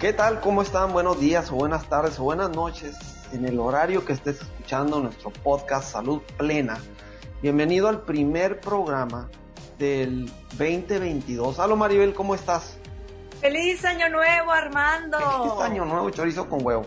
¿Qué 0.00 0.12
tal? 0.12 0.40
¿Cómo 0.40 0.62
están? 0.62 0.92
Buenos 0.92 1.20
días 1.20 1.52
o 1.52 1.54
buenas 1.54 1.88
tardes 1.88 2.18
o 2.18 2.24
buenas 2.24 2.50
noches 2.50 2.96
en 3.32 3.46
el 3.46 3.60
horario 3.60 4.04
que 4.04 4.12
estés 4.12 4.40
escuchando 4.40 4.98
nuestro 4.98 5.30
podcast 5.30 5.92
Salud 5.92 6.20
Plena. 6.36 6.78
Bienvenido 7.40 7.88
al 7.88 8.02
primer 8.02 8.60
programa 8.60 9.30
del 9.78 10.26
2022. 10.58 11.58
Hola 11.58 11.76
Maribel, 11.76 12.14
¿cómo 12.14 12.34
estás? 12.34 12.76
¡Feliz 13.40 13.84
Año 13.84 14.08
Nuevo, 14.08 14.50
Armando! 14.50 15.18
¡Feliz 15.18 15.70
Año 15.70 15.84
Nuevo, 15.84 16.10
chorizo 16.10 16.48
con 16.48 16.64
huevo! 16.66 16.86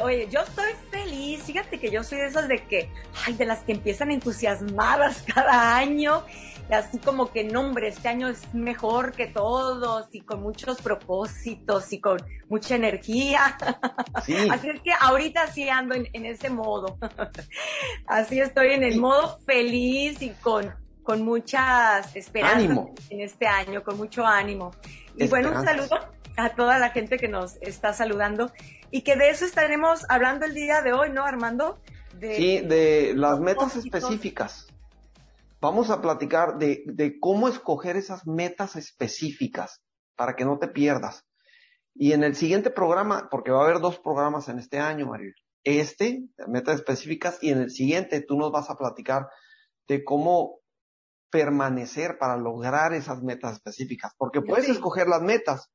Oye, 0.00 0.28
yo 0.30 0.40
estoy 0.40 0.72
feliz. 0.90 1.42
Fíjate 1.42 1.78
que 1.78 1.90
yo 1.90 2.02
soy 2.02 2.18
de 2.18 2.26
esas 2.26 2.48
de 2.48 2.64
que, 2.64 2.90
ay, 3.26 3.34
de 3.34 3.46
las 3.46 3.60
que 3.60 3.72
empiezan 3.72 4.10
entusiasmadas 4.10 5.22
cada 5.34 5.76
año 5.76 6.22
así 6.74 6.98
como 6.98 7.30
que, 7.30 7.44
no, 7.44 7.60
hombre, 7.60 7.88
este 7.88 8.08
año 8.08 8.28
es 8.28 8.52
mejor 8.54 9.12
que 9.12 9.26
todos 9.26 10.06
y 10.12 10.20
con 10.20 10.42
muchos 10.42 10.80
propósitos 10.82 11.92
y 11.92 12.00
con 12.00 12.18
mucha 12.48 12.76
energía. 12.76 13.56
Sí. 14.24 14.34
Así 14.50 14.68
es 14.68 14.80
que 14.82 14.90
ahorita 14.98 15.46
sí 15.52 15.68
ando 15.68 15.94
en, 15.94 16.26
ese 16.26 16.50
modo. 16.50 16.98
así 18.06 18.40
estoy 18.40 18.72
en 18.72 18.82
el 18.82 18.98
modo 18.98 19.38
feliz 19.46 20.20
y 20.20 20.30
con, 20.30 20.74
con 21.02 21.22
muchas 21.22 22.14
esperanzas 22.16 22.88
en 23.08 23.20
este 23.20 23.46
año, 23.46 23.82
con 23.82 23.96
mucho 23.96 24.26
ánimo. 24.26 24.72
Y 25.16 25.28
bueno, 25.28 25.50
un 25.50 25.64
saludo 25.64 25.98
a 26.36 26.50
toda 26.50 26.78
la 26.78 26.90
gente 26.90 27.16
que 27.16 27.28
nos 27.28 27.56
está 27.62 27.92
saludando 27.92 28.52
y 28.90 29.02
que 29.02 29.16
de 29.16 29.30
eso 29.30 29.44
estaremos 29.44 30.04
hablando 30.08 30.46
el 30.46 30.54
día 30.54 30.82
de 30.82 30.92
hoy, 30.92 31.10
¿no, 31.10 31.24
Armando? 31.24 31.78
sí, 32.20 32.60
de 32.60 33.12
las 33.14 33.38
metas 33.38 33.76
específicas 33.76 34.67
vamos 35.60 35.90
a 35.90 36.00
platicar 36.00 36.58
de, 36.58 37.16
cómo 37.20 37.48
escoger 37.48 37.96
esas 37.96 38.26
metas 38.26 38.76
específicas 38.76 39.82
para 40.16 40.34
que 40.34 40.44
no 40.44 40.58
te 40.58 40.68
pierdas. 40.68 41.24
Y 41.94 42.12
en 42.12 42.22
el 42.22 42.36
siguiente 42.36 42.70
programa, 42.70 43.28
porque 43.30 43.50
va 43.50 43.62
a 43.62 43.64
haber 43.64 43.80
dos 43.80 43.98
programas 43.98 44.48
en 44.48 44.58
este 44.58 44.78
año, 44.78 45.06
Mario, 45.06 45.32
este, 45.64 46.28
metas 46.46 46.76
específicas, 46.76 47.38
y 47.42 47.50
en 47.50 47.58
el 47.58 47.70
siguiente 47.70 48.22
tú 48.22 48.36
nos 48.36 48.52
vas 48.52 48.70
a 48.70 48.76
platicar 48.76 49.28
de 49.88 50.04
cómo 50.04 50.60
permanecer 51.30 52.18
para 52.18 52.36
lograr 52.36 52.94
esas 52.94 53.22
metas 53.22 53.54
específicas, 53.54 54.12
porque 54.16 54.40
puedes 54.40 54.68
escoger 54.68 55.08
las 55.08 55.22
metas, 55.22 55.70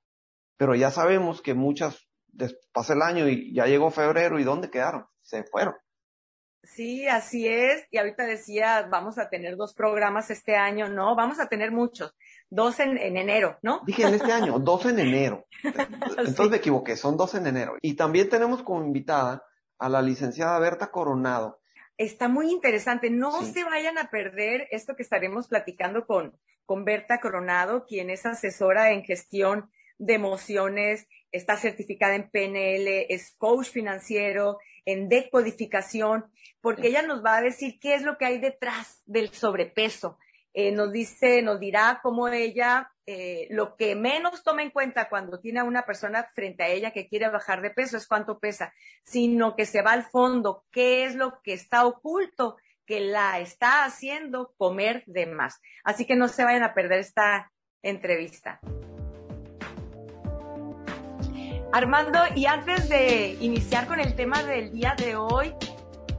pero 0.57 0.75
ya 0.75 0.91
sabemos 0.91 1.41
que 1.41 1.53
muchas 1.53 2.07
pasa 2.71 2.93
el 2.93 3.01
año 3.01 3.27
y 3.27 3.53
ya 3.53 3.67
llegó 3.67 3.91
febrero 3.91 4.39
y 4.39 4.43
¿dónde 4.43 4.69
quedaron? 4.69 5.05
Se 5.21 5.43
fueron. 5.43 5.75
Sí, 6.63 7.07
así 7.07 7.47
es. 7.47 7.85
Y 7.91 7.97
ahorita 7.97 8.25
decía, 8.25 8.87
vamos 8.89 9.17
a 9.17 9.29
tener 9.29 9.57
dos 9.57 9.73
programas 9.73 10.31
este 10.31 10.55
año. 10.55 10.87
No, 10.87 11.15
vamos 11.15 11.39
a 11.39 11.47
tener 11.47 11.71
muchos. 11.71 12.15
Dos 12.49 12.79
en, 12.79 12.97
enero, 12.97 13.57
¿no? 13.61 13.81
Dije 13.85 14.03
en 14.03 14.13
este 14.13 14.31
año, 14.31 14.59
dos 14.59 14.85
en 14.85 14.99
enero. 14.99 15.45
Entonces 15.63 16.49
me 16.49 16.57
equivoqué, 16.57 16.95
son 16.95 17.17
dos 17.17 17.35
en 17.35 17.47
enero. 17.47 17.75
Y 17.81 17.95
también 17.95 18.29
tenemos 18.29 18.63
como 18.63 18.83
invitada 18.83 19.43
a 19.77 19.89
la 19.89 20.01
licenciada 20.01 20.57
Berta 20.59 20.89
Coronado. 20.89 21.59
Está 21.97 22.29
muy 22.29 22.49
interesante. 22.49 23.09
No 23.09 23.43
se 23.43 23.63
vayan 23.65 23.97
a 23.97 24.09
perder 24.09 24.67
esto 24.71 24.95
que 24.95 25.03
estaremos 25.03 25.47
platicando 25.49 26.07
con, 26.07 26.37
con 26.65 26.85
Berta 26.85 27.19
Coronado, 27.19 27.85
quien 27.85 28.09
es 28.09 28.25
asesora 28.25 28.91
en 28.91 29.03
gestión 29.03 29.69
de 30.05 30.15
emociones, 30.15 31.07
está 31.31 31.57
certificada 31.57 32.15
en 32.15 32.29
PNL, 32.29 33.05
es 33.09 33.35
coach 33.37 33.67
financiero, 33.67 34.59
en 34.85 35.09
decodificación, 35.09 36.25
porque 36.61 36.87
ella 36.87 37.01
nos 37.01 37.23
va 37.23 37.37
a 37.37 37.41
decir 37.41 37.79
qué 37.79 37.95
es 37.95 38.03
lo 38.03 38.17
que 38.17 38.25
hay 38.25 38.39
detrás 38.39 39.01
del 39.05 39.29
sobrepeso. 39.29 40.17
Eh, 40.53 40.71
nos 40.71 40.91
dice, 40.91 41.41
nos 41.41 41.59
dirá 41.59 41.99
cómo 42.03 42.27
ella 42.27 42.91
eh, 43.07 43.47
lo 43.49 43.75
que 43.75 43.95
menos 43.95 44.43
toma 44.43 44.61
en 44.61 44.69
cuenta 44.69 45.09
cuando 45.09 45.39
tiene 45.39 45.59
a 45.59 45.63
una 45.63 45.83
persona 45.83 46.29
frente 46.35 46.63
a 46.63 46.67
ella 46.67 46.91
que 46.91 47.07
quiere 47.07 47.29
bajar 47.29 47.61
de 47.61 47.71
peso 47.71 47.97
es 47.97 48.07
cuánto 48.07 48.39
pesa, 48.39 48.73
sino 49.03 49.55
que 49.55 49.65
se 49.65 49.81
va 49.81 49.93
al 49.93 50.03
fondo, 50.03 50.63
qué 50.71 51.05
es 51.05 51.15
lo 51.15 51.41
que 51.43 51.53
está 51.53 51.85
oculto 51.85 52.57
que 52.85 52.99
la 52.99 53.39
está 53.39 53.85
haciendo 53.85 54.53
comer 54.57 55.03
de 55.07 55.25
más. 55.25 55.59
Así 55.83 56.05
que 56.05 56.15
no 56.15 56.27
se 56.27 56.43
vayan 56.43 56.63
a 56.63 56.73
perder 56.73 56.99
esta 56.99 57.51
entrevista. 57.81 58.59
Armando, 61.73 62.19
y 62.35 62.45
antes 62.45 62.87
de 62.87 63.35
iniciar 63.41 63.87
con 63.87 63.99
el 63.99 64.13
tema 64.15 64.43
del 64.43 64.71
día 64.71 64.93
de 64.95 65.15
hoy, 65.15 65.55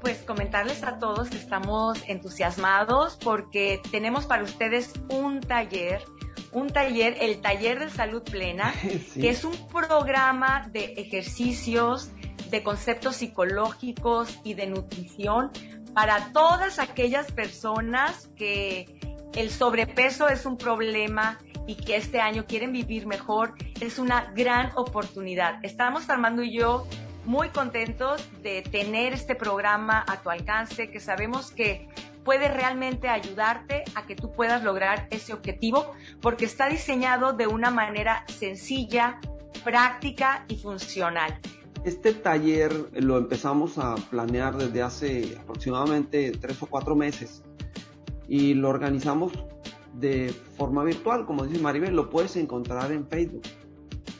pues 0.00 0.18
comentarles 0.22 0.82
a 0.82 0.98
todos 0.98 1.30
que 1.30 1.36
estamos 1.36 2.02
entusiasmados 2.08 3.16
porque 3.22 3.80
tenemos 3.92 4.26
para 4.26 4.42
ustedes 4.42 4.92
un 5.10 5.40
taller, 5.40 6.02
un 6.50 6.70
taller, 6.70 7.16
el 7.20 7.40
taller 7.40 7.78
de 7.78 7.88
salud 7.88 8.24
plena, 8.24 8.74
que 9.14 9.30
es 9.30 9.44
un 9.44 9.54
programa 9.68 10.68
de 10.72 10.94
ejercicios, 10.96 12.10
de 12.50 12.64
conceptos 12.64 13.14
psicológicos 13.14 14.40
y 14.42 14.54
de 14.54 14.66
nutrición 14.66 15.52
para 15.94 16.32
todas 16.32 16.80
aquellas 16.80 17.30
personas 17.30 18.28
que 18.34 18.98
el 19.36 19.50
sobrepeso 19.50 20.28
es 20.28 20.46
un 20.46 20.58
problema 20.58 21.38
y 21.66 21.76
que 21.76 21.96
este 21.96 22.20
año 22.20 22.44
quieren 22.46 22.72
vivir 22.72 23.06
mejor, 23.06 23.54
es 23.80 23.98
una 23.98 24.32
gran 24.34 24.70
oportunidad. 24.76 25.64
Estamos 25.64 26.08
Armando 26.10 26.42
y 26.42 26.52
yo 26.52 26.86
muy 27.24 27.48
contentos 27.48 28.28
de 28.42 28.62
tener 28.62 29.12
este 29.14 29.34
programa 29.34 30.04
a 30.06 30.20
tu 30.20 30.30
alcance, 30.30 30.90
que 30.90 31.00
sabemos 31.00 31.50
que 31.50 31.88
puede 32.24 32.48
realmente 32.48 33.08
ayudarte 33.08 33.84
a 33.94 34.06
que 34.06 34.16
tú 34.16 34.32
puedas 34.32 34.62
lograr 34.62 35.08
ese 35.10 35.32
objetivo, 35.32 35.92
porque 36.20 36.44
está 36.44 36.68
diseñado 36.68 37.32
de 37.32 37.46
una 37.46 37.70
manera 37.70 38.24
sencilla, 38.28 39.20
práctica 39.62 40.44
y 40.48 40.56
funcional. 40.56 41.38
Este 41.84 42.14
taller 42.14 42.72
lo 42.94 43.18
empezamos 43.18 43.76
a 43.76 43.94
planear 43.94 44.56
desde 44.56 44.82
hace 44.82 45.38
aproximadamente 45.38 46.32
tres 46.32 46.62
o 46.62 46.66
cuatro 46.66 46.96
meses 46.96 47.42
y 48.26 48.54
lo 48.54 48.70
organizamos 48.70 49.32
de 49.98 50.30
forma 50.56 50.84
virtual, 50.84 51.26
como 51.26 51.46
dice 51.46 51.60
Maribel, 51.62 51.94
lo 51.94 52.10
puedes 52.10 52.36
encontrar 52.36 52.92
en 52.92 53.06
Facebook, 53.06 53.42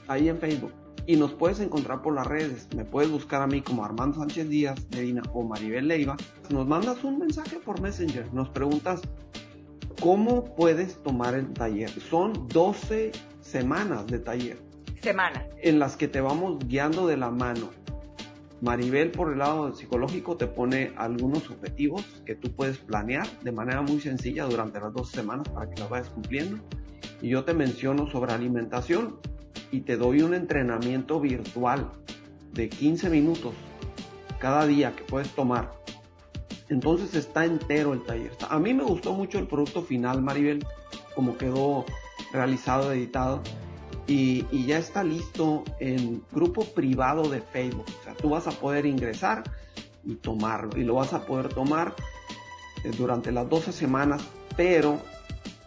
ahí 0.09 0.29
en 0.29 0.39
Facebook. 0.39 0.73
Y 1.07 1.17
nos 1.17 1.33
puedes 1.33 1.61
encontrar 1.61 2.01
por 2.01 2.15
las 2.15 2.27
redes. 2.27 2.69
Me 2.75 2.85
puedes 2.85 3.11
buscar 3.11 3.43
a 3.43 3.47
mí 3.47 3.61
como 3.61 3.85
Armando 3.85 4.19
Sánchez 4.19 4.49
Díaz, 4.49 4.87
Medina 4.93 5.23
o 5.35 5.43
Maribel 5.43 5.87
Leiva. 5.87 6.17
Nos 6.49 6.67
mandas 6.67 7.05
un 7.05 7.19
mensaje 7.19 7.59
por 7.59 7.81
Messenger. 7.83 8.33
Nos 8.33 8.49
preguntas 8.49 9.03
cómo 10.01 10.55
puedes 10.55 11.03
tomar 11.03 11.35
el 11.35 11.53
taller. 11.53 11.91
Son 11.91 12.49
12 12.49 13.13
semanas 13.43 14.07
de 14.07 14.19
taller. 14.19 14.59
Semanas. 15.03 15.45
En 15.61 15.79
las 15.79 15.97
que 15.97 16.09
te 16.09 16.23
vamos 16.23 16.59
guiando 16.67 17.07
de 17.07 17.19
la 17.19 17.31
mano 17.31 17.69
Maribel 18.61 19.11
por 19.11 19.33
el 19.33 19.39
lado 19.39 19.75
psicológico 19.75 20.37
te 20.37 20.47
pone 20.47 20.93
algunos 20.97 21.51
objetivos 21.51 22.05
que 22.25 22.35
tú 22.35 22.53
puedes 22.53 22.79
planear 22.79 23.27
de 23.43 23.53
manera 23.53 23.83
muy 23.83 24.01
sencilla 24.01 24.45
durante 24.45 24.81
las 24.81 24.93
dos 24.93 25.11
semanas 25.11 25.49
para 25.49 25.69
que 25.69 25.81
las 25.81 25.91
vayas 25.91 26.09
cumpliendo. 26.09 26.59
Y 27.21 27.29
yo 27.29 27.45
te 27.45 27.55
menciono 27.55 28.09
sobre 28.11 28.33
alimentación 28.33 29.17
y 29.71 29.81
te 29.81 29.97
doy 29.97 30.23
un 30.23 30.35
entrenamiento 30.35 31.21
virtual 31.21 31.91
de 32.53 32.69
15 32.69 33.11
minutos 33.11 33.55
cada 34.39 34.67
día 34.67 34.95
que 34.95 35.05
puedes 35.05 35.29
tomar. 35.35 35.73
Entonces 36.69 37.15
está 37.15 37.45
entero 37.45 37.93
el 37.93 38.03
taller. 38.05 38.33
A 38.49 38.59
mí 38.59 38.73
me 38.73 38.85
gustó 38.85 39.13
mucho 39.13 39.39
el 39.39 39.47
producto 39.47 39.83
final, 39.83 40.23
Maribel, 40.23 40.65
como 41.15 41.37
quedó 41.37 41.85
realizado, 42.33 42.93
editado 42.93 43.43
y, 44.07 44.67
ya 44.67 44.79
está 44.79 45.03
listo 45.03 45.65
en 45.81 46.23
grupo 46.31 46.65
privado 46.65 47.29
de 47.29 47.41
Facebook. 47.41 47.87
O 48.01 48.05
sea, 48.05 48.15
tú 48.15 48.31
vas 48.31 48.47
a 48.47 48.51
poder 48.51 48.87
ingresar 48.87 49.45
y 50.05 50.17
tomarlo. 50.17 50.79
Y 50.79 50.85
lo 50.85 50.95
vas 50.95 51.13
a 51.13 51.25
poder 51.25 51.49
tomar 51.49 51.95
eh, 52.85 52.91
durante 52.97 53.33
las 53.33 53.49
12 53.49 53.73
semanas, 53.73 54.23
pero 54.57 55.01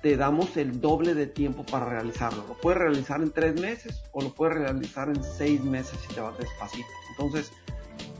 te 0.02 0.16
damos 0.16 0.56
el 0.58 0.80
doble 0.80 1.16
de 1.16 1.28
tiempo 1.28 1.66
para 1.66 1.86
realizarlo. 1.86 2.46
Lo 2.48 2.54
puedes 2.56 2.80
realizar 2.80 3.22
en 3.22 3.32
3 3.32 3.60
meses 3.60 4.04
o 4.12 4.22
lo 4.22 4.34
puedes 4.34 4.56
realizar 4.58 5.10
en 5.10 5.24
6 5.24 5.64
meses 5.64 6.00
si 6.08 6.14
te 6.14 6.22
vas 6.22 6.38
despacito. 6.38 6.88
Entonces, 7.12 7.52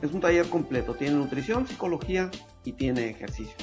es 0.02 0.12
un 0.12 0.20
taller 0.20 0.48
completo. 0.48 0.94
Tiene 0.94 1.14
nutrición, 1.14 1.66
psicología 1.66 2.30
y 2.64 2.72
tiene 2.72 3.08
ejercicio 3.08 3.54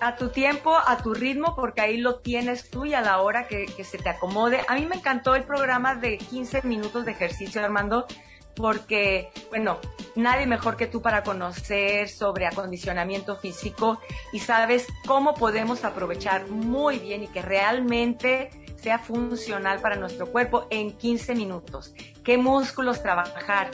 a 0.00 0.16
tu 0.16 0.28
tiempo, 0.28 0.76
a 0.76 0.98
tu 0.98 1.14
ritmo, 1.14 1.54
porque 1.54 1.80
ahí 1.80 1.96
lo 1.96 2.16
tienes 2.16 2.70
tú 2.70 2.84
y 2.84 2.94
a 2.94 3.00
la 3.00 3.20
hora 3.20 3.46
que, 3.46 3.66
se 3.84 3.98
te 3.98 4.08
acomode. 4.08 4.60
A 4.68 4.74
mí 4.74 4.86
me 4.86 4.96
encantó 4.96 5.34
el 5.34 5.44
programa 5.44 5.94
de 5.94 6.18
15 6.18 6.62
minutos 6.62 7.04
de 7.04 7.12
ejercicio, 7.12 7.62
Armando, 7.62 8.06
porque, 8.54 9.30
bueno, 9.50 9.78
nadie 10.14 10.46
mejor 10.46 10.76
que 10.76 10.86
tú 10.86 11.02
para 11.02 11.22
conocer 11.22 12.08
sobre 12.08 12.46
acondicionamiento 12.46 13.36
físico 13.36 14.00
y 14.32 14.40
sabes 14.40 14.86
cómo 15.06 15.34
podemos 15.34 15.84
aprovechar 15.84 16.48
muy 16.48 16.98
bien 16.98 17.24
y 17.24 17.28
que 17.28 17.42
realmente 17.42 18.50
sea 18.76 18.98
funcional 18.98 19.80
para 19.80 19.96
nuestro 19.96 20.26
cuerpo 20.26 20.66
en 20.70 20.92
15 20.92 21.34
minutos. 21.34 21.94
¿Qué 22.22 22.38
músculos 22.38 23.02
trabajar? 23.02 23.70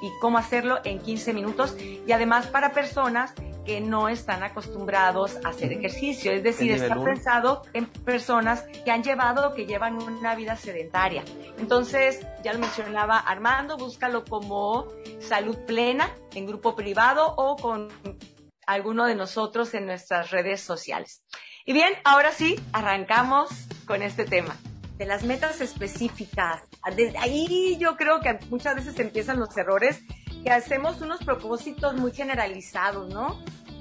Y 0.00 0.10
cómo 0.20 0.38
hacerlo 0.38 0.80
en 0.84 1.00
15 1.00 1.32
minutos. 1.32 1.76
Y 2.06 2.12
además 2.12 2.46
para 2.46 2.72
personas 2.72 3.34
que 3.64 3.80
no 3.80 4.08
están 4.08 4.42
acostumbrados 4.42 5.38
a 5.44 5.50
hacer 5.50 5.72
ejercicio. 5.72 6.32
Es 6.32 6.42
decir, 6.42 6.72
está 6.72 7.02
pensado 7.02 7.62
en 7.72 7.86
personas 7.86 8.64
que 8.84 8.90
han 8.90 9.02
llevado 9.02 9.48
o 9.48 9.54
que 9.54 9.66
llevan 9.66 10.02
una 10.02 10.34
vida 10.34 10.56
sedentaria. 10.56 11.24
Entonces, 11.58 12.26
ya 12.42 12.52
lo 12.52 12.58
mencionaba 12.58 13.18
Armando, 13.18 13.76
búscalo 13.76 14.24
como 14.24 14.88
salud 15.20 15.56
plena 15.66 16.10
en 16.34 16.46
grupo 16.46 16.74
privado 16.74 17.34
o 17.36 17.56
con 17.56 17.88
alguno 18.66 19.06
de 19.06 19.14
nosotros 19.14 19.74
en 19.74 19.86
nuestras 19.86 20.30
redes 20.30 20.60
sociales. 20.60 21.22
Y 21.64 21.72
bien, 21.72 21.92
ahora 22.04 22.32
sí, 22.32 22.58
arrancamos 22.72 23.50
con 23.86 24.02
este 24.02 24.24
tema 24.24 24.56
de 24.98 25.06
las 25.06 25.24
metas 25.24 25.60
específicas. 25.60 26.62
Desde 26.96 27.18
ahí 27.18 27.76
yo 27.78 27.96
creo 27.96 28.20
que 28.20 28.38
muchas 28.50 28.76
veces 28.76 28.98
empiezan 28.98 29.38
los 29.38 29.56
errores, 29.56 30.00
que 30.42 30.50
hacemos 30.50 31.00
unos 31.00 31.22
propósitos 31.24 31.94
muy 31.94 32.12
generalizados, 32.12 33.12
¿no? 33.12 33.38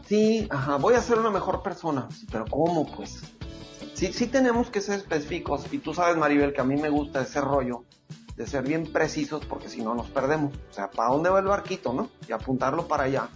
Sí, 0.07 0.47
ajá, 0.49 0.77
voy 0.77 0.95
a 0.95 1.01
ser 1.01 1.19
una 1.19 1.29
mejor 1.29 1.63
persona, 1.63 2.07
pero 2.31 2.45
¿cómo 2.45 2.85
pues? 2.85 3.21
Sí, 3.93 4.13
sí 4.13 4.27
tenemos 4.27 4.69
que 4.69 4.81
ser 4.81 4.99
específicos 4.99 5.65
y 5.71 5.79
tú 5.79 5.93
sabes, 5.93 6.17
Maribel, 6.17 6.53
que 6.53 6.61
a 6.61 6.65
mí 6.65 6.75
me 6.75 6.89
gusta 6.89 7.21
ese 7.21 7.41
rollo 7.41 7.85
de 8.35 8.47
ser 8.47 8.63
bien 8.63 8.91
precisos 8.91 9.45
porque 9.45 9.69
si 9.69 9.81
no 9.81 9.93
nos 9.93 10.09
perdemos. 10.09 10.53
O 10.69 10.73
sea, 10.73 10.89
¿para 10.89 11.09
dónde 11.09 11.29
va 11.29 11.39
el 11.39 11.45
barquito, 11.45 11.93
no? 11.93 12.09
Y 12.27 12.31
apuntarlo 12.31 12.87
para 12.87 13.03
allá. 13.03 13.29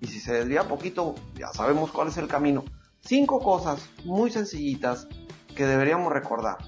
Y 0.00 0.06
si 0.06 0.20
se 0.20 0.32
desvía 0.32 0.68
poquito, 0.68 1.14
ya 1.36 1.48
sabemos 1.48 1.90
cuál 1.90 2.08
es 2.08 2.16
el 2.18 2.28
camino. 2.28 2.64
Cinco 3.00 3.40
cosas 3.40 3.88
muy 4.04 4.30
sencillitas 4.30 5.08
que 5.54 5.66
deberíamos 5.66 6.12
recordar. 6.12 6.58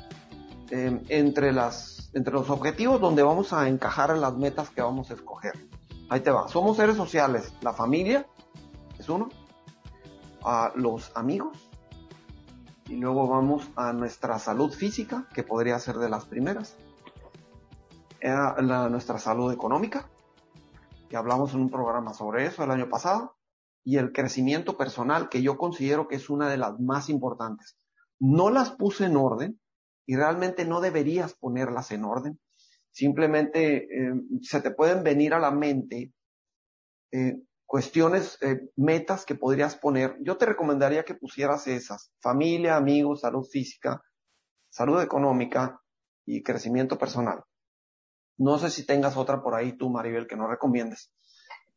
Em, 0.70 1.02
entre, 1.08 1.52
las, 1.52 2.10
entre 2.12 2.32
los 2.32 2.50
objetivos 2.50 3.00
donde 3.00 3.22
vamos 3.22 3.52
a 3.52 3.68
encajar 3.68 4.16
las 4.18 4.34
metas 4.36 4.70
que 4.70 4.82
vamos 4.82 5.10
a 5.10 5.14
escoger. 5.14 5.52
Ahí 6.08 6.20
te 6.20 6.30
va. 6.30 6.48
Somos 6.48 6.76
seres 6.76 6.96
sociales. 6.96 7.52
La 7.62 7.72
familia 7.72 8.26
es 8.98 9.08
uno. 9.08 9.28
A 10.42 10.72
los 10.76 11.10
amigos. 11.16 11.70
Y 12.88 12.96
luego 12.96 13.26
vamos 13.26 13.68
a 13.74 13.92
nuestra 13.92 14.38
salud 14.38 14.72
física, 14.72 15.26
que 15.34 15.42
podría 15.42 15.78
ser 15.78 15.96
de 15.96 16.08
las 16.08 16.24
primeras. 16.24 16.76
A 18.22 18.60
la, 18.62 18.88
nuestra 18.88 19.18
salud 19.18 19.52
económica, 19.52 20.08
que 21.08 21.16
hablamos 21.16 21.52
en 21.54 21.60
un 21.62 21.70
programa 21.70 22.14
sobre 22.14 22.46
eso 22.46 22.62
el 22.62 22.70
año 22.70 22.88
pasado. 22.88 23.36
Y 23.84 23.98
el 23.98 24.12
crecimiento 24.12 24.76
personal, 24.76 25.28
que 25.28 25.42
yo 25.42 25.56
considero 25.56 26.08
que 26.08 26.16
es 26.16 26.30
una 26.30 26.48
de 26.48 26.56
las 26.56 26.78
más 26.80 27.08
importantes. 27.08 27.76
No 28.18 28.50
las 28.50 28.70
puse 28.70 29.06
en 29.06 29.16
orden, 29.16 29.60
y 30.06 30.16
realmente 30.16 30.64
no 30.64 30.80
deberías 30.80 31.34
ponerlas 31.34 31.90
en 31.90 32.04
orden. 32.04 32.40
Simplemente 32.96 33.76
eh, 33.76 34.14
se 34.40 34.62
te 34.62 34.70
pueden 34.70 35.04
venir 35.04 35.34
a 35.34 35.38
la 35.38 35.50
mente 35.50 36.14
eh, 37.12 37.42
cuestiones, 37.66 38.38
eh, 38.40 38.70
metas 38.74 39.26
que 39.26 39.34
podrías 39.34 39.76
poner. 39.76 40.16
Yo 40.22 40.38
te 40.38 40.46
recomendaría 40.46 41.04
que 41.04 41.14
pusieras 41.14 41.66
esas. 41.66 42.10
Familia, 42.22 42.74
amigos, 42.74 43.20
salud 43.20 43.44
física, 43.44 44.00
salud 44.70 45.02
económica 45.02 45.78
y 46.24 46.42
crecimiento 46.42 46.96
personal. 46.96 47.44
No 48.38 48.58
sé 48.58 48.70
si 48.70 48.86
tengas 48.86 49.18
otra 49.18 49.42
por 49.42 49.54
ahí 49.54 49.76
tú, 49.76 49.90
Maribel, 49.90 50.26
que 50.26 50.36
no 50.36 50.48
recomiendes. 50.48 51.12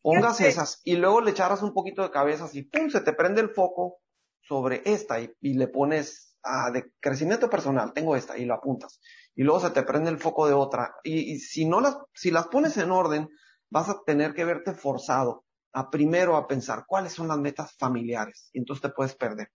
Pongas 0.02 0.40
esas 0.40 0.80
y 0.86 0.96
luego 0.96 1.20
le 1.20 1.32
echaras 1.32 1.62
un 1.62 1.74
poquito 1.74 2.02
de 2.02 2.12
cabeza 2.12 2.48
y 2.54 2.62
¡pum! 2.62 2.90
se 2.90 3.02
te 3.02 3.12
prende 3.12 3.42
el 3.42 3.50
foco 3.50 3.98
sobre 4.40 4.84
esta 4.86 5.20
y 5.20 5.54
le 5.56 5.68
pones 5.68 6.29
ah, 6.44 6.72
de 6.72 6.92
crecimiento 7.00 7.50
personal, 7.50 7.94
tengo 7.94 8.16
esta 8.16 8.38
y 8.38 8.46
lo 8.46 8.56
apuntas. 8.56 9.00
Y 9.36 9.44
luego 9.44 9.60
se 9.60 9.72
te 9.72 9.84
prende 9.84 10.10
el 10.10 10.20
foco 10.20 10.48
de 10.48 10.54
otra. 10.54 10.96
Y, 11.04 11.40
si 11.40 11.66
no 11.66 11.80
las, 11.80 11.98
si 12.14 12.32
las 12.32 12.48
pones 12.48 12.78
en 12.78 12.92
orden, 12.92 13.30
vas 13.70 13.90
a 13.90 14.02
tener 14.06 14.34
que 14.34 14.46
verte 14.46 14.74
forzado 14.74 15.46
a 15.72 15.90
primero 15.90 16.36
a 16.36 16.48
pensar 16.48 16.86
cuáles 16.88 17.14
son 17.14 17.28
las 17.28 17.38
metas 17.38 17.76
familiares. 17.78 18.50
Y 18.54 18.60
entonces 18.60 18.82
te 18.82 18.90
puedes 18.90 19.16
perder. 19.16 19.52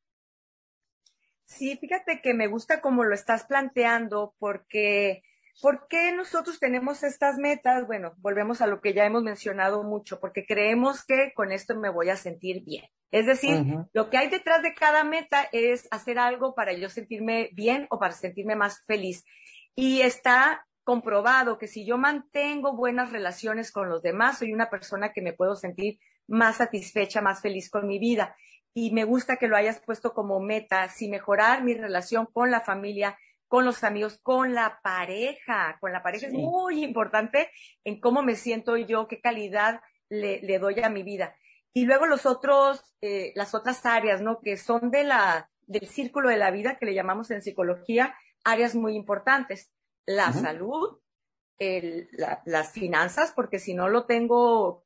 Sí, 1.44 1.76
fíjate 1.76 2.20
que 2.22 2.34
me 2.34 2.46
gusta 2.46 2.80
como 2.80 3.04
lo 3.04 3.14
estás 3.14 3.44
planteando 3.44 4.34
porque 4.38 5.22
¿Por 5.60 5.86
qué 5.88 6.12
nosotros 6.12 6.58
tenemos 6.58 7.02
estas 7.02 7.38
metas? 7.38 7.86
Bueno, 7.86 8.14
volvemos 8.18 8.60
a 8.60 8.66
lo 8.66 8.80
que 8.80 8.92
ya 8.92 9.04
hemos 9.04 9.22
mencionado 9.22 9.82
mucho, 9.84 10.18
porque 10.20 10.44
creemos 10.46 11.04
que 11.04 11.32
con 11.34 11.52
esto 11.52 11.78
me 11.78 11.90
voy 11.90 12.10
a 12.10 12.16
sentir 12.16 12.64
bien. 12.64 12.84
Es 13.10 13.26
decir, 13.26 13.64
lo 13.92 14.10
que 14.10 14.18
hay 14.18 14.28
detrás 14.28 14.62
de 14.62 14.74
cada 14.74 15.04
meta 15.04 15.48
es 15.52 15.86
hacer 15.92 16.18
algo 16.18 16.54
para 16.54 16.72
yo 16.72 16.88
sentirme 16.88 17.50
bien 17.52 17.86
o 17.90 17.98
para 17.98 18.12
sentirme 18.12 18.56
más 18.56 18.82
feliz. 18.86 19.24
Y 19.76 20.00
está 20.00 20.66
comprobado 20.82 21.56
que 21.56 21.68
si 21.68 21.86
yo 21.86 21.96
mantengo 21.96 22.76
buenas 22.76 23.12
relaciones 23.12 23.70
con 23.70 23.88
los 23.88 24.02
demás, 24.02 24.38
soy 24.38 24.52
una 24.52 24.68
persona 24.68 25.12
que 25.12 25.22
me 25.22 25.32
puedo 25.32 25.54
sentir 25.54 25.98
más 26.26 26.56
satisfecha, 26.56 27.20
más 27.20 27.40
feliz 27.40 27.70
con 27.70 27.86
mi 27.86 27.98
vida. 27.98 28.36
Y 28.74 28.92
me 28.92 29.04
gusta 29.04 29.36
que 29.36 29.46
lo 29.46 29.56
hayas 29.56 29.80
puesto 29.80 30.12
como 30.12 30.40
meta, 30.40 30.88
si 30.88 31.08
mejorar 31.08 31.62
mi 31.62 31.74
relación 31.74 32.26
con 32.26 32.50
la 32.50 32.62
familia, 32.62 33.16
con 33.54 33.64
los 33.64 33.84
amigos, 33.84 34.18
con 34.20 34.52
la 34.52 34.80
pareja. 34.82 35.78
Con 35.80 35.92
la 35.92 36.02
pareja 36.02 36.26
es 36.26 36.32
muy 36.32 36.82
importante 36.82 37.52
en 37.84 38.00
cómo 38.00 38.20
me 38.20 38.34
siento 38.34 38.76
yo, 38.76 39.06
qué 39.06 39.20
calidad 39.20 39.80
le, 40.08 40.40
le 40.42 40.58
doy 40.58 40.80
a 40.80 40.88
mi 40.88 41.04
vida. 41.04 41.36
Y 41.72 41.84
luego 41.84 42.06
los 42.06 42.26
otros, 42.26 42.82
eh, 43.00 43.30
las 43.36 43.54
otras 43.54 43.86
áreas, 43.86 44.20
¿no? 44.20 44.40
Que 44.40 44.56
son 44.56 44.90
de 44.90 45.04
la, 45.04 45.52
del 45.68 45.86
círculo 45.86 46.30
de 46.30 46.36
la 46.36 46.50
vida, 46.50 46.78
que 46.78 46.86
le 46.86 46.94
llamamos 46.94 47.30
en 47.30 47.42
psicología, 47.42 48.16
áreas 48.42 48.74
muy 48.74 48.96
importantes. 48.96 49.70
La 50.04 50.32
salud, 50.32 50.98
el, 51.58 52.08
las 52.46 52.72
finanzas, 52.72 53.32
porque 53.36 53.60
si 53.60 53.72
no 53.72 53.88
lo 53.88 54.04
tengo 54.06 54.84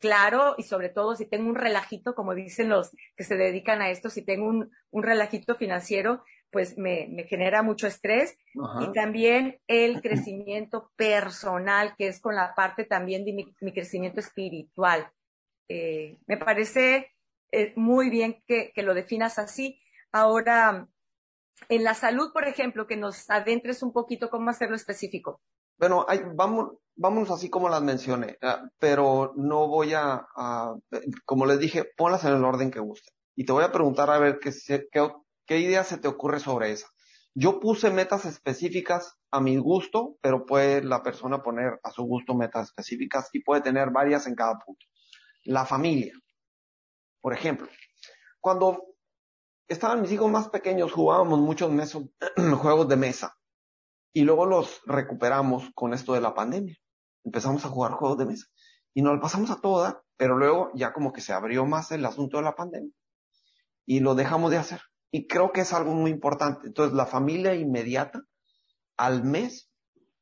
claro 0.00 0.56
y 0.58 0.64
sobre 0.64 0.88
todo 0.88 1.14
si 1.14 1.24
tengo 1.24 1.48
un 1.48 1.54
relajito, 1.54 2.16
como 2.16 2.34
dicen 2.34 2.68
los 2.68 2.90
que 3.16 3.22
se 3.22 3.36
dedican 3.36 3.80
a 3.80 3.90
esto, 3.90 4.10
si 4.10 4.22
tengo 4.22 4.48
un, 4.48 4.72
un 4.90 5.02
relajito 5.04 5.54
financiero, 5.54 6.24
pues 6.50 6.78
me, 6.78 7.08
me 7.10 7.24
genera 7.24 7.62
mucho 7.62 7.86
estrés. 7.86 8.36
Y 8.80 8.92
también 8.92 9.60
el 9.66 10.00
crecimiento 10.02 10.90
personal, 10.96 11.94
que 11.96 12.08
es 12.08 12.20
con 12.20 12.34
la 12.34 12.54
parte 12.54 12.84
también 12.84 13.24
de 13.24 13.54
mi 13.60 13.72
crecimiento 13.72 14.20
espiritual. 14.20 15.10
Eh, 15.68 16.18
me 16.26 16.38
parece 16.38 17.12
eh, 17.52 17.72
muy 17.76 18.10
bien 18.10 18.42
que, 18.46 18.72
lo 18.76 18.94
definas 18.94 19.38
así. 19.38 19.80
Ahora, 20.12 20.88
en 21.68 21.84
la 21.84 21.94
salud, 21.94 22.32
por 22.32 22.46
ejemplo, 22.48 22.86
que 22.86 22.96
nos 22.96 23.28
adentres 23.30 23.82
un 23.82 23.92
poquito 23.92 24.30
cómo 24.30 24.50
hacerlo 24.50 24.76
específico. 24.76 25.40
Bueno, 25.78 26.06
vamos, 26.34 26.72
vamos 26.96 27.30
así 27.30 27.48
como 27.50 27.68
las 27.68 27.82
mencioné, 27.82 28.36
ah, 28.42 28.68
pero 28.78 29.32
no 29.36 29.68
voy 29.68 29.92
a, 29.94 30.26
como 31.24 31.46
les 31.46 31.60
dije, 31.60 31.84
ponlas 31.96 32.24
en 32.24 32.34
el 32.34 32.44
orden 32.44 32.70
que 32.70 32.80
guste. 32.80 33.12
Y 33.36 33.44
te 33.44 33.52
voy 33.52 33.62
a 33.62 33.70
preguntar 33.70 34.10
a 34.10 34.18
ver 34.18 34.40
qué, 34.40 34.50
qué, 34.90 35.08
qué 35.48 35.58
idea 35.58 35.82
se 35.82 35.98
te 35.98 36.06
ocurre 36.06 36.38
sobre 36.38 36.70
esa. 36.70 36.86
Yo 37.34 37.58
puse 37.58 37.90
metas 37.90 38.24
específicas 38.24 39.18
a 39.30 39.40
mi 39.40 39.56
gusto, 39.56 40.16
pero 40.20 40.46
puede 40.46 40.84
la 40.84 41.02
persona 41.02 41.42
poner 41.42 41.80
a 41.82 41.90
su 41.90 42.04
gusto 42.04 42.34
metas 42.34 42.68
específicas 42.68 43.30
y 43.32 43.40
puede 43.42 43.62
tener 43.62 43.90
varias 43.90 44.26
en 44.28 44.36
cada 44.36 44.58
punto 44.58 44.86
la 45.44 45.64
familia. 45.64 46.12
Por 47.20 47.32
ejemplo, 47.32 47.68
cuando 48.40 48.94
estaban 49.66 50.02
mis 50.02 50.12
hijos 50.12 50.30
más 50.30 50.48
pequeños 50.48 50.92
jugábamos 50.92 51.38
muchos 51.40 51.70
juegos 52.60 52.88
de 52.88 52.96
mesa 52.96 53.36
y 54.12 54.22
luego 54.22 54.46
los 54.46 54.82
recuperamos 54.84 55.70
con 55.74 55.94
esto 55.94 56.12
de 56.12 56.20
la 56.20 56.34
pandemia. 56.34 56.76
Empezamos 57.24 57.64
a 57.64 57.68
jugar 57.68 57.92
juegos 57.92 58.18
de 58.18 58.26
mesa 58.26 58.46
y 58.94 59.02
nos 59.02 59.14
lo 59.14 59.20
pasamos 59.20 59.50
a 59.50 59.60
toda, 59.60 60.02
pero 60.16 60.36
luego 60.36 60.70
ya 60.74 60.92
como 60.92 61.12
que 61.12 61.20
se 61.20 61.32
abrió 61.32 61.64
más 61.64 61.92
el 61.92 62.04
asunto 62.04 62.36
de 62.36 62.42
la 62.42 62.54
pandemia 62.54 62.92
y 63.86 64.00
lo 64.00 64.14
dejamos 64.14 64.50
de 64.50 64.58
hacer. 64.58 64.82
Y 65.10 65.26
creo 65.26 65.52
que 65.52 65.62
es 65.62 65.72
algo 65.72 65.92
muy 65.92 66.10
importante. 66.10 66.66
Entonces, 66.66 66.94
la 66.94 67.06
familia 67.06 67.54
inmediata, 67.54 68.22
al 68.96 69.24
mes, 69.24 69.70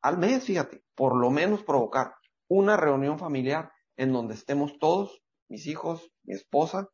al 0.03 0.19
mes, 0.19 0.45
fíjate, 0.45 0.83
por 0.95 1.17
lo 1.17 1.31
menos 1.31 1.65
provocar 1.65 2.15
una 2.49 2.77
reunión 2.77 3.19
familiar 3.19 3.73
en 3.97 4.13
donde 4.13 4.35
estemos 4.35 4.79
todos, 4.79 5.23
mis 5.49 5.67
hijos, 5.67 6.11
mi 6.25 6.35
esposa, 6.35 6.89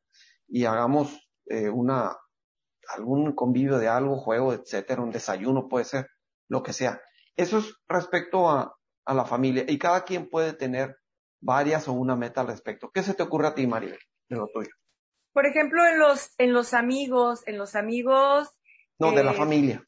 y 0.48 0.64
hagamos 0.64 1.28
eh, 1.46 1.68
una, 1.68 2.16
algún 2.88 3.32
convivio 3.34 3.78
de 3.78 3.88
algo, 3.88 4.16
juego, 4.16 4.52
etcétera, 4.52 5.02
un 5.02 5.10
desayuno 5.10 5.68
puede 5.68 5.84
ser, 5.84 6.06
lo 6.48 6.62
que 6.62 6.72
sea. 6.72 7.00
Eso 7.36 7.58
es 7.58 7.74
respecto 7.88 8.48
a, 8.48 8.74
a 9.04 9.14
la 9.14 9.24
familia 9.24 9.64
y 9.66 9.78
cada 9.78 10.04
quien 10.04 10.28
puede 10.28 10.52
tener 10.52 10.96
varias 11.40 11.88
o 11.88 11.92
una 11.92 12.16
meta 12.16 12.42
al 12.42 12.48
respecto. 12.48 12.90
¿Qué 12.92 13.02
se 13.02 13.14
te 13.14 13.22
ocurre 13.22 13.48
a 13.48 13.54
ti, 13.54 13.66
María, 13.66 13.96
de 14.28 14.36
lo 14.36 14.46
tuyo? 14.48 14.70
Por 15.32 15.46
ejemplo, 15.46 15.86
en 15.86 15.98
los, 15.98 16.30
en 16.38 16.52
los 16.52 16.74
amigos, 16.74 17.42
en 17.46 17.58
los 17.58 17.74
amigos. 17.74 18.50
No, 18.98 19.12
de 19.12 19.24
la 19.24 19.32
eh, 19.32 19.36
familia. 19.36 19.84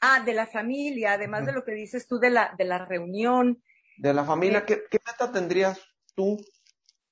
Ah, 0.00 0.22
de 0.24 0.34
la 0.34 0.46
familia, 0.46 1.12
además 1.12 1.46
de 1.46 1.52
lo 1.52 1.64
que 1.64 1.72
dices 1.72 2.06
tú 2.06 2.18
de 2.18 2.30
la, 2.30 2.54
de 2.56 2.64
la 2.64 2.84
reunión. 2.84 3.62
De 3.98 4.12
la 4.12 4.24
familia, 4.24 4.64
¿qué, 4.64 4.82
¿qué, 4.90 4.98
meta 5.04 5.32
tendrías 5.32 5.80
tú 6.14 6.36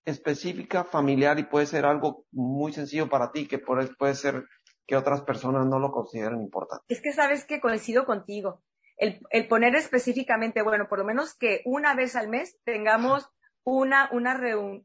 específica, 0.04 0.84
familiar 0.84 1.38
y 1.38 1.44
puede 1.44 1.66
ser 1.66 1.86
algo 1.86 2.26
muy 2.30 2.72
sencillo 2.72 3.08
para 3.08 3.32
ti, 3.32 3.48
que 3.48 3.58
por 3.58 3.96
puede 3.96 4.14
ser 4.14 4.44
que 4.86 4.96
otras 4.96 5.22
personas 5.22 5.66
no 5.66 5.78
lo 5.78 5.90
consideren 5.90 6.42
importante. 6.42 6.84
Es 6.88 7.00
que 7.00 7.12
sabes 7.12 7.44
que 7.44 7.60
coincido 7.60 8.04
contigo. 8.04 8.62
El, 8.96 9.20
el 9.30 9.48
poner 9.48 9.74
específicamente, 9.74 10.62
bueno, 10.62 10.88
por 10.88 10.98
lo 10.98 11.04
menos 11.04 11.34
que 11.34 11.62
una 11.64 11.94
vez 11.94 12.16
al 12.16 12.28
mes 12.28 12.58
tengamos 12.64 13.28
una, 13.64 14.08
una 14.12 14.38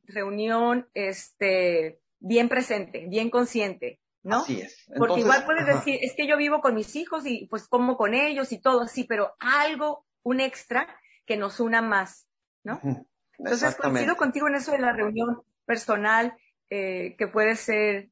reunión, 0.03 0.89
este, 0.93 1.99
bien 2.19 2.49
presente, 2.49 3.07
bien 3.07 3.29
consciente, 3.29 3.99
¿no? 4.23 4.41
Así 4.41 4.61
es. 4.61 4.85
Porque 4.97 5.21
igual 5.21 5.45
puedes 5.45 5.65
decir, 5.65 5.99
es 6.01 6.13
que 6.15 6.27
yo 6.27 6.37
vivo 6.37 6.61
con 6.61 6.75
mis 6.75 6.95
hijos 6.95 7.25
y 7.25 7.47
pues 7.47 7.67
como 7.67 7.97
con 7.97 8.13
ellos 8.13 8.51
y 8.51 8.59
todo 8.59 8.81
así, 8.81 9.03
pero 9.03 9.35
algo, 9.39 10.05
un 10.23 10.39
extra 10.39 10.87
que 11.25 11.37
nos 11.37 11.59
una 11.59 11.81
más, 11.81 12.27
¿no? 12.63 12.79
Entonces 13.37 13.75
coincido 13.75 14.15
contigo 14.17 14.47
en 14.47 14.55
eso 14.55 14.71
de 14.71 14.79
la 14.79 14.91
reunión 14.91 15.41
personal, 15.65 16.35
eh, 16.69 17.15
que 17.17 17.27
puede 17.27 17.55
ser 17.55 18.09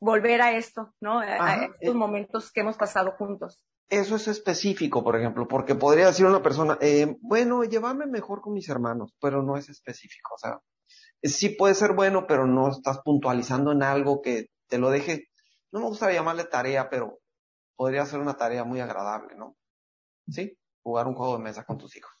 volver 0.00 0.40
a 0.40 0.52
esto, 0.52 0.94
¿no? 1.00 1.20
a, 1.20 1.64
estos 1.64 1.76
eh. 1.80 1.94
momentos 1.94 2.50
que 2.50 2.60
hemos 2.60 2.76
pasado 2.76 3.12
juntos. 3.12 3.60
Eso 3.88 4.16
es 4.16 4.28
específico, 4.28 5.02
por 5.02 5.16
ejemplo, 5.16 5.48
porque 5.48 5.74
podría 5.74 6.06
decir 6.06 6.24
una 6.24 6.42
persona, 6.42 6.78
eh, 6.80 7.16
bueno, 7.20 7.64
llévame 7.64 8.06
mejor 8.06 8.40
con 8.40 8.52
mis 8.52 8.68
hermanos, 8.68 9.14
pero 9.20 9.42
no 9.42 9.56
es 9.56 9.68
específico. 9.68 10.34
O 10.34 10.38
sea, 10.38 10.60
sí 11.22 11.50
puede 11.50 11.74
ser 11.74 11.92
bueno, 11.92 12.26
pero 12.26 12.46
no 12.46 12.70
estás 12.70 13.00
puntualizando 13.04 13.72
en 13.72 13.82
algo 13.82 14.22
que 14.22 14.46
te 14.68 14.78
lo 14.78 14.90
deje. 14.90 15.28
No 15.72 15.80
me 15.80 15.86
gusta 15.86 16.12
llamarle 16.12 16.44
tarea, 16.44 16.88
pero 16.88 17.20
podría 17.76 18.04
ser 18.06 18.20
una 18.20 18.36
tarea 18.36 18.64
muy 18.64 18.80
agradable, 18.80 19.34
¿no? 19.36 19.56
Sí, 20.28 20.56
jugar 20.82 21.06
un 21.06 21.14
juego 21.14 21.36
de 21.36 21.44
mesa 21.44 21.64
con 21.64 21.78
tus 21.78 21.96
hijos. 21.96 22.12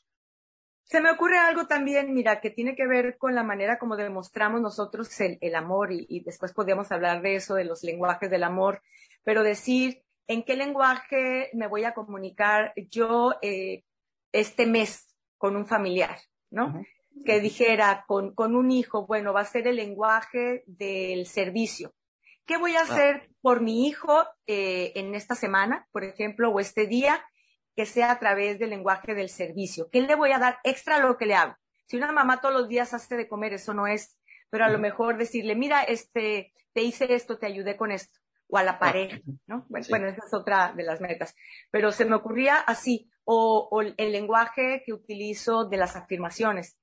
Se 0.84 1.00
me 1.00 1.10
ocurre 1.10 1.38
algo 1.38 1.66
también, 1.66 2.12
mira, 2.12 2.40
que 2.40 2.50
tiene 2.50 2.74
que 2.74 2.86
ver 2.86 3.16
con 3.16 3.34
la 3.34 3.44
manera 3.44 3.78
como 3.78 3.96
demostramos 3.96 4.60
nosotros 4.60 5.08
el, 5.20 5.54
amor 5.54 5.92
y, 5.92 6.04
y, 6.08 6.24
después 6.24 6.52
podríamos 6.52 6.90
hablar 6.90 7.22
de 7.22 7.36
eso, 7.36 7.54
de 7.54 7.64
los 7.64 7.84
lenguajes 7.84 8.28
del 8.28 8.42
amor, 8.42 8.82
pero 9.22 9.44
decir 9.44 10.02
en 10.26 10.44
qué 10.44 10.56
lenguaje 10.56 11.50
me 11.54 11.66
voy 11.66 11.84
a 11.84 11.92
comunicar 11.92 12.72
yo 12.88 13.34
eh, 13.42 13.84
este 14.32 14.66
mes 14.66 15.14
con 15.38 15.56
un 15.56 15.66
familiar, 15.66 16.18
¿no? 16.50 16.84
Que 17.24 17.40
dijera 17.40 18.04
con, 18.06 18.34
con 18.34 18.56
un 18.56 18.70
hijo, 18.70 19.06
bueno, 19.06 19.32
va 19.32 19.40
a 19.40 19.44
ser 19.44 19.66
el 19.66 19.76
lenguaje 19.76 20.62
del 20.66 21.26
servicio. 21.26 21.92
¿Qué 22.46 22.56
voy 22.56 22.76
a 22.76 22.80
ah. 22.80 22.82
hacer 22.84 23.30
por 23.42 23.60
mi 23.60 23.86
hijo 23.86 24.24
eh, 24.46 24.92
en 24.94 25.14
esta 25.14 25.34
semana, 25.34 25.86
por 25.92 26.04
ejemplo, 26.04 26.50
o 26.50 26.60
este 26.60 26.86
día? 26.86 27.24
que 27.76 27.86
sea 27.86 28.10
a 28.10 28.18
través 28.18 28.58
del 28.58 28.70
lenguaje 28.70 29.14
del 29.14 29.28
servicio. 29.28 29.88
¿Qué 29.90 30.02
le 30.02 30.14
voy 30.14 30.32
a 30.32 30.38
dar 30.38 30.58
extra 30.64 30.96
a 30.96 30.98
lo 31.00 31.16
que 31.16 31.26
le 31.26 31.34
hago? 31.34 31.56
Si 31.86 31.96
una 31.96 32.12
mamá 32.12 32.40
todos 32.40 32.54
los 32.54 32.68
días 32.68 32.92
hace 32.94 33.16
de 33.16 33.28
comer, 33.28 33.54
eso 33.54 33.74
no 33.74 33.86
es, 33.86 34.18
pero 34.50 34.64
a 34.64 34.68
lo 34.68 34.78
mejor 34.78 35.16
decirle, 35.16 35.54
mira, 35.54 35.82
este, 35.82 36.52
te 36.72 36.82
hice 36.82 37.14
esto, 37.14 37.38
te 37.38 37.46
ayudé 37.46 37.76
con 37.76 37.90
esto, 37.90 38.18
o 38.48 38.58
a 38.58 38.62
la 38.62 38.72
ah, 38.72 38.78
pareja, 38.78 39.20
¿no? 39.46 39.66
Bueno, 39.68 40.08
esa 40.08 40.26
es 40.26 40.34
otra 40.34 40.72
de 40.76 40.82
las 40.82 41.00
metas. 41.00 41.34
Pero 41.70 41.90
se 41.92 42.04
me 42.04 42.16
ocurría 42.16 42.56
así, 42.58 43.10
o, 43.24 43.80
el 43.80 44.12
lenguaje 44.12 44.82
que 44.84 44.92
utilizo 44.92 45.64
de 45.64 45.76
las 45.76 45.96
afirmaciones. 45.96 46.76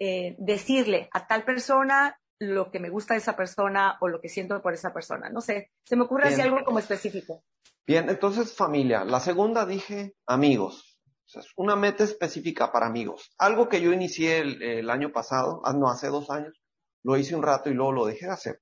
Eh, 0.00 0.36
decirle 0.38 1.08
a 1.12 1.26
tal 1.26 1.44
persona 1.44 2.20
lo 2.38 2.70
que 2.70 2.78
me 2.78 2.88
gusta 2.88 3.14
de 3.14 3.18
esa 3.18 3.34
persona 3.34 3.98
o 4.00 4.08
lo 4.08 4.20
que 4.20 4.28
siento 4.28 4.62
por 4.62 4.72
esa 4.72 4.92
persona. 4.92 5.28
No 5.28 5.40
sé, 5.40 5.72
se 5.84 5.96
me 5.96 6.04
ocurre 6.04 6.28
así 6.28 6.40
algo 6.40 6.64
como 6.64 6.78
específico. 6.78 7.42
Bien, 7.84 8.08
entonces 8.08 8.54
familia. 8.54 9.04
La 9.04 9.18
segunda 9.18 9.66
dije 9.66 10.14
amigos. 10.26 11.00
una 11.56 11.74
meta 11.74 12.04
específica 12.04 12.70
para 12.70 12.86
amigos. 12.86 13.30
Algo 13.38 13.68
que 13.68 13.80
yo 13.80 13.92
inicié 13.92 14.38
el, 14.38 14.88
año 14.88 15.10
pasado, 15.10 15.60
ah, 15.64 15.72
no, 15.72 15.90
hace 15.90 16.08
dos 16.08 16.30
años, 16.30 16.62
lo 17.02 17.16
hice 17.16 17.34
un 17.34 17.42
rato 17.42 17.68
y 17.68 17.74
luego 17.74 17.92
lo 17.92 18.06
dejé 18.06 18.26
de 18.26 18.32
hacer. 18.32 18.60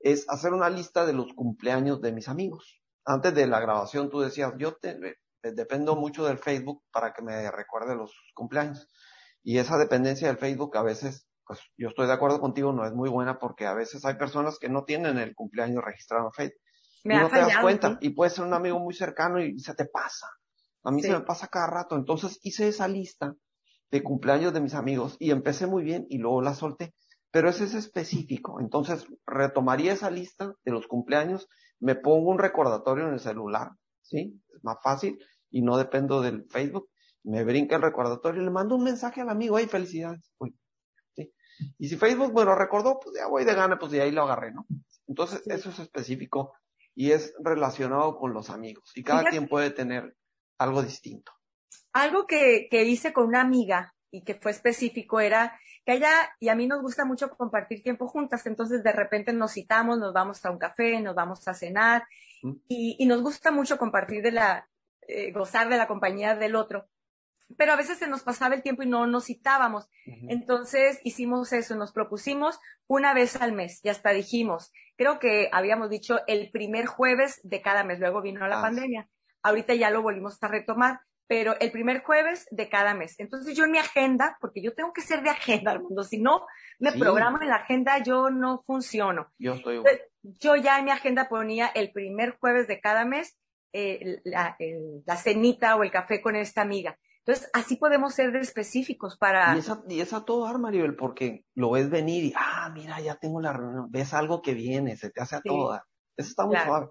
Es 0.00 0.28
hacer 0.28 0.52
una 0.52 0.68
lista 0.68 1.06
de 1.06 1.12
los 1.12 1.32
cumpleaños 1.32 2.00
de 2.00 2.12
mis 2.12 2.28
amigos. 2.28 2.82
Antes 3.04 3.34
de 3.34 3.46
la 3.46 3.60
grabación 3.60 4.10
tú 4.10 4.20
decías, 4.20 4.52
yo 4.58 4.74
te, 4.74 4.98
dependo 5.42 5.94
mucho 5.94 6.24
del 6.24 6.38
Facebook 6.38 6.82
para 6.92 7.12
que 7.12 7.22
me 7.22 7.50
recuerde 7.50 7.94
los 7.94 8.12
cumpleaños. 8.34 8.88
Y 9.42 9.58
esa 9.58 9.78
dependencia 9.78 10.28
del 10.28 10.38
Facebook 10.38 10.76
a 10.76 10.82
veces, 10.82 11.26
pues 11.46 11.60
yo 11.76 11.88
estoy 11.88 12.06
de 12.06 12.12
acuerdo 12.12 12.40
contigo, 12.40 12.72
no 12.72 12.86
es 12.86 12.92
muy 12.92 13.10
buena 13.10 13.38
porque 13.38 13.66
a 13.66 13.74
veces 13.74 14.04
hay 14.04 14.14
personas 14.14 14.58
que 14.58 14.68
no 14.68 14.84
tienen 14.84 15.18
el 15.18 15.34
cumpleaños 15.34 15.84
registrado 15.84 16.26
en 16.26 16.32
Facebook 16.32 16.62
y 17.04 17.08
no 17.08 17.28
te 17.28 17.38
das 17.38 17.58
cuenta. 17.58 17.98
Y 18.00 18.10
puede 18.10 18.30
ser 18.30 18.44
un 18.44 18.54
amigo 18.54 18.78
muy 18.78 18.94
cercano 18.94 19.42
y 19.42 19.58
se 19.58 19.74
te 19.74 19.86
pasa. 19.86 20.28
A 20.84 20.90
mí 20.90 21.02
se 21.02 21.12
me 21.12 21.20
pasa 21.20 21.48
cada 21.48 21.66
rato. 21.66 21.96
Entonces 21.96 22.38
hice 22.42 22.68
esa 22.68 22.88
lista 22.88 23.34
de 23.90 24.02
cumpleaños 24.02 24.52
de 24.52 24.60
mis 24.60 24.74
amigos 24.74 25.16
y 25.18 25.30
empecé 25.30 25.66
muy 25.66 25.82
bien 25.82 26.06
y 26.08 26.18
luego 26.18 26.42
la 26.42 26.54
solté. 26.54 26.94
Pero 27.30 27.48
ese 27.48 27.64
es 27.64 27.74
específico. 27.74 28.60
Entonces 28.60 29.06
retomaría 29.26 29.92
esa 29.92 30.10
lista 30.10 30.54
de 30.64 30.72
los 30.72 30.86
cumpleaños, 30.86 31.48
me 31.80 31.94
pongo 31.94 32.30
un 32.30 32.38
recordatorio 32.38 33.06
en 33.08 33.14
el 33.14 33.20
celular, 33.20 33.70
¿sí? 34.02 34.40
Es 34.54 34.62
más 34.62 34.76
fácil 34.82 35.18
y 35.50 35.62
no 35.62 35.76
dependo 35.76 36.20
del 36.20 36.46
Facebook. 36.50 36.88
Me 37.24 37.44
brinca 37.44 37.76
el 37.76 37.82
recordatorio 37.82 38.42
y 38.42 38.44
le 38.44 38.50
mando 38.50 38.76
un 38.76 38.84
mensaje 38.84 39.20
al 39.20 39.28
amigo, 39.28 39.56
¡ay, 39.56 39.66
felicidades! 39.66 40.32
¿sí? 41.14 41.32
Y 41.78 41.88
si 41.88 41.96
Facebook 41.96 42.34
me 42.34 42.44
lo 42.44 42.54
recordó, 42.54 42.98
pues 43.00 43.16
ya 43.16 43.28
voy 43.28 43.44
de 43.44 43.54
gana, 43.54 43.78
pues 43.78 43.92
de 43.92 44.02
ahí 44.02 44.10
lo 44.10 44.22
agarré, 44.22 44.52
¿no? 44.52 44.66
Entonces, 45.06 45.42
eso 45.46 45.70
es 45.70 45.78
específico 45.78 46.54
y 46.94 47.12
es 47.12 47.34
relacionado 47.38 48.16
con 48.16 48.32
los 48.32 48.50
amigos. 48.50 48.90
Y 48.94 49.02
cada 49.02 49.24
quien 49.24 49.48
puede 49.48 49.70
tener 49.70 50.16
algo 50.58 50.82
distinto. 50.82 51.32
Algo 51.92 52.26
que, 52.26 52.68
que 52.70 52.84
hice 52.84 53.12
con 53.12 53.26
una 53.26 53.40
amiga 53.40 53.94
y 54.10 54.24
que 54.24 54.34
fue 54.34 54.50
específico 54.50 55.20
era 55.20 55.58
que 55.84 55.94
ella 55.94 56.10
y 56.38 56.48
a 56.48 56.54
mí 56.54 56.66
nos 56.66 56.80
gusta 56.80 57.04
mucho 57.04 57.30
compartir 57.30 57.82
tiempo 57.82 58.06
juntas, 58.06 58.46
entonces 58.46 58.82
de 58.82 58.92
repente 58.92 59.32
nos 59.32 59.52
citamos, 59.52 59.98
nos 59.98 60.12
vamos 60.12 60.44
a 60.44 60.50
un 60.50 60.58
café, 60.58 61.00
nos 61.00 61.14
vamos 61.14 61.46
a 61.48 61.54
cenar 61.54 62.04
y, 62.68 62.96
y, 62.98 63.06
nos 63.06 63.22
gusta 63.22 63.50
mucho 63.50 63.78
compartir 63.78 64.22
de 64.22 64.32
la, 64.32 64.68
eh, 65.02 65.32
gozar 65.32 65.68
de 65.68 65.76
la 65.76 65.88
compañía 65.88 66.36
del 66.36 66.56
otro 66.56 66.88
pero 67.56 67.72
a 67.72 67.76
veces 67.76 67.98
se 67.98 68.08
nos 68.08 68.22
pasaba 68.22 68.54
el 68.54 68.62
tiempo 68.62 68.82
y 68.82 68.86
no 68.86 69.06
nos 69.06 69.26
citábamos. 69.26 69.88
Entonces 70.28 71.00
hicimos 71.04 71.52
eso, 71.52 71.76
nos 71.76 71.92
propusimos 71.92 72.58
una 72.86 73.14
vez 73.14 73.40
al 73.40 73.52
mes 73.52 73.80
y 73.82 73.88
hasta 73.88 74.10
dijimos, 74.10 74.72
creo 74.96 75.18
que 75.18 75.48
habíamos 75.52 75.90
dicho 75.90 76.20
el 76.26 76.50
primer 76.50 76.86
jueves 76.86 77.40
de 77.42 77.62
cada 77.62 77.84
mes, 77.84 77.98
luego 78.00 78.22
vino 78.22 78.46
la 78.46 78.58
ah, 78.58 78.62
pandemia. 78.62 79.08
Ahorita 79.42 79.74
ya 79.74 79.90
lo 79.90 80.02
volvimos 80.02 80.42
a 80.42 80.48
retomar, 80.48 81.00
pero 81.26 81.58
el 81.60 81.70
primer 81.70 82.02
jueves 82.02 82.46
de 82.50 82.68
cada 82.68 82.94
mes. 82.94 83.18
Entonces 83.18 83.56
yo 83.56 83.64
en 83.64 83.72
mi 83.72 83.78
agenda, 83.78 84.36
porque 84.40 84.62
yo 84.62 84.74
tengo 84.74 84.92
que 84.92 85.00
ser 85.00 85.22
de 85.22 85.30
agenda, 85.30 85.78
mundo, 85.78 86.04
si 86.04 86.18
no 86.18 86.46
me 86.78 86.92
programo 86.92 87.40
en 87.40 87.48
la 87.48 87.56
agenda, 87.56 87.98
yo 88.02 88.30
no 88.30 88.62
funciono. 88.62 89.32
Yo 89.38 89.54
estoy... 89.54 89.82
Yo 90.24 90.54
ya 90.54 90.78
en 90.78 90.84
mi 90.84 90.92
agenda 90.92 91.28
ponía 91.28 91.66
el 91.66 91.90
primer 91.90 92.36
jueves 92.38 92.68
de 92.68 92.80
cada 92.80 93.04
mes 93.04 93.36
eh, 93.72 94.20
la, 94.24 94.56
la 95.06 95.16
cenita 95.16 95.74
o 95.76 95.82
el 95.82 95.90
café 95.90 96.20
con 96.20 96.36
esta 96.36 96.60
amiga. 96.60 96.98
Entonces, 97.24 97.50
así 97.52 97.76
podemos 97.76 98.14
ser 98.14 98.34
específicos 98.36 99.16
para... 99.16 99.54
Y 99.54 99.60
es 99.60 99.70
a, 99.70 99.82
y 99.88 100.00
es 100.00 100.12
a 100.12 100.24
todo 100.24 100.44
dar, 100.44 100.58
Maribel, 100.58 100.96
porque 100.96 101.44
lo 101.54 101.70
ves 101.70 101.88
venir 101.88 102.24
y, 102.24 102.32
ah, 102.36 102.68
mira, 102.74 103.00
ya 103.00 103.14
tengo 103.14 103.40
la 103.40 103.52
reunión, 103.52 103.90
ves 103.90 104.12
algo 104.12 104.42
que 104.42 104.54
viene, 104.54 104.96
se 104.96 105.10
te 105.10 105.22
hace 105.22 105.36
a 105.36 105.40
toda. 105.40 105.86
Eso 106.16 106.30
está 106.30 106.46
muy 106.46 106.56
suave. 106.56 106.88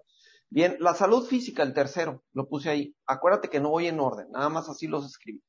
Bien, 0.49 0.77
la 0.79 0.93
salud 0.93 1.25
física, 1.25 1.63
el 1.63 1.73
tercero, 1.73 2.23
lo 2.33 2.47
puse 2.47 2.69
ahí. 2.69 2.95
Acuérdate 3.05 3.49
que 3.49 3.59
no 3.59 3.69
voy 3.69 3.87
en 3.87 3.99
orden, 3.99 4.29
nada 4.31 4.49
más 4.49 4.69
así 4.69 4.87
los 4.87 5.05
escribí. 5.05 5.43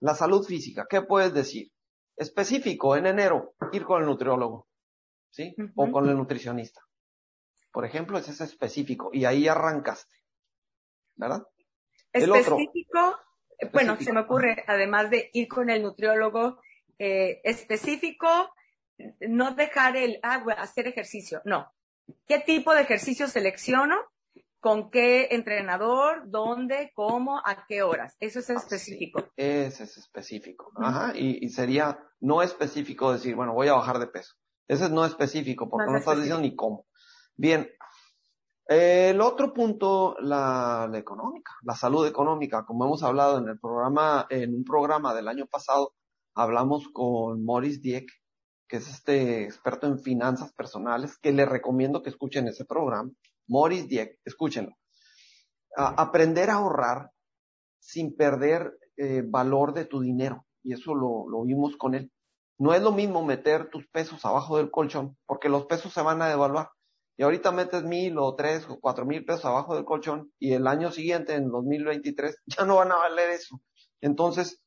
La 0.00 0.14
salud 0.14 0.44
física, 0.44 0.86
¿qué 0.88 1.02
puedes 1.02 1.34
decir? 1.34 1.72
Específico, 2.16 2.96
en 2.96 3.06
enero, 3.06 3.54
ir 3.72 3.84
con 3.84 4.00
el 4.00 4.06
nutriólogo, 4.06 4.68
¿sí? 5.30 5.54
O 5.74 5.90
con 5.90 6.08
el 6.08 6.16
nutricionista. 6.16 6.80
Por 7.72 7.84
ejemplo, 7.84 8.18
ese 8.18 8.30
es 8.32 8.40
específico 8.40 9.10
y 9.12 9.24
ahí 9.24 9.46
arrancaste, 9.46 10.16
¿verdad? 11.16 11.44
Específico, 12.12 13.16
bueno, 13.72 13.96
se 14.00 14.12
me 14.12 14.20
ocurre, 14.20 14.64
además 14.66 15.10
de 15.10 15.30
ir 15.32 15.48
con 15.48 15.70
el 15.70 15.82
nutriólogo 15.82 16.60
eh, 16.98 17.40
específico, 17.44 18.28
no 19.20 19.54
dejar 19.54 19.96
el, 19.96 20.18
ah, 20.22 20.44
hacer 20.58 20.86
ejercicio, 20.86 21.40
no. 21.44 21.72
¿Qué 22.26 22.38
tipo 22.38 22.74
de 22.74 22.82
ejercicio 22.82 23.28
selecciono? 23.28 23.96
¿Con 24.60 24.90
qué 24.90 25.28
entrenador? 25.30 26.28
¿Dónde? 26.30 26.90
¿Cómo? 26.94 27.40
¿A 27.44 27.66
qué 27.68 27.82
horas? 27.82 28.16
Eso 28.18 28.40
es 28.40 28.50
específico. 28.50 29.24
ese 29.36 29.84
es 29.84 29.98
específico. 29.98 30.72
Ajá. 30.76 31.12
Y, 31.14 31.48
sería 31.50 31.98
no 32.20 32.42
específico 32.42 33.12
decir, 33.12 33.36
bueno, 33.36 33.54
voy 33.54 33.68
a 33.68 33.74
bajar 33.74 33.98
de 33.98 34.08
peso. 34.08 34.34
Ese 34.66 34.84
es 34.84 34.90
no 34.90 35.04
específico, 35.04 35.68
porque 35.68 35.90
no, 35.90 35.98
estás 35.98 36.16
diciendo 36.16 36.40
ni 36.40 36.56
cómo. 36.56 36.86
Bien, 37.36 37.70
el 38.68 39.22
otro 39.22 39.54
punto, 39.54 40.14
la, 40.20 40.90
económica, 40.94 41.52
la 41.62 41.74
salud 41.74 42.06
económica. 42.06 42.66
Como 42.66 42.84
hemos 42.84 43.02
hablado 43.02 43.38
en 43.38 43.48
el 43.48 43.58
programa, 43.58 44.26
en 44.28 44.54
un 44.54 44.62
programa 44.62 45.14
del 45.14 45.28
año 45.28 45.46
pasado, 45.46 45.94
hablamos 46.34 46.88
con 46.92 47.44
Maurice 47.46 47.80
Dieck, 47.80 48.10
que 48.68 48.76
es 48.76 48.88
este 48.90 49.44
experto 49.44 49.86
en 49.86 49.98
finanzas 49.98 50.52
personales, 50.52 51.16
que 51.16 51.32
le 51.32 51.46
recomiendo 51.46 52.02
que 52.02 52.10
escuchen 52.10 52.46
ese 52.46 52.66
programa. 52.66 53.10
Maurice 53.48 53.86
Dieck, 53.86 54.18
escúchenlo. 54.26 54.76
aprender 55.74 56.50
a 56.50 56.56
ahorrar 56.56 57.10
sin 57.80 58.16
perder 58.16 58.78
eh, 58.98 59.22
valor 59.26 59.72
de 59.72 59.86
tu 59.86 60.00
dinero. 60.00 60.44
Y 60.62 60.74
eso 60.74 60.94
lo, 60.94 61.26
lo 61.30 61.44
vimos 61.44 61.78
con 61.78 61.94
él. 61.94 62.12
No 62.58 62.74
es 62.74 62.82
lo 62.82 62.92
mismo 62.92 63.24
meter 63.24 63.70
tus 63.70 63.88
pesos 63.88 64.26
abajo 64.26 64.58
del 64.58 64.70
colchón, 64.70 65.16
porque 65.24 65.48
los 65.48 65.64
pesos 65.64 65.94
se 65.94 66.02
van 66.02 66.20
a 66.20 66.28
devaluar 66.28 66.70
y 67.18 67.24
ahorita 67.24 67.50
metes 67.50 67.82
mil 67.82 68.16
o 68.16 68.36
tres 68.36 68.64
o 68.70 68.78
cuatro 68.80 69.04
mil 69.04 69.24
pesos 69.24 69.44
abajo 69.44 69.74
del 69.74 69.84
colchón 69.84 70.32
y 70.38 70.52
el 70.52 70.68
año 70.68 70.92
siguiente, 70.92 71.34
en 71.34 71.50
2023, 71.50 72.42
ya 72.46 72.64
no 72.64 72.76
van 72.76 72.92
a 72.92 72.96
valer 72.96 73.30
eso. 73.30 73.60
Entonces, 74.00 74.62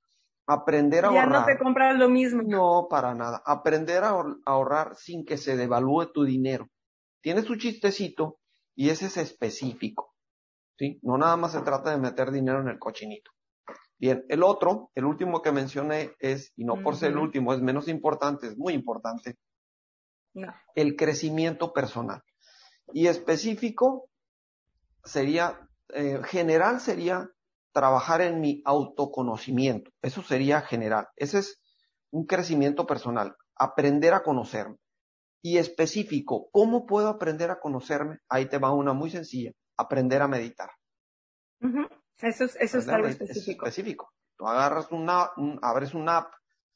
aprender 0.46 1.05
a 1.05 1.08
ahorrar. 1.08 1.31
Ya 1.31 1.39
no 1.39 1.46
te 1.46 1.58
compras 1.58 1.98
lo 1.98 2.10
mismo. 2.10 2.43
No, 2.46 2.88
para 2.89 3.15
nada. 3.15 3.41
Aprender 3.46 4.03
a 4.03 4.22
ahorrar 4.46 4.96
sin 4.98 5.25
que 5.25 5.38
se 5.38 5.55
devalúe 5.55 6.12
tu 6.12 6.25
dinero. 6.25 6.67
tiene 7.24 7.41
su 7.41 7.55
chistecito 7.55 8.39
y 8.75 8.89
ese 8.89 9.05
es 9.05 9.15
específico. 9.15 10.13
¿sí? 10.77 11.00
No 11.03 11.17
nada 11.17 11.38
más 11.38 11.53
se 11.53 11.62
trata 11.62 11.91
de 11.91 12.00
meter 12.00 12.31
dinero 12.31 12.60
en 12.60 12.67
el 12.67 12.79
cochinito. 12.79 13.31
Bien, 13.98 14.25
el 14.27 14.43
otro, 14.43 14.91
el 14.96 15.05
último 15.05 15.41
que 15.41 15.53
mencioné 15.53 16.15
es, 16.20 16.51
y 16.58 16.65
no 16.65 16.81
por 16.81 16.98
ser 16.98 17.12
el 17.12 17.20
último, 17.20 17.53
es 17.53 17.62
menos 17.62 17.88
importante, 17.88 18.48
es 18.48 18.58
muy 18.58 18.74
importante, 18.74 19.38
el 20.75 20.96
crecimiento 20.96 21.72
personal. 21.72 22.24
Y 22.93 23.07
específico 23.07 24.10
sería, 25.03 25.67
eh, 25.93 26.21
general 26.24 26.79
sería 26.79 27.29
trabajar 27.74 28.21
en 28.21 28.41
mi 28.41 28.62
autoconocimiento. 28.65 29.91
Eso 30.01 30.21
sería 30.21 30.62
general. 30.62 31.07
Ese 31.15 31.39
es 31.39 31.62
un 32.12 32.25
crecimiento 32.25 32.86
personal, 32.86 33.36
aprender 33.55 34.13
a 34.13 34.24
conocerme. 34.24 34.77
Y 35.41 35.57
específico, 35.57 36.50
¿cómo 36.51 36.86
puedo 36.86 37.07
aprender 37.07 37.50
a 37.50 37.60
conocerme? 37.60 38.19
Ahí 38.29 38.48
te 38.48 38.60
va 38.60 38.74
una 38.74 38.93
muy 38.93 39.10
sencilla, 39.10 39.51
aprender 39.77 40.21
a 40.21 40.27
meditar. 40.27 40.69
Eso 42.21 42.43
es, 42.45 42.55
eso 42.60 42.77
es 42.77 42.88
algo 42.88 43.07
específico. 43.07 43.65
específico. 43.65 44.13
Tú 44.38 44.48
agarras 44.48 44.91
una, 44.91 45.31
abres 45.62 45.93
una 45.93 46.17
app 46.17 46.33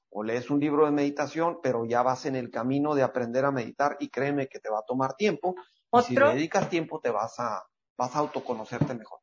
o 0.10 0.24
lees 0.24 0.50
un 0.50 0.60
libro 0.60 0.86
de 0.86 0.92
meditación, 0.92 1.60
pero 1.62 1.86
ya 1.86 2.02
vas 2.02 2.26
en 2.26 2.36
el 2.36 2.50
camino 2.50 2.96
de 2.96 3.04
aprender 3.04 3.46
a 3.46 3.52
meditar 3.52 3.98
y 4.00 4.10
créeme 4.10 4.48
que 4.48 4.60
te 4.60 4.70
va 4.70 4.80
a 4.80 4.86
tomar 4.88 5.16
tiempo. 5.16 5.56
Y 5.94 6.02
si 6.02 6.16
dedicas 6.16 6.70
tiempo, 6.70 7.00
te 7.00 7.10
vas 7.10 7.40
a, 7.40 7.66
vas 7.98 8.16
a 8.16 8.20
autoconocerte 8.20 8.94
mejor. 8.94 9.20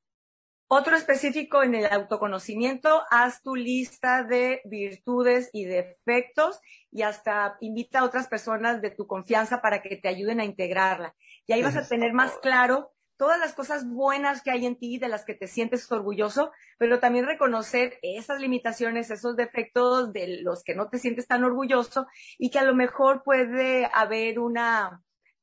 Otro 0.74 0.96
específico 0.96 1.62
en 1.62 1.74
el 1.74 1.84
autoconocimiento, 1.84 3.02
haz 3.10 3.42
tu 3.42 3.56
lista 3.56 4.24
de 4.24 4.62
virtudes 4.64 5.50
y 5.52 5.66
defectos 5.66 6.60
y 6.90 7.02
hasta 7.02 7.58
invita 7.60 7.98
a 7.98 8.04
otras 8.04 8.26
personas 8.26 8.80
de 8.80 8.90
tu 8.90 9.06
confianza 9.06 9.60
para 9.60 9.82
que 9.82 9.96
te 9.96 10.08
ayuden 10.08 10.40
a 10.40 10.46
integrarla. 10.46 11.14
Y 11.46 11.52
ahí 11.52 11.62
vas 11.62 11.76
a 11.76 11.86
tener 11.86 12.14
más 12.14 12.38
claro 12.38 12.90
todas 13.18 13.38
las 13.38 13.52
cosas 13.52 13.86
buenas 13.86 14.42
que 14.42 14.50
hay 14.50 14.66
en 14.66 14.76
ti, 14.76 14.98
de 14.98 15.08
las 15.08 15.24
que 15.24 15.34
te 15.34 15.46
sientes 15.46 15.92
orgulloso, 15.92 16.50
pero 16.78 16.98
también 16.98 17.26
reconocer 17.26 17.98
esas 18.02 18.40
limitaciones, 18.40 19.10
esos 19.10 19.36
defectos 19.36 20.12
de 20.12 20.40
los 20.42 20.64
que 20.64 20.74
no 20.74 20.88
te 20.88 20.98
sientes 20.98 21.26
tan 21.26 21.44
orgulloso 21.44 22.06
y 22.38 22.50
que 22.50 22.58
a 22.58 22.64
lo 22.64 22.74
mejor 22.74 23.22
puede 23.24 23.90
haber 23.92 24.38
una, 24.38 25.02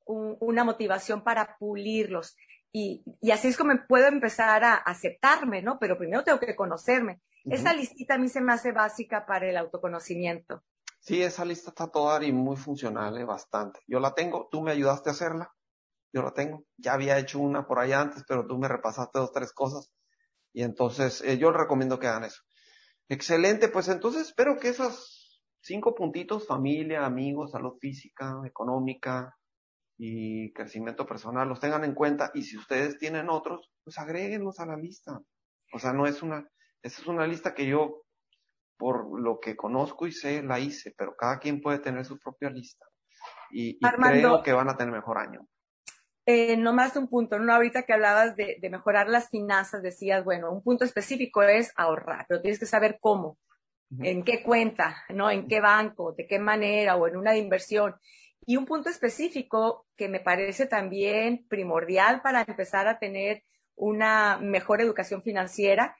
una 0.09 0.63
motivación 0.63 1.23
para 1.23 1.57
pulirlos. 1.57 2.35
Y, 2.71 3.03
y, 3.21 3.31
así 3.31 3.47
es 3.47 3.57
como 3.57 3.73
puedo 3.87 4.07
empezar 4.07 4.63
a 4.63 4.75
aceptarme, 4.75 5.61
¿no? 5.61 5.79
Pero 5.79 5.97
primero 5.97 6.23
tengo 6.23 6.39
que 6.39 6.55
conocerme. 6.55 7.21
Esa 7.45 7.73
listita 7.73 8.15
a 8.15 8.17
mí 8.17 8.29
se 8.29 8.41
me 8.41 8.53
hace 8.53 8.71
básica 8.71 9.25
para 9.25 9.49
el 9.49 9.57
autoconocimiento. 9.57 10.63
Sí, 10.99 11.23
esa 11.23 11.45
lista 11.45 11.69
está 11.69 11.87
toda 11.87 12.23
y 12.23 12.31
muy 12.31 12.57
funcional, 12.57 13.17
¿eh? 13.17 13.23
bastante. 13.23 13.79
Yo 13.87 13.99
la 13.99 14.13
tengo, 14.13 14.49
tú 14.51 14.61
me 14.61 14.71
ayudaste 14.71 15.09
a 15.09 15.13
hacerla 15.13 15.51
yo 16.11 16.21
lo 16.21 16.33
tengo. 16.33 16.65
Ya 16.77 16.93
había 16.93 17.17
hecho 17.19 17.39
una 17.39 17.67
por 17.67 17.79
ahí 17.79 17.93
antes, 17.93 18.23
pero 18.27 18.45
tú 18.47 18.57
me 18.57 18.67
repasaste 18.67 19.19
dos, 19.19 19.31
tres 19.31 19.53
cosas. 19.53 19.91
Y 20.53 20.63
entonces 20.63 21.21
eh, 21.21 21.37
yo 21.37 21.51
recomiendo 21.51 21.99
que 21.99 22.07
hagan 22.07 22.23
eso. 22.23 22.41
Excelente, 23.07 23.69
pues 23.69 23.87
entonces 23.87 24.27
espero 24.27 24.59
que 24.59 24.69
esos 24.69 25.43
cinco 25.61 25.95
puntitos, 25.95 26.47
familia, 26.47 27.05
amigos, 27.05 27.51
salud 27.51 27.77
física, 27.79 28.35
económica 28.45 29.35
y 30.01 30.53
crecimiento 30.53 31.05
personal, 31.05 31.49
los 31.49 31.59
tengan 31.59 31.83
en 31.83 31.93
cuenta. 31.93 32.31
Y 32.33 32.43
si 32.43 32.57
ustedes 32.57 32.97
tienen 32.97 33.29
otros, 33.29 33.69
pues 33.83 33.99
agréguenlos 33.99 34.59
a 34.61 34.65
la 34.65 34.77
lista. 34.77 35.19
O 35.73 35.77
sea, 35.77 35.91
no 35.91 36.07
es 36.07 36.23
una, 36.23 36.47
esa 36.81 37.01
es 37.01 37.07
una 37.07 37.27
lista 37.27 37.53
que 37.53 37.67
yo, 37.67 38.05
por 38.77 39.21
lo 39.21 39.41
que 39.41 39.57
conozco 39.57 40.07
y 40.07 40.13
sé, 40.13 40.41
la 40.41 40.57
hice, 40.57 40.95
pero 40.97 41.17
cada 41.17 41.37
quien 41.37 41.61
puede 41.61 41.79
tener 41.79 42.05
su 42.05 42.17
propia 42.17 42.49
lista. 42.49 42.85
Y, 43.51 43.71
y 43.71 43.79
creo 43.79 44.41
que 44.41 44.53
van 44.53 44.69
a 44.69 44.77
tener 44.77 44.93
mejor 44.93 45.17
año. 45.17 45.45
Eh, 46.25 46.55
no 46.55 46.71
más 46.73 46.95
un 46.95 47.09
punto, 47.09 47.37
¿no? 47.37 47.53
Ahorita 47.53 47.83
que 47.83 47.91
hablabas 47.91 48.37
de, 48.37 48.57
mejorar 48.69 49.09
las 49.09 49.29
finanzas, 49.29 49.81
decías, 49.81 50.23
bueno, 50.23 50.49
un 50.49 50.63
punto 50.63 50.85
específico 50.85 51.41
es 51.43 51.73
ahorrar, 51.75 52.25
pero 52.29 52.39
tienes 52.39 52.59
que 52.59 52.67
saber 52.67 52.99
cómo, 53.01 53.37
en 53.99 54.23
qué 54.23 54.43
cuenta, 54.43 55.03
¿no? 55.09 55.29
En 55.29 55.47
qué 55.47 55.59
banco, 55.59 56.13
de 56.13 56.25
qué 56.25 56.39
manera 56.39 56.95
o 56.95 57.07
en 57.07 57.17
una 57.17 57.31
de 57.31 57.39
inversión. 57.39 57.95
Y 58.45 58.57
un 58.57 58.65
punto 58.65 58.89
específico 58.89 59.87
que 59.95 60.09
me 60.09 60.19
parece 60.19 60.65
también 60.65 61.45
primordial 61.47 62.21
para 62.21 62.41
empezar 62.41 62.87
a 62.87 62.99
tener 62.99 63.43
una 63.75 64.37
mejor 64.37 64.81
educación 64.81 65.21
financiera 65.21 65.95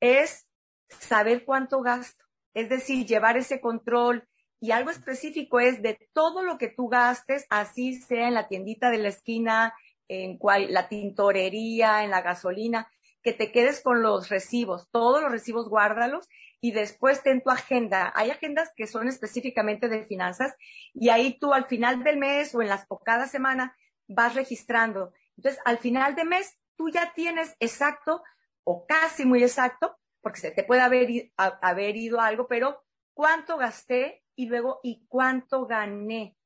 es 0.00 0.46
saber 0.88 1.44
cuánto 1.44 1.80
gasto, 1.80 2.24
es 2.54 2.68
decir, 2.68 3.06
llevar 3.06 3.36
ese 3.36 3.60
control. 3.60 4.28
Y 4.60 4.70
algo 4.70 4.90
específico 4.90 5.58
es 5.60 5.82
de 5.82 6.08
todo 6.12 6.42
lo 6.42 6.58
que 6.58 6.68
tú 6.68 6.88
gastes, 6.88 7.46
así 7.50 7.94
sea 7.94 8.28
en 8.28 8.34
la 8.34 8.48
tiendita 8.48 8.90
de 8.90 8.98
la 8.98 9.08
esquina, 9.08 9.74
en 10.08 10.38
la 10.68 10.88
tintorería, 10.88 12.04
en 12.04 12.10
la 12.10 12.20
gasolina, 12.20 12.88
que 13.22 13.32
te 13.32 13.50
quedes 13.50 13.80
con 13.80 14.02
los 14.02 14.28
recibos, 14.28 14.88
todos 14.90 15.22
los 15.22 15.30
recibos 15.30 15.68
guárdalos 15.68 16.28
y 16.64 16.70
después 16.70 17.24
ten 17.24 17.42
tu 17.42 17.50
agenda. 17.50 18.12
Hay 18.14 18.30
agendas 18.30 18.70
que 18.76 18.86
son 18.86 19.08
específicamente 19.08 19.88
de 19.88 20.04
finanzas 20.04 20.54
y 20.94 21.08
ahí 21.08 21.36
tú 21.38 21.52
al 21.52 21.66
final 21.66 22.04
del 22.04 22.18
mes 22.18 22.54
o 22.54 22.62
en 22.62 22.68
las 22.68 22.86
cada 23.04 23.26
semana 23.26 23.76
vas 24.06 24.36
registrando. 24.36 25.12
Entonces, 25.36 25.60
al 25.64 25.78
final 25.78 26.14
de 26.14 26.24
mes 26.24 26.56
tú 26.76 26.88
ya 26.88 27.12
tienes 27.14 27.56
exacto 27.58 28.22
o 28.62 28.86
casi 28.86 29.24
muy 29.24 29.42
exacto, 29.42 29.98
porque 30.20 30.38
se 30.38 30.52
te 30.52 30.62
puede 30.62 30.82
haber, 30.82 31.32
haber 31.36 31.96
ido 31.96 32.20
algo, 32.20 32.46
pero 32.46 32.84
cuánto 33.12 33.56
gasté 33.56 34.22
y 34.36 34.46
luego, 34.46 34.78
¿y 34.84 35.04
cuánto 35.08 35.66
gané? 35.66 36.36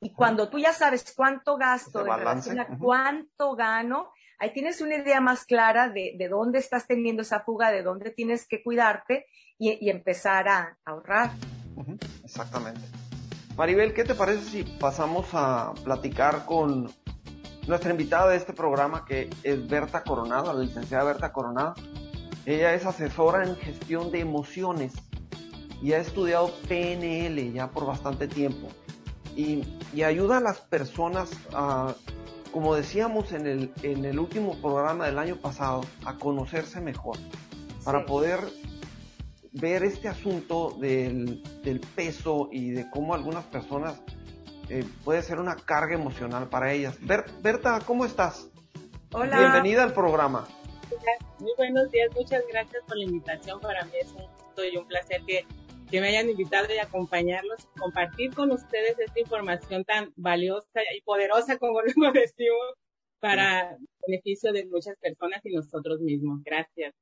Y 0.00 0.12
cuando 0.12 0.48
tú 0.48 0.60
ya 0.60 0.72
sabes 0.72 1.12
cuánto 1.16 1.56
gasto 1.56 2.04
de 2.04 2.16
relación 2.16 2.60
a 2.60 2.78
cuánto 2.78 3.56
gano, 3.56 4.12
ahí 4.38 4.52
tienes 4.52 4.80
una 4.80 4.96
idea 4.96 5.20
más 5.20 5.44
clara 5.44 5.88
de, 5.88 6.14
de, 6.16 6.28
dónde 6.28 6.58
estás 6.58 6.86
teniendo 6.86 7.22
esa 7.22 7.40
fuga, 7.40 7.70
de 7.70 7.82
dónde 7.82 8.10
tienes 8.10 8.46
que 8.46 8.62
cuidarte 8.62 9.26
y, 9.58 9.88
empezar 9.88 10.48
a, 10.48 10.76
ahorrar. 10.84 11.32
Exactamente. 12.24 12.82
Maribel, 13.56 13.94
¿qué 13.94 14.04
te 14.04 14.14
parece 14.14 14.42
si 14.42 14.62
pasamos 14.78 15.28
a 15.32 15.72
platicar 15.84 16.44
con 16.44 16.90
nuestra 17.66 17.90
invitada 17.90 18.30
de 18.30 18.36
este 18.36 18.52
programa, 18.52 19.04
que 19.06 19.30
es 19.42 19.66
Berta 19.68 20.02
Coronado, 20.02 20.52
la 20.52 20.60
licenciada 20.62 21.04
Berta 21.04 21.32
Coronado? 21.32 21.74
Ella 22.44 22.74
es 22.74 22.84
asesora 22.84 23.44
en 23.44 23.56
gestión 23.56 24.10
de 24.12 24.20
emociones 24.20 24.92
y 25.82 25.92
ha 25.92 25.98
estudiado 25.98 26.52
PNL 26.68 27.52
ya 27.52 27.70
por 27.70 27.86
bastante 27.86 28.28
tiempo 28.28 28.68
y, 29.36 29.62
ayuda 30.02 30.38
a 30.38 30.40
las 30.40 30.60
personas 30.60 31.30
a, 31.52 31.94
como 32.52 32.74
decíamos 32.74 33.32
en 33.32 33.46
el, 33.46 33.72
en 33.82 34.04
el 34.04 34.18
último 34.18 34.56
programa 34.60 35.06
del 35.06 35.18
año 35.18 35.36
pasado, 35.36 35.82
a 36.04 36.16
conocerse 36.16 36.80
mejor, 36.80 37.16
para 37.84 38.04
poder 38.04 38.40
ver 39.52 39.84
este 39.84 40.08
asunto 40.08 40.76
del, 40.78 41.42
peso 41.94 42.48
y 42.52 42.70
de 42.70 42.90
cómo 42.90 43.14
algunas 43.14 43.44
personas 43.44 44.00
eh, 44.68 44.84
puede 45.04 45.22
ser 45.22 45.38
una 45.38 45.56
carga 45.56 45.94
emocional 45.94 46.48
para 46.48 46.72
ellas. 46.72 46.98
Berta, 47.00 47.80
¿cómo 47.86 48.04
estás? 48.04 48.48
Hola. 49.12 49.38
Bienvenida 49.38 49.82
al 49.82 49.92
programa. 49.92 50.46
Muy 51.38 51.52
buenos 51.56 51.90
días, 51.90 52.08
muchas 52.14 52.42
gracias 52.50 52.82
por 52.86 52.96
la 52.96 53.04
invitación. 53.04 53.60
Para 53.60 53.84
mí 53.84 53.92
es 54.00 54.10
un 54.12 54.26
gusto 54.26 54.64
y 54.64 54.76
un 54.76 54.86
placer 54.86 55.22
que 55.26 55.46
que 55.90 56.00
me 56.00 56.08
hayan 56.08 56.28
invitado 56.28 56.66
y 56.74 56.78
acompañarlos, 56.78 57.66
compartir 57.78 58.34
con 58.34 58.50
ustedes 58.50 58.98
esta 58.98 59.20
información 59.20 59.84
tan 59.84 60.12
valiosa 60.16 60.80
y 60.94 61.00
poderosa, 61.02 61.58
como 61.58 61.80
lo 61.80 61.86
decimos, 62.12 62.74
para 63.20 63.76
beneficio 64.06 64.52
de 64.52 64.66
muchas 64.66 64.96
personas 64.98 65.40
y 65.44 65.54
nosotros 65.54 66.00
mismos. 66.00 66.42
Gracias. 66.44 66.94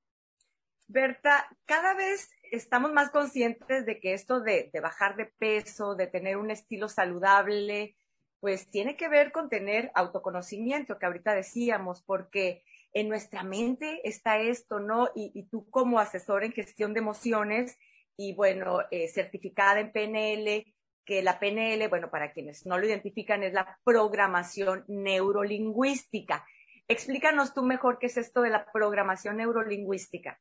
Berta, 0.87 1.49
cada 1.65 1.95
vez 1.95 2.31
estamos 2.53 2.93
más 2.93 3.11
conscientes 3.11 3.87
de 3.87 4.01
que 4.01 4.13
esto 4.13 4.41
de, 4.41 4.71
de, 4.73 4.81
bajar 4.81 5.17
de 5.17 5.27
peso, 5.27 5.95
de 5.95 6.07
tener 6.07 6.37
un 6.37 6.51
estilo 6.51 6.89
saludable, 6.89 7.97
pues 8.41 8.69
tiene 8.71 8.97
que 8.97 9.09
ver 9.09 9.33
con 9.33 9.49
tener 9.49 9.91
autoconocimiento, 9.95 10.99
que 10.99 11.07
ahorita 11.07 11.35
decíamos, 11.35 12.03
porque 12.03 12.63
en 12.93 13.09
nuestra 13.09 13.43
mente 13.43 14.07
está 14.07 14.39
esto, 14.39 14.79
¿no? 14.79 15.09
Y, 15.15 15.33
y 15.35 15.45
tú 15.45 15.69
como 15.71 15.99
asesor 15.99 16.45
en 16.45 16.53
gestión 16.53 16.93
de 16.93 17.01
emociones, 17.01 17.79
y 18.17 18.35
bueno, 18.35 18.81
eh, 18.91 19.09
certificada 19.09 19.81
en 19.81 19.93
PNL, 19.93 20.65
que 21.05 21.23
la 21.23 21.39
PNL, 21.39 21.89
bueno, 21.89 22.11
para 22.11 22.33
quienes 22.33 22.65
no 22.67 22.79
lo 22.79 22.87
identifican, 22.87 23.43
es 23.43 23.53
la 23.53 23.79
programación 23.85 24.85
neurolingüística. 24.89 26.45
Explícanos 26.89 27.55
tú 27.55 27.63
mejor 27.63 27.99
qué 27.99 28.07
es 28.07 28.17
esto 28.17 28.43
de 28.43 28.51
la 28.51 28.67
programación 28.73 29.37
neurolingüística. 29.37 30.41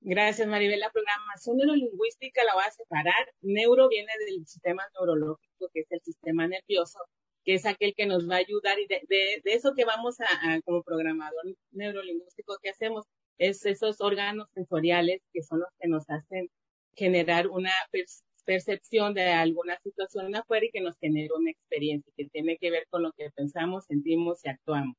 Gracias, 0.00 0.46
Maribel. 0.46 0.80
La 0.80 0.90
programación 0.90 1.56
neurolingüística 1.56 2.44
la 2.44 2.54
voy 2.54 2.64
a 2.66 2.70
separar. 2.70 3.32
Neuro 3.40 3.88
viene 3.88 4.12
del 4.26 4.46
sistema 4.46 4.82
neurológico, 4.94 5.70
que 5.72 5.80
es 5.80 5.90
el 5.92 6.00
sistema 6.02 6.46
nervioso, 6.46 6.98
que 7.42 7.54
es 7.54 7.64
aquel 7.64 7.94
que 7.94 8.06
nos 8.06 8.28
va 8.28 8.34
a 8.34 8.38
ayudar 8.38 8.78
y 8.78 8.86
de, 8.86 9.00
de, 9.08 9.40
eso 9.44 9.74
que 9.74 9.86
vamos 9.86 10.20
a, 10.20 10.26
a, 10.26 10.60
como 10.62 10.82
programador 10.82 11.44
neurolingüístico 11.72 12.58
que 12.62 12.70
hacemos, 12.70 13.06
es 13.38 13.64
esos 13.64 14.00
órganos 14.00 14.48
sensoriales 14.52 15.22
que 15.32 15.42
son 15.42 15.60
los 15.60 15.68
que 15.78 15.88
nos 15.88 16.08
hacen 16.10 16.50
generar 16.96 17.48
una 17.48 17.72
percepción 18.44 19.14
de 19.14 19.24
alguna 19.30 19.78
situación 19.82 20.34
afuera 20.34 20.66
y 20.66 20.70
que 20.70 20.80
nos 20.80 20.96
genera 20.98 21.34
una 21.36 21.50
experiencia 21.50 22.12
que 22.16 22.28
tiene 22.28 22.58
que 22.58 22.70
ver 22.70 22.86
con 22.90 23.02
lo 23.02 23.12
que 23.12 23.30
pensamos, 23.30 23.86
sentimos 23.86 24.44
y 24.44 24.48
actuamos. 24.48 24.96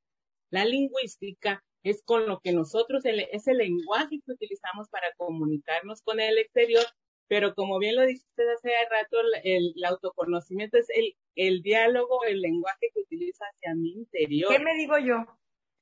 La 0.50 0.66
lingüística 0.66 1.64
es 1.84 2.02
con 2.04 2.28
lo 2.28 2.40
que 2.40 2.52
nosotros, 2.52 3.04
es 3.06 3.48
el 3.48 3.58
lenguaje 3.58 4.20
que 4.26 4.32
utilizamos 4.32 4.90
para 4.90 5.14
comunicarnos 5.18 6.02
con 6.02 6.20
el 6.20 6.38
exterior, 6.40 6.86
pero 7.28 7.54
como 7.54 7.78
bien 7.80 7.96
lo 7.96 8.06
dijiste 8.06 8.44
hace 8.56 8.72
rato, 8.90 9.18
el, 9.44 9.74
autoconocimiento 9.86 10.78
es 10.78 10.88
el, 10.96 11.16
el 11.36 11.62
diálogo, 11.62 12.24
el 12.24 12.42
lenguaje 12.42 12.90
que 12.94 13.02
utilizo 13.02 13.44
hacia 13.44 13.76
mi 13.76 13.92
interior. 13.94 14.52
¿Qué 14.52 14.60
me 14.60 14.76
digo 14.76 14.98
yo? 14.98 15.26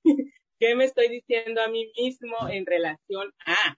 ¿Qué 0.60 0.76
me 0.76 0.86
estoy 0.86 1.10
diciendo 1.10 1.62
a 1.62 1.68
mí 1.68 1.92
mismo 1.98 2.36
en 2.50 2.66
relación 2.66 3.34
a? 3.46 3.78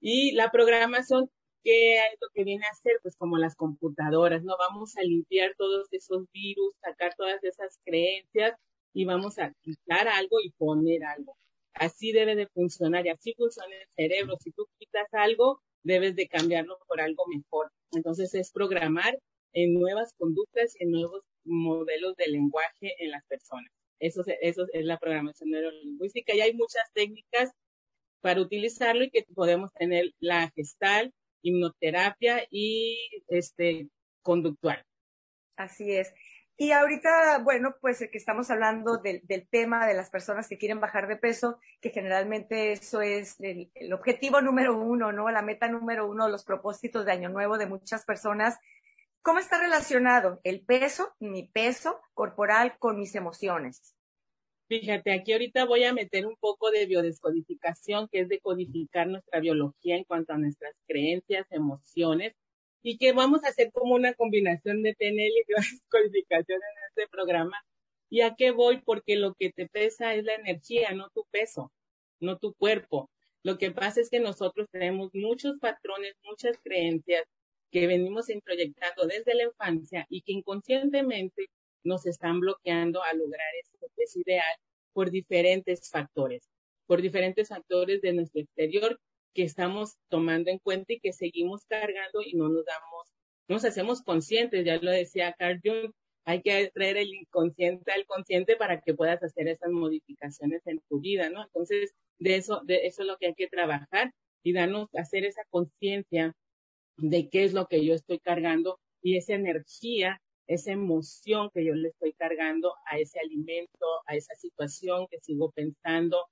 Y 0.00 0.32
la 0.32 0.50
programación 0.50 1.30
¿qué 1.62 1.96
es 1.96 2.18
lo 2.20 2.28
que 2.34 2.44
viene 2.44 2.64
a 2.66 2.70
hacer? 2.70 2.98
Pues 3.02 3.16
como 3.16 3.38
las 3.38 3.54
computadoras, 3.56 4.42
¿no? 4.44 4.56
Vamos 4.58 4.96
a 4.96 5.02
limpiar 5.02 5.54
todos 5.56 5.88
esos 5.92 6.24
virus, 6.32 6.74
sacar 6.80 7.14
todas 7.16 7.42
esas 7.44 7.78
creencias 7.84 8.54
y 8.92 9.04
vamos 9.04 9.38
a 9.38 9.52
quitar 9.62 10.08
algo 10.08 10.38
y 10.42 10.50
poner 10.52 11.04
algo. 11.04 11.36
Así 11.74 12.12
debe 12.12 12.34
de 12.36 12.48
funcionar 12.48 13.06
y 13.06 13.10
así 13.10 13.34
funciona 13.36 13.74
el 13.76 13.88
cerebro. 13.96 14.36
Si 14.40 14.50
tú 14.52 14.66
quitas 14.78 15.06
algo, 15.12 15.62
debes 15.82 16.16
de 16.16 16.28
cambiarlo 16.28 16.78
por 16.86 17.00
algo 17.00 17.24
mejor. 17.26 17.70
Entonces 17.92 18.34
es 18.34 18.50
programar 18.52 19.18
en 19.52 19.74
nuevas 19.74 20.12
conductas 20.18 20.74
y 20.78 20.84
en 20.84 20.92
nuevos 20.92 21.22
modelos 21.44 22.16
de 22.16 22.28
lenguaje 22.28 22.94
en 22.98 23.10
las 23.10 23.24
personas. 23.26 23.70
Eso, 24.00 24.22
eso 24.40 24.66
es 24.72 24.84
la 24.84 24.98
programación 24.98 25.50
neurolingüística 25.50 26.34
y 26.34 26.40
hay 26.40 26.54
muchas 26.54 26.84
técnicas 26.92 27.50
para 28.20 28.40
utilizarlo 28.40 29.04
y 29.04 29.10
que 29.10 29.24
podemos 29.34 29.72
tener 29.72 30.12
la 30.20 30.50
gestal, 30.50 31.12
hipnoterapia 31.42 32.46
y 32.50 32.98
este 33.28 33.88
conductual. 34.22 34.84
Así 35.56 35.92
es. 35.92 36.12
Y 36.60 36.72
ahorita, 36.72 37.38
bueno, 37.38 37.76
pues 37.80 37.98
que 37.98 38.18
estamos 38.18 38.50
hablando 38.50 38.98
del, 38.98 39.22
tema 39.48 39.86
de 39.86 39.94
las 39.94 40.10
personas 40.10 40.48
que 40.48 40.58
quieren 40.58 40.80
bajar 40.80 41.06
de 41.06 41.16
peso, 41.16 41.60
que 41.80 41.90
generalmente 41.90 42.72
eso 42.72 43.00
es 43.00 43.38
el, 43.38 43.70
el, 43.74 43.92
objetivo 43.92 44.40
número 44.40 44.76
uno, 44.76 45.12
¿no? 45.12 45.30
La 45.30 45.40
meta 45.40 45.68
número 45.68 46.08
uno, 46.08 46.28
los 46.28 46.44
propósitos 46.44 47.06
de 47.06 47.12
Año 47.12 47.28
Nuevo 47.28 47.58
de 47.58 47.66
muchas 47.66 48.04
personas. 48.04 48.58
¿Cómo 49.22 49.38
está 49.38 49.60
relacionado 49.60 50.40
el 50.42 50.64
peso, 50.64 51.14
mi 51.20 51.48
peso 51.48 52.00
corporal 52.12 52.76
con 52.80 52.98
mis 52.98 53.14
emociones? 53.14 53.94
Fíjate, 54.68 55.12
aquí 55.12 55.32
ahorita 55.32 55.64
voy 55.64 55.84
a 55.84 55.94
meter 55.94 56.26
un 56.26 56.36
poco 56.36 56.70
de 56.70 56.84
biodescodificación, 56.84 58.06
que 58.08 58.20
es 58.20 58.28
decodificar 58.28 59.06
nuestra 59.06 59.40
biología 59.40 59.96
en 59.96 60.04
cuanto 60.04 60.34
a 60.34 60.38
nuestras 60.38 60.74
creencias, 60.86 61.46
emociones, 61.50 62.34
y 62.82 62.98
que 62.98 63.12
vamos 63.12 63.44
a 63.44 63.48
hacer 63.48 63.72
como 63.72 63.94
una 63.94 64.12
combinación 64.14 64.82
de 64.82 64.94
PNL 64.94 65.32
y 65.40 65.44
biodescodificación 65.48 66.58
en 66.58 66.84
este 66.90 67.08
programa. 67.10 67.56
¿Y 68.10 68.20
a 68.20 68.34
qué 68.36 68.50
voy? 68.50 68.82
Porque 68.82 69.16
lo 69.16 69.34
que 69.34 69.50
te 69.52 69.68
pesa 69.68 70.14
es 70.14 70.24
la 70.24 70.34
energía, 70.34 70.92
no 70.92 71.08
tu 71.14 71.24
peso, 71.30 71.72
no 72.20 72.38
tu 72.38 72.52
cuerpo. 72.54 73.10
Lo 73.42 73.56
que 73.58 73.70
pasa 73.70 74.00
es 74.02 74.10
que 74.10 74.20
nosotros 74.20 74.68
tenemos 74.70 75.10
muchos 75.14 75.58
patrones, 75.60 76.14
muchas 76.24 76.58
creencias 76.62 77.24
que 77.70 77.86
venimos 77.86 78.28
introyectando 78.28 79.06
desde 79.06 79.34
la 79.34 79.44
infancia 79.44 80.06
y 80.10 80.22
que 80.22 80.32
inconscientemente 80.32 81.48
nos 81.84 82.06
están 82.06 82.40
bloqueando 82.40 83.02
a 83.02 83.12
lograr 83.12 83.48
ese 83.96 84.20
ideal 84.20 84.56
por 84.92 85.10
diferentes 85.10 85.90
factores, 85.90 86.48
por 86.86 87.02
diferentes 87.02 87.48
factores 87.48 88.00
de 88.00 88.12
nuestro 88.12 88.40
exterior 88.40 89.00
que 89.34 89.42
estamos 89.44 89.96
tomando 90.08 90.50
en 90.50 90.58
cuenta 90.58 90.92
y 90.92 91.00
que 91.00 91.12
seguimos 91.12 91.64
cargando 91.66 92.22
y 92.24 92.34
no 92.34 92.48
nos 92.48 92.64
damos, 92.64 93.12
no 93.48 93.54
nos 93.56 93.64
hacemos 93.64 94.02
conscientes, 94.02 94.64
ya 94.64 94.76
lo 94.78 94.90
decía 94.90 95.34
Carl 95.38 95.60
Jung, 95.62 95.92
hay 96.24 96.42
que 96.42 96.70
traer 96.74 96.98
el 96.98 97.14
inconsciente 97.14 97.90
al 97.92 98.04
consciente 98.06 98.56
para 98.56 98.80
que 98.80 98.94
puedas 98.94 99.22
hacer 99.22 99.48
esas 99.48 99.70
modificaciones 99.70 100.66
en 100.66 100.80
tu 100.88 101.00
vida, 101.00 101.30
¿no? 101.30 101.42
Entonces, 101.42 101.94
de 102.18 102.36
eso, 102.36 102.60
de 102.64 102.86
eso 102.86 103.02
es 103.02 103.08
lo 103.08 103.16
que 103.16 103.28
hay 103.28 103.34
que 103.34 103.48
trabajar 103.48 104.12
y 104.42 104.52
darnos, 104.52 104.88
hacer 104.94 105.24
esa 105.24 105.42
conciencia 105.48 106.34
de 106.96 107.28
qué 107.30 107.44
es 107.44 107.54
lo 107.54 107.66
que 107.66 107.84
yo 107.84 107.94
estoy 107.94 108.18
cargando 108.18 108.78
y 109.00 109.16
esa 109.16 109.34
energía 109.34 110.20
esa 110.48 110.72
emoción 110.72 111.50
que 111.52 111.64
yo 111.64 111.74
le 111.74 111.88
estoy 111.88 112.14
cargando 112.14 112.74
a 112.86 112.98
ese 112.98 113.20
alimento, 113.20 113.86
a 114.06 114.16
esa 114.16 114.34
situación 114.34 115.06
que 115.10 115.20
sigo 115.20 115.50
pensando, 115.50 116.24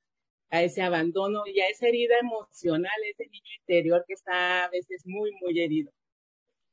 a 0.51 0.63
ese 0.63 0.83
abandono 0.83 1.47
y 1.47 1.61
a 1.61 1.69
esa 1.69 1.87
herida 1.87 2.19
emocional, 2.19 2.91
ese 3.11 3.29
niño 3.29 3.51
interior 3.61 4.05
que 4.09 4.15
está 4.15 4.65
a 4.65 4.71
veces 4.71 5.03
muy, 5.05 5.33
muy 5.43 5.61
herido. 5.61 5.93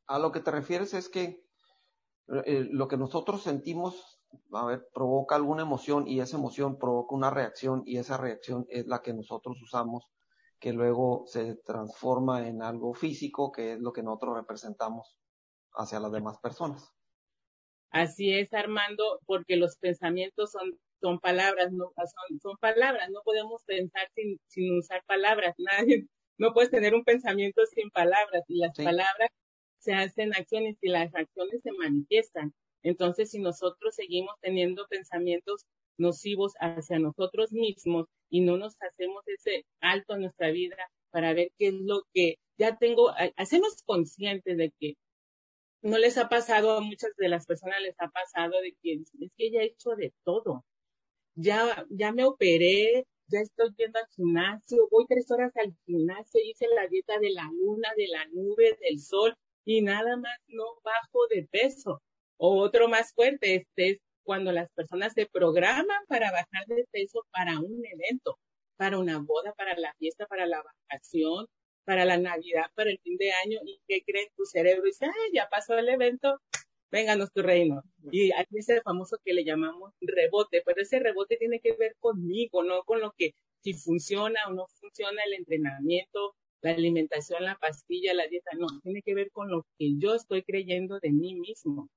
A 0.07 0.19
lo 0.19 0.31
que 0.31 0.39
te 0.39 0.51
refieres 0.51 0.93
es 0.93 1.09
que 1.09 1.45
eh, 2.45 2.67
lo 2.71 2.87
que 2.87 2.95
nosotros 2.95 3.43
sentimos, 3.43 4.21
a 4.53 4.65
ver, 4.65 4.87
provoca 4.93 5.35
alguna 5.35 5.63
emoción 5.63 6.07
y 6.07 6.21
esa 6.21 6.37
emoción 6.37 6.79
provoca 6.79 7.13
una 7.13 7.29
reacción 7.29 7.83
y 7.85 7.97
esa 7.97 8.15
reacción 8.15 8.65
es 8.69 8.87
la 8.87 9.01
que 9.01 9.13
nosotros 9.13 9.61
usamos 9.61 10.09
que 10.59 10.71
luego 10.71 11.25
se 11.27 11.55
transforma 11.55 12.47
en 12.47 12.61
algo 12.61 12.93
físico 12.93 13.51
que 13.51 13.73
es 13.73 13.79
lo 13.81 13.91
que 13.91 14.01
nosotros 14.01 14.37
representamos 14.37 15.19
hacia 15.73 15.99
las 15.99 16.13
demás 16.13 16.37
personas. 16.39 16.93
Así 17.93 18.33
es, 18.33 18.51
Armando, 18.53 19.19
porque 19.27 19.55
los 19.55 19.77
pensamientos 19.77 20.51
son, 20.51 20.79
son 20.99 21.19
palabras, 21.19 21.71
no, 21.71 21.93
son, 21.95 22.39
son 22.39 22.57
palabras, 22.57 23.07
no 23.11 23.21
podemos 23.23 23.63
pensar 23.65 24.09
sin, 24.15 24.39
sin 24.47 24.79
usar 24.79 25.03
palabras, 25.05 25.53
nadie, 25.59 26.07
no 26.39 26.53
puedes 26.53 26.71
tener 26.71 26.95
un 26.95 27.03
pensamiento 27.03 27.61
sin 27.67 27.91
palabras, 27.91 28.43
y 28.47 28.57
las 28.57 28.75
palabras 28.75 29.29
se 29.77 29.93
hacen 29.93 30.33
acciones 30.33 30.75
y 30.81 30.89
las 30.89 31.13
acciones 31.13 31.61
se 31.61 31.71
manifiestan. 31.73 32.51
Entonces, 32.81 33.29
si 33.29 33.39
nosotros 33.39 33.93
seguimos 33.93 34.33
teniendo 34.41 34.87
pensamientos 34.87 35.67
nocivos 35.97 36.53
hacia 36.59 36.97
nosotros 36.97 37.51
mismos 37.51 38.07
y 38.31 38.41
no 38.41 38.57
nos 38.57 38.75
hacemos 38.81 39.21
ese 39.27 39.65
alto 39.81 40.15
en 40.15 40.21
nuestra 40.21 40.49
vida 40.49 40.77
para 41.11 41.35
ver 41.35 41.51
qué 41.59 41.67
es 41.67 41.75
lo 41.75 42.01
que 42.11 42.37
ya 42.57 42.75
tengo, 42.75 43.11
hacemos 43.37 43.83
conscientes 43.85 44.57
de 44.57 44.71
que 44.79 44.95
no 45.83 45.97
les 45.97 46.17
ha 46.17 46.29
pasado, 46.29 46.77
a 46.77 46.81
muchas 46.81 47.11
de 47.17 47.29
las 47.29 47.45
personas 47.45 47.81
les 47.81 47.95
ha 47.99 48.09
pasado 48.09 48.59
de 48.61 48.75
que 48.81 48.93
es 48.93 49.11
que 49.37 49.51
ya 49.51 49.61
he 49.61 49.65
hecho 49.65 49.91
de 49.91 50.13
todo. 50.23 50.65
Ya, 51.35 51.85
ya 51.89 52.11
me 52.13 52.25
operé, 52.25 53.05
ya 53.27 53.41
estoy 53.41 53.69
yendo 53.77 53.99
al 53.99 54.07
gimnasio, 54.15 54.87
voy 54.91 55.05
tres 55.07 55.29
horas 55.31 55.51
al 55.57 55.75
gimnasio, 55.85 56.41
hice 56.43 56.67
la 56.75 56.87
dieta 56.87 57.19
de 57.19 57.31
la 57.31 57.49
luna, 57.61 57.89
de 57.97 58.07
la 58.07 58.25
nube, 58.27 58.77
del 58.81 58.99
sol, 58.99 59.35
y 59.65 59.81
nada 59.81 60.17
más 60.17 60.37
no 60.47 60.63
bajo 60.83 61.27
de 61.29 61.47
peso. 61.51 62.01
O 62.37 62.61
otro 62.61 62.87
más 62.87 63.13
fuerte, 63.13 63.55
este 63.55 63.89
es 63.91 63.97
cuando 64.23 64.51
las 64.51 64.69
personas 64.71 65.13
se 65.13 65.25
programan 65.27 66.05
para 66.07 66.31
bajar 66.31 66.65
de 66.67 66.85
peso 66.91 67.25
para 67.31 67.59
un 67.59 67.83
evento, 67.85 68.39
para 68.77 68.97
una 68.99 69.19
boda, 69.19 69.53
para 69.53 69.77
la 69.77 69.93
fiesta, 69.99 70.27
para 70.27 70.45
la 70.45 70.63
vacación, 70.63 71.47
para 71.85 72.05
la 72.05 72.17
Navidad, 72.17 72.65
para 72.75 72.91
el 72.91 72.99
fin 72.99 73.17
de 73.17 73.31
año, 73.45 73.59
y 73.65 73.79
¿qué 73.87 74.03
cree 74.05 74.31
tu 74.35 74.45
cerebro? 74.45 74.83
dice, 74.83 75.05
ah, 75.05 75.29
ya 75.33 75.47
pasó 75.49 75.77
el 75.77 75.89
evento, 75.89 76.39
vénganos 76.91 77.31
tu 77.33 77.41
reino. 77.41 77.83
Y 78.11 78.31
hay 78.31 78.45
ese 78.51 78.81
famoso 78.81 79.17
que 79.23 79.33
le 79.33 79.43
llamamos 79.43 79.93
rebote, 79.99 80.61
pero 80.65 80.81
ese 80.81 80.99
rebote 80.99 81.37
tiene 81.37 81.59
que 81.59 81.73
ver 81.73 81.95
conmigo, 81.99 82.63
no 82.63 82.83
con 82.83 83.01
lo 83.01 83.13
que 83.17 83.33
si 83.63 83.73
funciona 83.73 84.39
o 84.47 84.53
no 84.53 84.67
funciona 84.79 85.23
el 85.23 85.33
entrenamiento, 85.33 86.35
la 86.61 86.71
alimentación, 86.71 87.43
la 87.43 87.57
pastilla, 87.57 88.13
la 88.13 88.27
dieta, 88.27 88.51
no, 88.57 88.67
tiene 88.81 89.01
que 89.01 89.15
ver 89.15 89.31
con 89.31 89.49
lo 89.49 89.65
que 89.77 89.97
yo 89.97 90.15
estoy 90.15 90.43
creyendo 90.43 90.99
de 90.99 91.11
mí 91.11 91.35
mismo. 91.35 91.89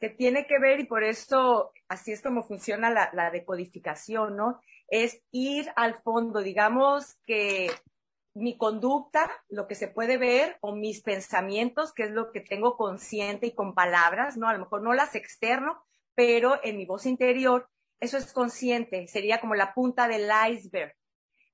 Que 0.00 0.10
tiene 0.10 0.46
que 0.46 0.58
ver, 0.60 0.80
y 0.80 0.86
por 0.86 1.04
eso 1.04 1.72
así 1.88 2.12
es 2.12 2.20
como 2.20 2.42
funciona 2.42 2.90
la, 2.90 3.10
la 3.14 3.30
decodificación, 3.30 4.36
¿no? 4.36 4.60
Es 4.88 5.22
ir 5.30 5.66
al 5.76 6.02
fondo, 6.02 6.40
digamos 6.40 7.16
que 7.26 7.70
mi 8.34 8.56
conducta, 8.58 9.30
lo 9.48 9.66
que 9.66 9.76
se 9.76 9.88
puede 9.88 10.18
ver, 10.18 10.58
o 10.60 10.74
mis 10.74 11.02
pensamientos, 11.02 11.92
que 11.92 12.04
es 12.04 12.10
lo 12.10 12.32
que 12.32 12.40
tengo 12.40 12.76
consciente 12.76 13.46
y 13.46 13.54
con 13.54 13.74
palabras, 13.74 14.36
¿no? 14.36 14.48
A 14.48 14.52
lo 14.52 14.58
mejor 14.58 14.82
no 14.82 14.92
las 14.92 15.14
externo, 15.14 15.82
pero 16.14 16.60
en 16.64 16.76
mi 16.76 16.84
voz 16.84 17.06
interior, 17.06 17.68
eso 18.00 18.18
es 18.18 18.32
consciente, 18.32 19.06
sería 19.06 19.40
como 19.40 19.54
la 19.54 19.72
punta 19.72 20.08
del 20.08 20.28
iceberg. 20.50 20.94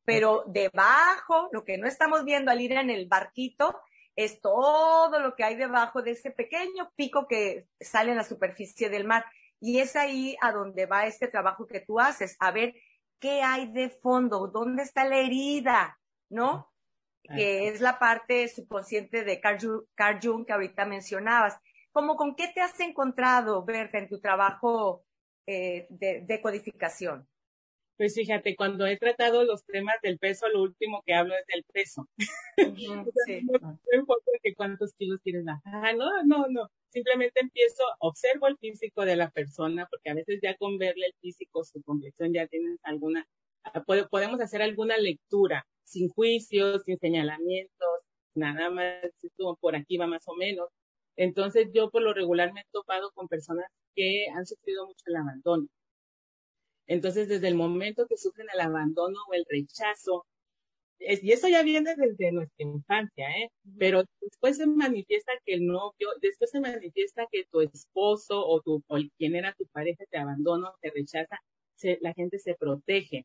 Pero 0.05 0.45
debajo, 0.47 1.49
lo 1.53 1.65
que 1.65 1.79
no 1.79 1.87
estamos 1.87 2.25
viendo 2.25 2.51
al 2.51 2.61
ir 2.61 2.73
en 2.73 2.91
el 2.91 3.07
barquito, 3.07 3.81
es 4.17 4.41
todo 4.41 5.19
lo 5.21 5.35
que 5.35 5.45
hay 5.45 5.57
debajo 5.57 6.03
de 6.03 6.13
ese 6.13 6.31
pequeño 6.31 6.91
pico 6.97 7.27
que 7.29 7.67
sale 7.81 8.11
en 8.11 8.17
la 8.17 8.25
superficie 8.25 8.91
del 8.91 9.07
mar. 9.07 9.25
Y 9.61 9.79
es 9.79 9.97
ahí 9.97 10.37
a 10.41 10.53
donde 10.53 10.87
va 10.87 11.07
este 11.07 11.29
trabajo 11.29 11.67
que 11.67 11.81
tú 11.81 12.01
haces, 12.01 12.37
a 12.41 12.51
ver 12.51 12.75
qué 13.19 13.43
hay 13.43 13.71
de 13.71 13.91
fondo, 13.91 14.49
dónde 14.49 14.83
está 14.83 15.05
la 15.05 15.19
herida, 15.19 15.99
¿no? 16.31 16.70
Que 17.23 17.69
es 17.69 17.81
la 17.81 17.99
parte 17.99 18.49
subconsciente 18.49 19.25
de 19.25 19.41
Carl 19.41 20.19
Jung, 20.23 20.47
que 20.47 20.53
ahorita 20.53 20.85
mencionabas. 20.85 21.59
¿Cómo 21.93 22.17
con 22.17 22.37
qué 22.37 22.49
te 22.55 22.61
has 22.61 22.79
encontrado, 22.81 23.65
Berta, 23.65 23.99
en 23.99 24.09
tu 24.09 24.21
trabajo 24.21 25.05
eh, 25.47 25.87
de, 25.91 26.41
codificación? 26.41 27.27
Pues 27.97 28.15
fíjate, 28.15 28.57
cuando 28.57 28.87
he 28.87 28.97
tratado 28.97 29.45
los 29.45 29.65
temas 29.67 29.97
del 30.03 30.19
peso, 30.19 30.49
lo 30.49 30.63
último 30.63 31.03
que 31.05 31.15
hablo 31.15 31.35
es 31.35 31.45
del 31.47 31.65
peso. 31.65 32.09
sí. 33.27 33.43
no 33.45 33.99
importa 33.99 34.31
que 34.43 34.55
cuántos 34.55 34.95
kilos 34.95 35.21
quieres 35.23 35.45
bajar, 35.45 35.97
no, 35.97 36.23
no, 36.25 36.47
no. 36.49 36.71
Simplemente 36.89 37.41
empiezo, 37.41 37.83
observo 37.99 38.47
el 38.47 38.57
físico 38.57 39.05
de 39.05 39.17
la 39.17 39.31
persona, 39.31 39.87
porque 39.91 40.11
a 40.11 40.15
veces 40.15 40.41
ya 40.43 40.57
con 40.57 40.79
verle 40.79 41.07
el 41.07 41.15
físico, 41.21 41.63
su 41.65 41.83
complexión, 41.83 42.33
ya 42.33 42.47
tienes 42.47 42.79
alguna, 42.85 43.27
ah, 43.65 43.85
podemos 44.11 44.41
hacer 44.41 44.63
alguna 44.63 44.97
lectura, 44.97 45.67
sin 45.91 46.09
juicios, 46.11 46.83
sin 46.85 46.99
señalamientos, 46.99 47.89
nada 48.35 48.71
más, 48.71 48.87
por 49.61 49.77
aquí 49.77 49.97
va 49.99 50.07
más 50.07 50.23
o 50.27 50.35
menos. 50.37 50.69
Entonces 51.17 51.69
yo 51.75 51.91
por 51.91 52.03
lo 52.03 52.15
regular 52.15 52.53
me 52.53 52.61
he 52.63 52.65
topado 52.73 53.11
con 53.13 53.29
personas 53.29 53.67
que 53.95 54.27
han 54.35 54.47
sufrido 54.47 54.87
mucho 54.87 55.03
el 55.07 55.17
abandono 55.17 55.69
entonces, 56.91 57.29
desde 57.29 57.47
el 57.47 57.55
momento 57.55 58.09
que 58.09 58.17
sufren 58.17 58.49
el 58.53 58.61
abandono 58.61 59.17
o 59.29 59.35
el 59.35 59.45
rechazo, 59.49 60.27
y 60.99 61.31
eso 61.31 61.49
ya 61.49 61.63
viene 61.63 61.95
desde 61.97 62.33
nuestra 62.33 62.67
infancia, 62.67 63.29
¿eh? 63.31 63.49
Pero 63.79 64.03
después 64.21 64.57
se 64.57 64.67
manifiesta 64.67 65.33
que 65.45 65.55
el 65.55 65.67
novio, 65.67 66.09
después 66.21 66.51
se 66.51 66.61
manifiesta 66.61 67.29
que 67.31 67.45
tu 67.51 67.61
esposo 67.61 68.45
o 68.45 68.61
tu, 68.61 68.83
o 68.89 68.99
quien 69.17 69.37
era 69.37 69.55
tu 69.55 69.67
pareja 69.69 70.05
te 70.11 70.19
abandona, 70.19 70.73
te 70.81 70.91
rechaza, 70.91 71.39
la 72.01 72.13
gente 72.13 72.41
se 72.41 72.57
protege. 72.57 73.25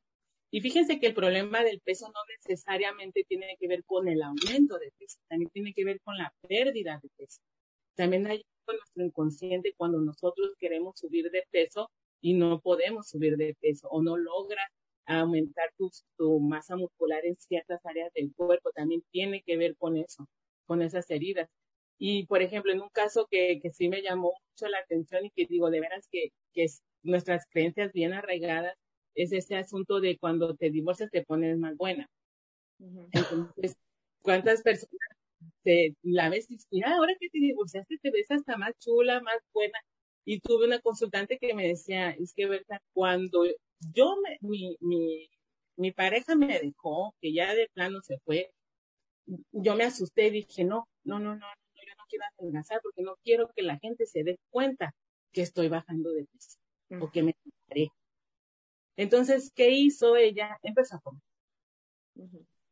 Y 0.56 0.62
fíjense 0.62 1.02
que 1.02 1.08
el 1.08 1.14
problema 1.14 1.66
del 1.66 1.82
peso 1.82 2.08
no 2.08 2.22
necesariamente 2.38 3.26
tiene 3.28 3.58
que 3.60 3.68
ver 3.68 3.84
con 3.84 4.08
el 4.08 4.22
aumento 4.22 4.78
de 4.78 4.90
peso, 4.98 5.20
también 5.28 5.50
tiene 5.50 5.74
que 5.74 5.84
ver 5.84 6.00
con 6.00 6.18
la 6.18 6.34
pérdida 6.48 6.98
de 7.04 7.10
peso. 7.18 7.42
También 7.94 8.26
hay 8.26 8.42
con 8.64 8.78
nuestro 8.78 9.04
inconsciente 9.04 9.74
cuando 9.76 10.00
nosotros 10.00 10.54
queremos 10.58 10.98
subir 10.98 11.30
de 11.30 11.44
peso, 11.52 11.92
y 12.22 12.36
no 12.36 12.62
podemos 12.62 13.10
subir 13.10 13.36
de 13.36 13.54
peso 13.60 13.90
o 13.90 14.02
no 14.02 14.16
logras 14.16 14.70
aumentar 15.06 15.74
tu, 15.78 15.92
tu 16.16 16.40
masa 16.40 16.78
muscular 16.78 17.26
en 17.26 17.36
ciertas 17.36 17.86
áreas 17.86 18.14
del 18.14 18.32
cuerpo. 18.34 18.72
También 18.72 19.04
tiene 19.12 19.44
que 19.46 19.58
ver 19.58 19.76
con 19.76 19.98
eso, 19.98 20.26
con 20.66 20.82
esas 20.82 21.12
heridas. 21.12 21.50
Y, 21.98 22.28
por 22.28 22.42
ejemplo, 22.42 22.72
en 22.72 22.80
un 22.80 22.90
caso 22.94 23.28
que, 23.30 23.60
que 23.62 23.72
sí 23.72 23.90
me 23.90 24.02
llamó 24.02 24.32
mucho 24.52 24.72
la 24.72 24.80
atención 24.80 25.26
y 25.26 25.32
que 25.32 25.48
digo, 25.48 25.70
de 25.70 25.82
veras 25.82 26.08
que, 26.10 26.30
que 26.54 26.66
nuestras 27.04 27.46
creencias 27.52 27.92
bien 27.92 28.14
arraigadas, 28.14 28.78
es 29.16 29.32
ese 29.32 29.56
asunto 29.56 30.00
de 30.02 30.18
cuando 30.18 30.56
te 30.56 30.70
divorcias 30.70 31.10
te 31.12 31.24
pones 31.24 31.58
más 31.58 31.76
buena. 31.78 32.08
Entonces, 33.12 33.76
¿cuántas 34.22 34.62
personas 34.62 35.00
te 35.64 35.96
la 36.04 36.30
ves 36.30 36.48
y 36.70 36.84
ah, 36.84 36.96
ahora 36.98 37.14
que 37.20 37.30
te 37.30 37.40
divorciaste 37.40 37.98
te 38.02 38.12
ves 38.12 38.30
hasta 38.30 38.58
más 38.58 38.74
chula, 38.80 39.22
más 39.22 39.38
buena? 39.54 39.80
Y 40.26 40.40
tuve 40.40 40.66
una 40.66 40.80
consultante 40.80 41.38
que 41.38 41.54
me 41.54 41.68
decía, 41.68 42.12
es 42.12 42.34
que, 42.34 42.48
verdad, 42.48 42.80
cuando 42.94 43.46
yo, 43.94 44.16
me, 44.24 44.38
mi, 44.42 44.76
mi, 44.82 45.30
mi 45.78 45.92
pareja 45.92 46.36
me 46.36 46.60
dejó, 46.60 47.14
que 47.22 47.34
ya 47.34 47.54
de 47.54 47.70
plano 47.74 48.02
se 48.02 48.18
fue, 48.26 48.52
yo 49.52 49.76
me 49.76 49.84
asusté 49.84 50.28
y 50.28 50.32
dije, 50.32 50.64
no, 50.64 50.88
no, 51.04 51.20
no, 51.20 51.36
no, 51.36 51.46
yo 51.76 51.94
no 51.98 52.06
quiero 52.10 52.26
adelgazar 52.40 52.80
porque 52.82 53.04
no 53.04 53.16
quiero 53.24 53.50
que 53.56 53.64
la 53.64 53.78
gente 53.80 54.06
se 54.06 54.24
dé 54.24 54.40
cuenta 54.50 54.94
que 55.32 55.42
estoy 55.42 55.70
bajando 55.70 56.12
de 56.12 56.26
peso 56.26 56.58
o 57.00 57.12
que 57.12 57.24
me 57.24 57.36
paré. 57.68 57.90
Entonces, 58.98 59.52
¿qué 59.54 59.72
hizo 59.72 60.16
ella? 60.16 60.58
Empezó 60.64 60.96
a 60.96 61.02
comer. 61.02 61.22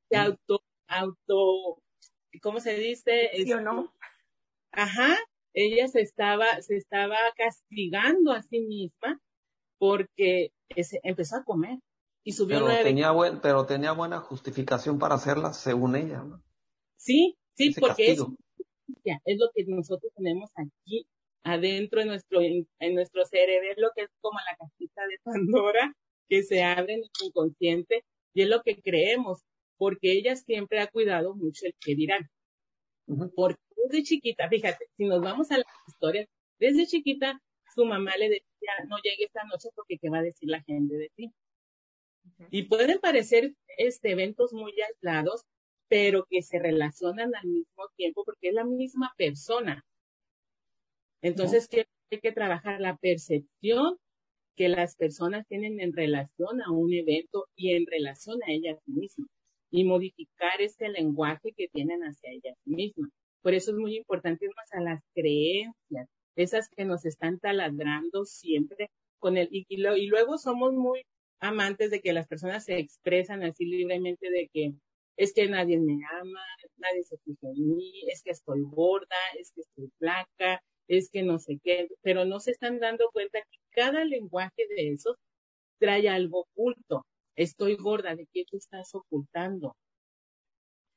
Se 0.10 0.18
auto, 0.18 0.64
auto, 0.88 1.82
¿cómo 2.42 2.60
se 2.60 2.76
dice? 2.76 3.32
¿Sí 3.36 3.52
o 3.52 3.62
no? 3.62 3.94
Ajá, 4.72 5.18
ella 5.54 5.88
se 5.88 6.02
estaba, 6.02 6.62
se 6.62 6.78
estaba 6.78 7.18
castigando 7.36 8.32
a 8.32 8.42
sí 8.42 8.62
misma 8.62 9.22
porque 9.78 10.52
empezó 11.04 11.38
a 11.38 11.44
comer 11.44 11.80
y 12.24 12.32
subió 12.32 12.66
pero 12.66 12.84
tenía 12.84 13.12
buen, 13.12 13.42
pero 13.42 13.66
tenía 13.66 13.92
buena 13.92 14.20
justificación 14.20 14.98
para 14.98 15.16
hacerla 15.16 15.54
según 15.54 15.96
ella, 15.96 16.24
¿no? 16.24 16.42
Sí, 16.96 17.38
sí, 17.54 17.76
porque 17.78 18.12
es, 18.12 18.20
es 19.04 19.38
lo 19.38 19.50
que 19.54 19.66
nosotros 19.68 20.12
tenemos 20.16 20.50
aquí 20.56 21.06
adentro 21.44 22.00
en 22.02 22.08
nuestro, 22.08 22.40
en, 22.42 22.96
nuestro 22.96 23.26
cerebro, 23.26 23.92
que 23.96 24.04
es 24.04 24.10
como 24.22 24.40
la 24.40 24.56
cajita 24.58 25.02
de 25.08 25.20
Pandora 25.24 25.94
que 26.30 26.44
se 26.44 26.64
abre 26.64 26.94
en 26.94 27.00
nuestro 27.02 27.28
inconsciente 27.28 28.04
y 28.34 28.44
es 28.44 28.50
lo 28.50 28.62
que 28.64 28.82
creemos, 28.82 29.44
porque 29.78 30.12
ella 30.12 30.36
siempre 30.36 30.80
ha 30.80 30.88
cuidado 30.88 31.36
mucho 31.36 31.66
el 31.66 31.76
que 31.80 31.96
dirán. 31.96 32.30
Porque 33.36 33.62
desde 33.76 34.04
chiquita, 34.04 34.48
fíjate, 34.50 34.86
si 34.98 35.06
nos 35.06 35.22
vamos 35.22 35.52
a 35.52 35.58
la 35.58 35.66
historia, 35.88 36.28
desde 36.60 36.88
chiquita 36.88 37.42
su 37.74 37.86
mamá 37.86 38.16
le 38.18 38.30
decía, 38.30 38.72
no 38.88 38.98
llegue 38.98 39.26
esta 39.26 39.44
noche 39.46 39.70
porque 39.76 39.98
qué 39.98 40.10
va 40.10 40.20
a 40.20 40.24
decir 40.24 40.50
la 40.50 40.62
gente 40.64 40.96
de 40.96 41.10
ti. 41.16 41.34
Y 42.50 42.64
pueden 42.64 43.00
parecer 43.00 43.54
este, 43.78 44.12
eventos 44.12 44.54
muy 44.54 44.74
aislados, 44.82 45.44
pero 45.88 46.26
que 46.30 46.42
se 46.42 46.60
relacionan 46.60 47.36
al 47.36 47.48
mismo 47.48 47.90
tiempo 47.96 48.24
porque 48.24 48.50
es 48.50 48.54
la 48.54 48.64
misma 48.64 49.14
persona. 49.18 49.86
Entonces, 51.22 51.68
¿qué 51.68 51.86
hay 52.12 52.20
que 52.20 52.32
trabajar? 52.32 52.80
La 52.80 52.98
percepción 52.98 53.98
que 54.56 54.70
las 54.70 54.96
personas 54.96 55.46
tienen 55.48 55.80
en 55.80 55.94
relación 55.94 56.62
a 56.62 56.72
un 56.72 56.94
evento 56.94 57.46
y 57.56 57.74
en 57.74 57.86
relación 57.86 58.40
a 58.44 58.52
ellas 58.52 58.78
mismas 58.86 59.30
y 59.72 59.84
modificar 59.86 60.62
ese 60.62 60.90
lenguaje 60.90 61.52
que 61.58 61.68
tienen 61.68 62.02
hacia 62.02 62.32
ellas 62.32 62.56
mismas. 62.66 63.10
Por 63.42 63.54
eso 63.54 63.72
es 63.72 63.78
muy 63.78 63.98
importante 63.98 64.46
irnos 64.46 64.72
a 64.72 64.82
las 64.82 65.02
creencias, 65.14 66.08
esas 66.36 66.70
que 66.70 66.86
nos 66.86 67.06
están 67.06 67.40
taladrando 67.40 68.26
siempre 68.26 68.90
con 69.20 69.38
el, 69.38 69.50
y, 69.52 69.66
y, 69.70 70.08
luego 70.08 70.38
somos 70.38 70.74
muy 70.74 71.02
amantes 71.40 71.92
de 71.92 72.02
que 72.02 72.14
las 72.14 72.28
personas 72.28 72.66
se 72.66 72.78
expresan 72.78 73.44
así 73.44 73.66
libremente 73.66 74.30
de 74.30 74.50
que 74.54 74.74
es 75.18 75.34
que 75.34 75.48
nadie 75.48 75.80
me 75.80 76.00
ama, 76.20 76.42
nadie 76.78 77.04
se 77.04 77.18
fija 77.18 77.48
en 77.48 77.76
mí, 77.76 77.92
es 78.12 78.24
que 78.24 78.32
estoy 78.32 78.62
gorda, 78.64 79.16
es 79.40 79.52
que 79.54 79.62
estoy 79.62 79.90
flaca, 80.00 80.62
es 80.88 81.10
que 81.10 81.24
no 81.24 81.40
sé 81.40 81.60
qué, 81.64 81.88
pero 82.02 82.26
no 82.26 82.40
se 82.40 82.52
están 82.52 82.80
dando 82.80 83.10
cuenta 83.12 83.40
que 83.40 83.58
cada 83.74 84.06
lenguaje 84.06 84.68
de 84.76 84.92
esos 84.94 85.16
trae 85.80 86.08
algo 86.10 86.42
oculto. 86.42 87.06
Estoy 87.36 87.76
gorda, 87.76 88.16
¿de 88.16 88.28
qué 88.32 88.46
te 88.50 88.58
estás 88.58 88.94
ocultando? 88.96 89.76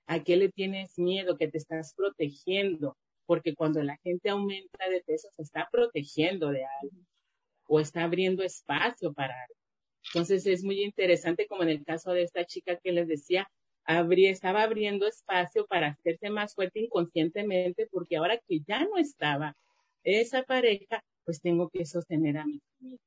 ¿A 0.06 0.22
qué 0.22 0.36
le 0.36 0.50
tienes 0.50 0.98
miedo? 0.98 1.36
Que 1.36 1.48
te 1.48 1.58
estás 1.58 1.94
protegiendo. 1.94 2.96
Porque 3.26 3.54
cuando 3.54 3.82
la 3.82 3.96
gente 4.04 4.30
aumenta 4.30 4.88
de 4.88 5.02
peso, 5.02 5.28
se 5.34 5.42
está 5.42 5.68
protegiendo 5.72 6.50
de 6.50 6.64
algo 6.64 6.96
o 7.68 7.80
está 7.80 8.04
abriendo 8.04 8.44
espacio 8.44 9.12
para 9.12 9.34
algo. 9.34 9.56
Entonces 10.08 10.46
es 10.46 10.62
muy 10.62 10.84
interesante, 10.84 11.46
como 11.48 11.64
en 11.64 11.70
el 11.70 11.84
caso 11.84 12.12
de 12.12 12.22
esta 12.22 12.44
chica 12.44 12.76
que 12.76 12.92
les 12.92 13.08
decía, 13.08 13.48
estaba 13.86 14.62
abriendo 14.62 15.06
espacio 15.06 15.66
para 15.66 15.88
hacerse 15.88 16.30
más 16.30 16.54
fuerte 16.54 16.80
inconscientemente, 16.80 17.88
porque 17.90 18.16
ahora 18.16 18.38
que 18.38 18.60
ya 18.66 18.84
no 18.84 18.96
estaba 18.98 19.56
esa 20.04 20.42
pareja, 20.44 21.02
pues 21.26 21.42
tengo 21.42 21.68
que 21.68 21.84
sostener 21.84 22.38
a 22.38 22.46
mi 22.46 22.60
familia. 22.60 23.00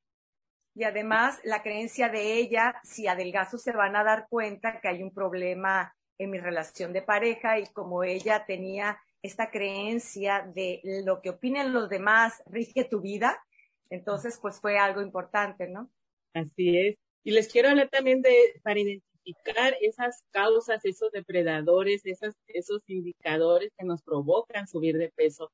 Y 0.76 0.84
además, 0.84 1.40
la 1.42 1.62
creencia 1.62 2.08
de 2.08 2.38
ella, 2.38 2.80
si 2.84 3.08
adelgazo 3.08 3.58
se 3.58 3.72
van 3.72 3.96
a 3.96 4.04
dar 4.04 4.28
cuenta 4.28 4.80
que 4.80 4.88
hay 4.88 5.02
un 5.02 5.12
problema 5.12 5.96
en 6.18 6.30
mi 6.30 6.38
relación 6.38 6.92
de 6.92 7.02
pareja 7.02 7.58
y 7.58 7.66
como 7.72 8.04
ella 8.04 8.44
tenía 8.46 9.00
esta 9.22 9.50
creencia 9.50 10.48
de 10.54 10.80
lo 11.04 11.20
que 11.20 11.30
opinen 11.30 11.72
los 11.72 11.88
demás 11.88 12.42
rige 12.46 12.84
tu 12.84 13.00
vida, 13.00 13.42
entonces 13.90 14.38
pues 14.40 14.60
fue 14.60 14.78
algo 14.78 15.02
importante, 15.02 15.66
¿no? 15.66 15.90
Así 16.32 16.78
es. 16.78 16.96
Y 17.24 17.32
les 17.32 17.48
quiero 17.48 17.70
hablar 17.70 17.88
también 17.88 18.22
de, 18.22 18.34
para 18.62 18.78
identificar 18.78 19.74
esas 19.80 20.22
causas, 20.30 20.84
esos 20.84 21.10
depredadores, 21.10 22.02
esos, 22.04 22.34
esos 22.46 22.82
indicadores 22.86 23.72
que 23.76 23.84
nos 23.84 24.02
provocan 24.02 24.68
subir 24.68 24.96
de 24.96 25.10
peso, 25.10 25.50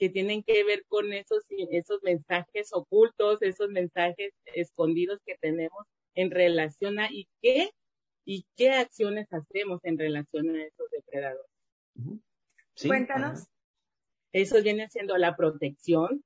que 0.00 0.08
tienen 0.08 0.42
que 0.42 0.64
ver 0.64 0.86
con 0.88 1.12
esos, 1.12 1.44
esos 1.50 2.02
mensajes 2.02 2.70
ocultos, 2.72 3.42
esos 3.42 3.68
mensajes 3.68 4.32
escondidos 4.46 5.20
que 5.26 5.36
tenemos 5.36 5.84
en 6.14 6.30
relación 6.30 6.98
a 6.98 7.12
y 7.12 7.28
qué 7.42 7.70
y 8.24 8.46
qué 8.56 8.70
acciones 8.70 9.30
hacemos 9.30 9.80
en 9.84 9.98
relación 9.98 10.56
a 10.56 10.64
esos 10.64 10.90
depredadores. 10.90 11.50
Cuéntanos. 12.86 13.46
Eso 14.32 14.62
viene 14.62 14.88
siendo 14.88 15.18
la 15.18 15.36
protección, 15.36 16.24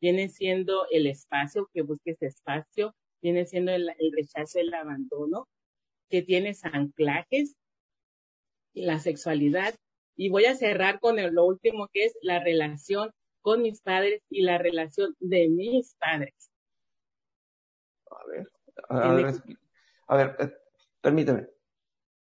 viene 0.00 0.28
siendo 0.28 0.86
el 0.92 1.08
espacio, 1.08 1.68
que 1.72 1.82
busques 1.82 2.22
espacio, 2.22 2.94
viene 3.20 3.46
siendo 3.46 3.72
el, 3.72 3.90
rechazo, 4.12 4.60
el 4.60 4.72
abandono, 4.72 5.48
que 6.08 6.22
tienes 6.22 6.64
anclajes, 6.64 7.56
la 8.74 9.00
sexualidad. 9.00 9.74
Y 10.20 10.30
voy 10.30 10.46
a 10.46 10.56
cerrar 10.56 10.98
con 10.98 11.16
lo 11.32 11.44
último 11.44 11.88
que 11.92 12.04
es 12.04 12.18
la 12.22 12.42
relación 12.42 13.12
con 13.40 13.62
mis 13.62 13.80
padres 13.80 14.20
y 14.28 14.42
la 14.42 14.58
relación 14.58 15.14
de 15.20 15.48
mis 15.48 15.94
padres. 15.94 16.50
A 18.10 18.26
ver, 18.26 18.48
a 18.88 19.14
ver, 19.14 19.34
a 20.08 20.16
ver, 20.16 20.36
eh, 20.40 20.52
permíteme, 21.00 21.48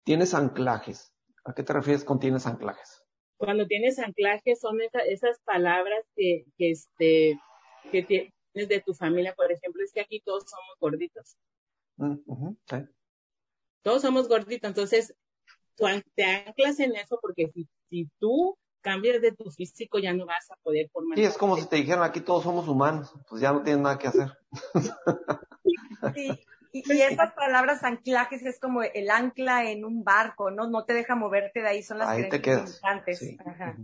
tienes 0.05 0.33
anclajes. 0.33 1.13
¿A 1.43 1.53
qué 1.53 1.63
te 1.63 1.73
refieres 1.73 2.05
con 2.05 2.17
tienes 2.17 2.47
anclajes? 2.47 3.03
Cuando 3.35 3.67
tienes 3.67 3.99
anclajes 3.99 4.61
son 4.61 4.79
esas 5.07 5.41
palabras 5.41 6.05
que, 6.15 6.45
que, 6.57 6.71
este, 6.71 7.37
que 7.91 8.03
tienes 8.03 8.69
de 8.69 8.79
tu 8.79 8.93
familia, 8.93 9.33
por 9.35 9.51
ejemplo, 9.51 9.83
es 9.83 9.91
que 9.91 9.99
aquí 9.99 10.21
todos 10.21 10.45
somos 10.47 10.77
gorditos. 10.79 11.35
Mm, 11.97 12.55
Todos 13.81 14.01
somos 14.01 14.29
gorditos, 14.29 14.69
entonces 14.69 15.13
te 16.15 16.23
anclas 16.23 16.79
en 16.79 16.95
eso 16.95 17.19
porque 17.21 17.49
si, 17.53 17.67
si 17.91 18.09
tú 18.19 18.57
cambias 18.81 19.21
de 19.21 19.33
tu 19.33 19.51
físico 19.51 19.99
ya 19.99 20.13
no 20.13 20.25
vas 20.25 20.49
a 20.49 20.55
poder 20.63 20.89
formar. 20.91 21.17
Sí, 21.17 21.23
es 21.25 21.37
como 21.37 21.57
si 21.57 21.67
te 21.67 21.75
dijeran 21.75 22.03
aquí 22.03 22.21
todos 22.21 22.43
somos 22.43 22.67
humanos, 22.67 23.13
pues 23.29 23.41
ya 23.41 23.51
no 23.51 23.61
tienes 23.61 23.83
nada 23.83 23.99
que 23.99 24.07
hacer. 24.07 24.31
Sí, 26.15 26.31
y, 26.71 27.01
esas 27.01 27.31
palabras 27.33 27.83
anclajes 27.83 28.43
es 28.43 28.59
como 28.59 28.81
el 28.81 29.11
ancla 29.11 29.69
en 29.69 29.85
un 29.85 30.03
barco, 30.03 30.49
¿no? 30.49 30.67
No 30.67 30.83
te 30.83 30.95
deja 30.95 31.15
moverte 31.15 31.61
de 31.61 31.67
ahí, 31.67 31.83
son 31.83 31.99
las 31.99 32.09
ahí 32.09 32.27
te 32.27 32.41
quedas. 32.41 32.81
Ajá. 32.83 33.77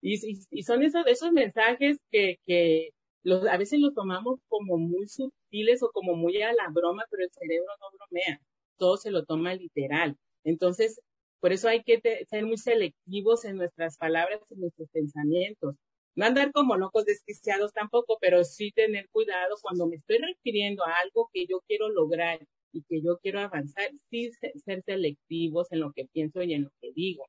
Y, 0.00 0.18
y, 0.50 0.62
son 0.62 0.82
esos, 0.82 1.06
esos 1.06 1.32
mensajes 1.32 1.98
que, 2.10 2.38
que 2.46 2.94
los, 3.24 3.46
a 3.46 3.58
veces 3.58 3.78
los 3.78 3.92
tomamos 3.92 4.40
como 4.48 4.78
muy 4.78 5.06
sutiles 5.06 5.82
o 5.82 5.90
como 5.92 6.14
muy 6.14 6.40
a 6.40 6.54
la 6.54 6.70
broma, 6.70 7.04
pero 7.10 7.24
el 7.24 7.30
cerebro 7.30 7.68
no 7.78 7.98
bromea, 7.98 8.40
todo 8.78 8.96
se 8.96 9.10
lo 9.10 9.26
toma 9.26 9.54
literal. 9.54 10.16
Entonces, 10.44 11.00
por 11.40 11.52
eso 11.52 11.68
hay 11.68 11.82
que 11.82 12.00
ser 12.28 12.46
muy 12.46 12.58
selectivos 12.58 13.44
en 13.44 13.56
nuestras 13.56 13.96
palabras 13.96 14.40
y 14.50 14.56
nuestros 14.56 14.88
pensamientos. 14.90 15.74
No 16.14 16.24
andar 16.24 16.50
como 16.52 16.76
locos 16.76 17.04
desquiciados 17.04 17.72
tampoco, 17.72 18.16
pero 18.20 18.42
sí 18.44 18.72
tener 18.72 19.08
cuidado 19.10 19.56
cuando 19.60 19.86
me 19.86 19.96
estoy 19.96 20.18
refiriendo 20.18 20.84
a 20.84 20.94
algo 21.02 21.28
que 21.32 21.46
yo 21.46 21.60
quiero 21.66 21.90
lograr 21.90 22.40
y 22.72 22.82
que 22.82 23.02
yo 23.02 23.18
quiero 23.18 23.40
avanzar, 23.40 23.90
sí 24.10 24.30
ser 24.64 24.82
selectivos 24.82 25.70
en 25.72 25.80
lo 25.80 25.92
que 25.92 26.06
pienso 26.06 26.42
y 26.42 26.54
en 26.54 26.64
lo 26.64 26.70
que 26.80 26.92
digo. 26.94 27.26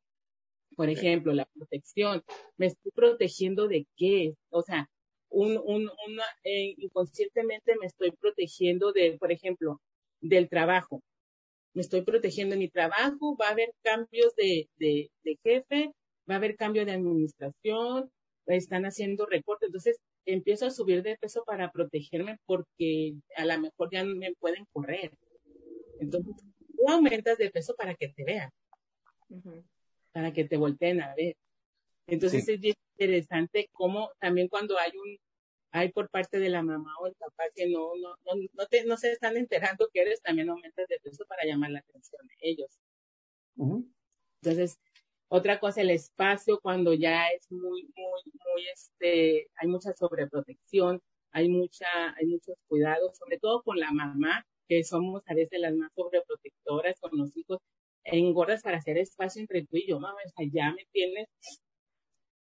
Por 0.76 0.90
ejemplo, 0.90 1.34
la 1.34 1.46
protección. 1.46 2.24
¿Me 2.58 2.68
estoy 2.68 2.92
protegiendo 2.92 3.68
de 3.68 3.88
qué? 3.98 4.36
O 4.50 4.62
sea, 4.62 4.90
un, 5.30 5.58
un, 5.58 5.90
una, 6.08 6.24
eh, 6.44 6.76
inconscientemente 6.78 7.76
me 7.80 7.88
estoy 7.88 8.12
protegiendo 8.12 8.94
de, 8.94 9.18
por 9.20 9.32
ejemplo, 9.32 9.82
del 10.22 10.50
trabajo 10.50 11.02
me 11.78 11.82
estoy 11.82 12.02
protegiendo 12.02 12.56
en 12.56 12.60
mi 12.60 12.70
trabajo, 12.70 13.38
va 13.38 13.50
a 13.50 13.52
haber 13.52 13.72
cambios 13.84 14.34
de, 14.36 14.68
de, 14.80 15.12
jefe, 15.44 15.92
va 16.28 16.34
a 16.34 16.38
haber 16.38 16.56
cambio 16.56 16.84
de 16.88 16.94
administración, 16.94 18.12
están 18.48 18.88
haciendo 18.88 19.28
recortes, 19.28 19.68
entonces 19.68 20.00
empiezo 20.26 20.66
a 20.66 20.72
subir 20.72 21.04
de 21.04 21.18
peso 21.18 21.44
para 21.46 21.72
protegerme 21.72 22.40
porque 22.48 23.14
a 23.36 23.46
lo 23.46 23.60
mejor 23.60 23.90
ya 23.92 24.04
me 24.04 24.34
pueden 24.40 24.66
correr. 24.74 25.12
Entonces, 26.00 26.34
tú 26.76 26.90
aumentas 26.90 27.38
de 27.38 27.52
peso 27.52 27.76
para 27.76 27.94
que 27.94 28.08
te 28.08 28.24
vean, 28.24 28.50
para 30.12 30.34
que 30.34 30.46
te 30.46 30.58
volteen 30.58 31.00
a 31.04 31.14
ver. 31.14 31.36
Entonces 32.08 32.50
es 32.50 32.76
interesante 32.98 33.70
cómo 33.72 34.10
también 34.20 34.48
cuando 34.48 34.80
hay 34.80 34.94
un 34.98 35.16
hay 35.80 35.92
por 35.92 36.10
parte 36.10 36.40
de 36.40 36.50
la 36.50 36.64
mamá 36.64 36.94
o 37.00 37.08
el 37.08 37.16
papá 37.16 37.44
que 37.56 37.68
no, 37.70 37.96
no, 37.96 38.16
no, 38.26 38.42
no, 38.54 38.66
te, 38.68 38.86
no 38.86 38.98
se 38.98 39.12
están 39.12 39.38
enterando 39.38 39.90
que 39.94 40.02
eres, 40.02 40.22
también 40.22 40.50
aumentas 40.50 40.88
de 40.88 41.00
peso 41.00 41.26
para 41.28 41.46
llamar 41.46 41.72
la 41.72 41.80
atención 41.80 42.26
de 42.28 42.36
ellos. 42.42 42.80
Entonces, 44.42 44.80
otra 45.30 45.60
cosa, 45.60 45.82
el 45.82 45.90
espacio 45.90 46.60
cuando 46.62 46.94
ya 46.94 47.28
es 47.30 47.52
muy, 47.52 47.84
muy, 47.96 48.22
muy, 48.26 48.68
este, 48.74 49.50
hay 49.56 49.68
mucha 49.68 49.94
sobreprotección, 49.94 51.02
hay 51.32 51.50
mucha, 51.50 51.88
hay 52.18 52.28
muchos 52.28 52.56
cuidados, 52.68 53.18
sobre 53.18 53.40
todo 53.40 53.62
con 53.64 53.80
la 53.80 53.92
mamá, 53.92 54.46
que 54.68 54.84
somos 54.84 55.24
a 55.28 55.34
veces 55.34 55.60
las 55.60 55.74
más 55.76 55.92
sobreprotectoras 55.96 57.00
con 57.00 57.18
los 57.18 57.36
hijos, 57.36 57.60
engordas 58.04 58.64
para 58.64 58.78
hacer 58.78 58.98
espacio 58.98 59.42
entre 59.42 59.66
tú 59.66 59.78
y 59.78 59.88
yo, 59.88 60.00
mamá, 60.00 60.18
o 60.26 60.30
sea, 60.30 60.48
ya 60.52 60.72
me 60.72 60.86
tienes 60.92 61.28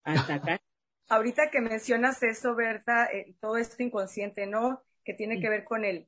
hasta 0.04 0.36
acá. 0.36 0.62
Ahorita 1.08 1.50
que 1.52 1.62
mencionas 1.62 2.22
eso, 2.24 2.56
Berta, 2.56 3.06
eh, 3.06 3.36
todo 3.40 3.58
esto 3.58 3.84
inconsciente, 3.84 4.48
¿no? 4.48 4.82
Que 5.04 5.14
tiene 5.14 5.40
que 5.40 5.50
ver 5.50 5.64
con 5.64 5.86
el, 5.86 6.08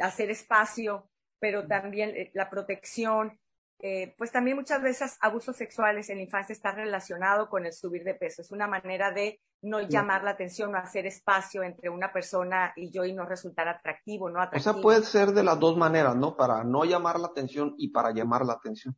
hacer 0.00 0.30
espacio, 0.30 1.08
pero 1.38 1.66
también 1.66 2.10
eh, 2.10 2.30
la 2.34 2.50
protección, 2.50 3.38
eh, 3.80 4.14
pues 4.18 4.32
también 4.32 4.56
muchas 4.56 4.82
veces 4.82 5.16
abusos 5.20 5.56
sexuales 5.56 6.10
en 6.10 6.16
la 6.16 6.24
infancia 6.24 6.52
está 6.52 6.72
relacionado 6.72 7.48
con 7.48 7.64
el 7.64 7.72
subir 7.72 8.02
de 8.02 8.14
peso. 8.14 8.42
Es 8.42 8.50
una 8.50 8.66
manera 8.66 9.12
de 9.12 9.40
no 9.62 9.80
llamar 9.80 10.24
la 10.24 10.30
atención 10.32 10.74
o 10.74 10.78
hacer 10.78 11.06
espacio 11.06 11.62
entre 11.62 11.88
una 11.88 12.12
persona 12.12 12.72
y 12.74 12.90
yo 12.90 13.04
y 13.04 13.12
no 13.12 13.24
resultar 13.24 13.68
atractivo, 13.68 14.30
¿no? 14.30 14.40
Atractivo. 14.40 14.70
O 14.70 14.74
sea, 14.74 14.82
puede 14.82 15.02
ser 15.02 15.28
de 15.28 15.44
las 15.44 15.60
dos 15.60 15.76
maneras, 15.76 16.16
¿no? 16.16 16.36
Para 16.36 16.64
no 16.64 16.84
llamar 16.84 17.20
la 17.20 17.28
atención 17.28 17.74
y 17.78 17.90
para 17.90 18.10
llamar 18.10 18.44
la 18.44 18.54
atención. 18.54 18.96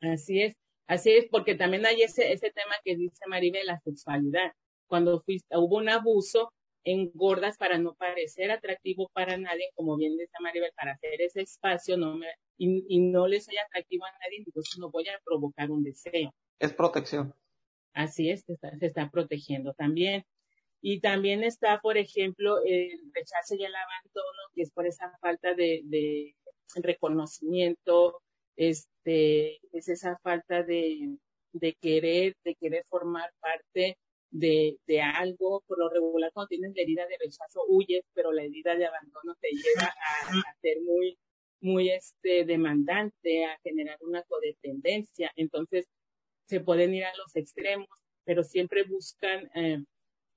Así 0.00 0.42
es. 0.42 0.56
Así 0.88 1.12
es, 1.12 1.26
porque 1.30 1.54
también 1.54 1.84
hay 1.84 2.02
ese, 2.02 2.32
ese 2.32 2.50
tema 2.50 2.74
que 2.82 2.96
dice 2.96 3.26
Maribel, 3.28 3.66
la 3.66 3.78
sexualidad. 3.78 4.52
Cuando 4.86 5.20
fuiste, 5.20 5.54
hubo 5.56 5.76
un 5.76 5.90
abuso, 5.90 6.52
engordas 6.82 7.58
para 7.58 7.76
no 7.76 7.94
parecer 7.94 8.50
atractivo 8.50 9.10
para 9.12 9.36
nadie, 9.36 9.70
como 9.74 9.98
bien 9.98 10.16
dice 10.16 10.32
Maribel, 10.40 10.72
para 10.74 10.92
hacer 10.92 11.20
ese 11.20 11.42
espacio 11.42 11.98
no 11.98 12.16
me, 12.16 12.26
y, 12.56 12.98
no 13.00 13.28
le 13.28 13.38
soy 13.42 13.56
atractivo 13.58 14.06
a 14.06 14.12
nadie, 14.12 14.38
entonces 14.46 14.78
no 14.78 14.90
voy 14.90 15.06
a 15.08 15.20
provocar 15.24 15.70
un 15.70 15.84
deseo. 15.84 16.34
Es 16.58 16.72
protección. 16.72 17.34
Así 17.92 18.30
es, 18.30 18.44
se 18.44 18.54
está, 18.54 18.76
se 18.78 18.86
está 18.86 19.10
protegiendo 19.10 19.74
también. 19.74 20.24
Y 20.80 21.00
también 21.00 21.44
está, 21.44 21.80
por 21.80 21.98
ejemplo, 21.98 22.62
el 22.64 22.98
rechazo 23.12 23.56
y 23.56 23.64
el 23.64 23.74
abandono, 23.74 24.42
que 24.54 24.62
es 24.62 24.70
por 24.70 24.86
esa 24.86 25.12
falta 25.20 25.52
de, 25.54 25.82
de 25.84 26.34
reconocimiento, 26.76 28.22
este, 29.08 29.60
es 29.72 29.88
esa 29.88 30.18
falta 30.22 30.62
de, 30.62 31.16
de 31.52 31.74
querer, 31.80 32.36
de 32.44 32.54
querer 32.54 32.84
formar 32.88 33.30
parte 33.40 33.98
de, 34.30 34.78
de 34.86 35.00
algo, 35.00 35.62
por 35.66 35.78
lo 35.78 35.88
regular 35.88 36.30
cuando 36.32 36.48
tienes 36.48 36.72
la 36.74 36.82
herida 36.82 37.06
de 37.06 37.16
rechazo 37.18 37.62
huyes, 37.68 38.04
pero 38.12 38.32
la 38.32 38.42
herida 38.44 38.76
de 38.76 38.86
abandono 38.86 39.34
te 39.40 39.48
lleva 39.50 39.86
a, 39.88 40.54
ser 40.60 40.80
muy, 40.82 41.18
muy 41.60 41.90
este, 41.90 42.44
demandante, 42.44 43.46
a 43.46 43.58
generar 43.62 43.96
una 44.02 44.22
codependencia. 44.24 45.32
Entonces, 45.36 45.86
se 46.46 46.60
pueden 46.60 46.94
ir 46.94 47.04
a 47.04 47.16
los 47.16 47.34
extremos, 47.36 47.88
pero 48.24 48.42
siempre 48.44 48.84
buscan, 48.84 49.50
eh, 49.54 49.82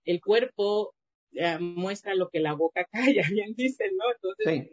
el 0.06 0.22
cuerpo 0.22 0.94
eh, 1.34 1.60
muestra 1.60 2.16
lo 2.16 2.30
que 2.30 2.40
la 2.40 2.54
boca 2.54 2.86
calla, 2.92 3.24
bien 3.30 3.54
dicen, 3.56 3.92
¿no? 3.98 4.06
Entonces, 4.14 4.72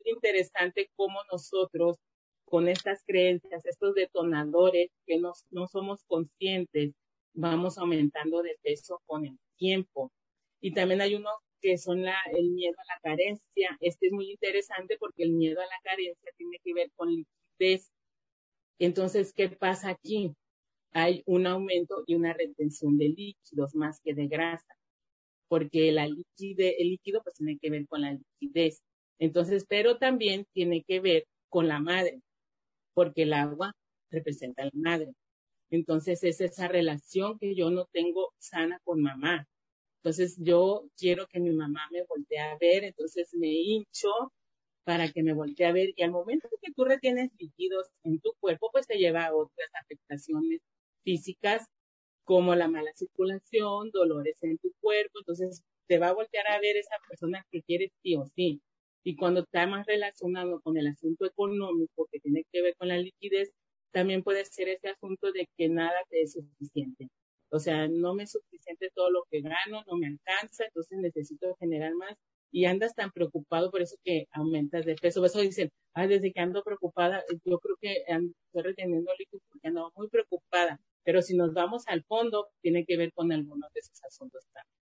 es 0.00 0.12
interesante 0.12 0.90
cómo 0.96 1.20
nosotros 1.30 1.98
con 2.46 2.68
estas 2.68 3.02
creencias, 3.04 3.66
estos 3.66 3.94
detonadores 3.94 4.90
que 5.04 5.18
no, 5.18 5.32
no 5.50 5.66
somos 5.68 6.04
conscientes, 6.04 6.94
vamos 7.34 7.76
aumentando 7.76 8.42
de 8.42 8.56
peso 8.62 9.02
con 9.06 9.26
el 9.26 9.38
tiempo. 9.56 10.12
Y 10.60 10.72
también 10.72 11.00
hay 11.00 11.16
uno 11.16 11.28
que 11.60 11.76
son 11.76 12.02
la, 12.02 12.16
el 12.32 12.50
miedo 12.50 12.76
a 12.78 12.94
la 12.94 13.00
carencia. 13.02 13.76
Este 13.80 14.06
es 14.06 14.12
muy 14.12 14.30
interesante 14.30 14.96
porque 14.98 15.24
el 15.24 15.32
miedo 15.32 15.60
a 15.60 15.64
la 15.64 15.80
carencia 15.82 16.32
tiene 16.36 16.58
que 16.64 16.72
ver 16.72 16.90
con 16.94 17.08
liquidez. 17.10 17.90
Entonces, 18.78 19.32
¿qué 19.32 19.48
pasa 19.48 19.90
aquí? 19.90 20.34
Hay 20.92 21.22
un 21.26 21.46
aumento 21.46 22.04
y 22.06 22.14
una 22.14 22.32
retención 22.32 22.96
de 22.96 23.08
líquidos 23.08 23.74
más 23.74 24.00
que 24.00 24.14
de 24.14 24.28
grasa, 24.28 24.76
porque 25.48 25.88
el 25.88 26.24
líquido 26.78 27.22
pues 27.22 27.34
tiene 27.34 27.58
que 27.58 27.70
ver 27.70 27.86
con 27.88 28.02
la 28.02 28.12
liquidez. 28.12 28.82
Entonces, 29.18 29.66
pero 29.68 29.98
también 29.98 30.46
tiene 30.52 30.84
que 30.84 31.00
ver 31.00 31.26
con 31.48 31.68
la 31.68 31.80
madre 31.80 32.20
porque 32.96 33.24
el 33.24 33.34
agua 33.34 33.72
representa 34.10 34.62
a 34.62 34.66
la 34.66 34.72
madre. 34.74 35.12
Entonces 35.70 36.24
es 36.24 36.40
esa 36.40 36.68
relación 36.68 37.38
que 37.38 37.54
yo 37.54 37.70
no 37.70 37.86
tengo 37.92 38.32
sana 38.38 38.80
con 38.84 39.02
mamá. 39.02 39.46
Entonces 40.02 40.36
yo 40.40 40.88
quiero 40.96 41.26
que 41.28 41.40
mi 41.40 41.52
mamá 41.52 41.82
me 41.92 42.04
voltee 42.04 42.38
a 42.40 42.56
ver, 42.58 42.84
entonces 42.84 43.34
me 43.34 43.48
hincho 43.48 44.10
para 44.84 45.10
que 45.12 45.22
me 45.22 45.34
voltee 45.34 45.66
a 45.66 45.72
ver 45.72 45.90
y 45.96 46.02
al 46.04 46.12
momento 46.12 46.48
que 46.62 46.72
tú 46.72 46.84
retienes 46.84 47.30
líquidos 47.38 47.88
en 48.04 48.20
tu 48.20 48.32
cuerpo, 48.40 48.70
pues 48.72 48.86
te 48.86 48.98
lleva 48.98 49.26
a 49.26 49.34
otras 49.36 49.70
afectaciones 49.82 50.60
físicas 51.04 51.66
como 52.24 52.54
la 52.56 52.68
mala 52.68 52.92
circulación, 52.94 53.90
dolores 53.92 54.42
en 54.42 54.58
tu 54.58 54.72
cuerpo, 54.80 55.20
entonces 55.20 55.62
te 55.88 55.98
va 55.98 56.08
a 56.08 56.14
voltear 56.14 56.46
a 56.48 56.60
ver 56.60 56.76
esa 56.76 56.96
persona 57.08 57.44
que 57.50 57.62
quiere 57.62 57.92
sí 58.02 58.16
o 58.16 58.26
sí. 58.36 58.62
Y 59.06 59.14
cuando 59.14 59.42
está 59.42 59.68
más 59.68 59.86
relacionado 59.86 60.60
con 60.62 60.76
el 60.76 60.88
asunto 60.88 61.26
económico 61.26 62.08
que 62.10 62.18
tiene 62.18 62.44
que 62.50 62.60
ver 62.60 62.74
con 62.76 62.88
la 62.88 62.98
liquidez, 62.98 63.52
también 63.92 64.24
puede 64.24 64.44
ser 64.44 64.68
ese 64.68 64.88
asunto 64.88 65.30
de 65.30 65.48
que 65.56 65.68
nada 65.68 65.94
te 66.10 66.22
es 66.22 66.32
suficiente. 66.32 67.06
O 67.50 67.60
sea, 67.60 67.86
no 67.86 68.14
me 68.14 68.24
es 68.24 68.32
suficiente 68.32 68.90
todo 68.92 69.12
lo 69.12 69.22
que 69.30 69.42
gano, 69.42 69.84
no 69.86 69.96
me 69.96 70.08
alcanza, 70.08 70.64
entonces 70.64 70.98
necesito 70.98 71.54
generar 71.60 71.94
más 71.94 72.16
y 72.50 72.64
andas 72.64 72.96
tan 72.96 73.12
preocupado 73.12 73.70
por 73.70 73.80
eso 73.80 73.94
que 74.02 74.26
aumentas 74.32 74.84
de 74.84 74.96
peso. 74.96 75.20
Por 75.20 75.28
eso 75.28 75.38
dicen, 75.40 75.70
ah, 75.94 76.08
desde 76.08 76.32
que 76.32 76.40
ando 76.40 76.64
preocupada, 76.64 77.22
yo 77.44 77.60
creo 77.60 77.76
que 77.80 77.98
estoy 78.08 78.62
reteniendo 78.62 79.12
líquido 79.16 79.40
porque 79.48 79.68
ando 79.68 79.92
muy 79.94 80.08
preocupada. 80.08 80.80
Pero 81.04 81.22
si 81.22 81.36
nos 81.36 81.54
vamos 81.54 81.84
al 81.86 82.02
fondo, 82.02 82.48
tiene 82.60 82.84
que 82.84 82.96
ver 82.96 83.12
con 83.12 83.30
algunos 83.30 83.72
de 83.72 83.78
esos 83.78 84.02
asuntos 84.02 84.44
también. 84.52 84.74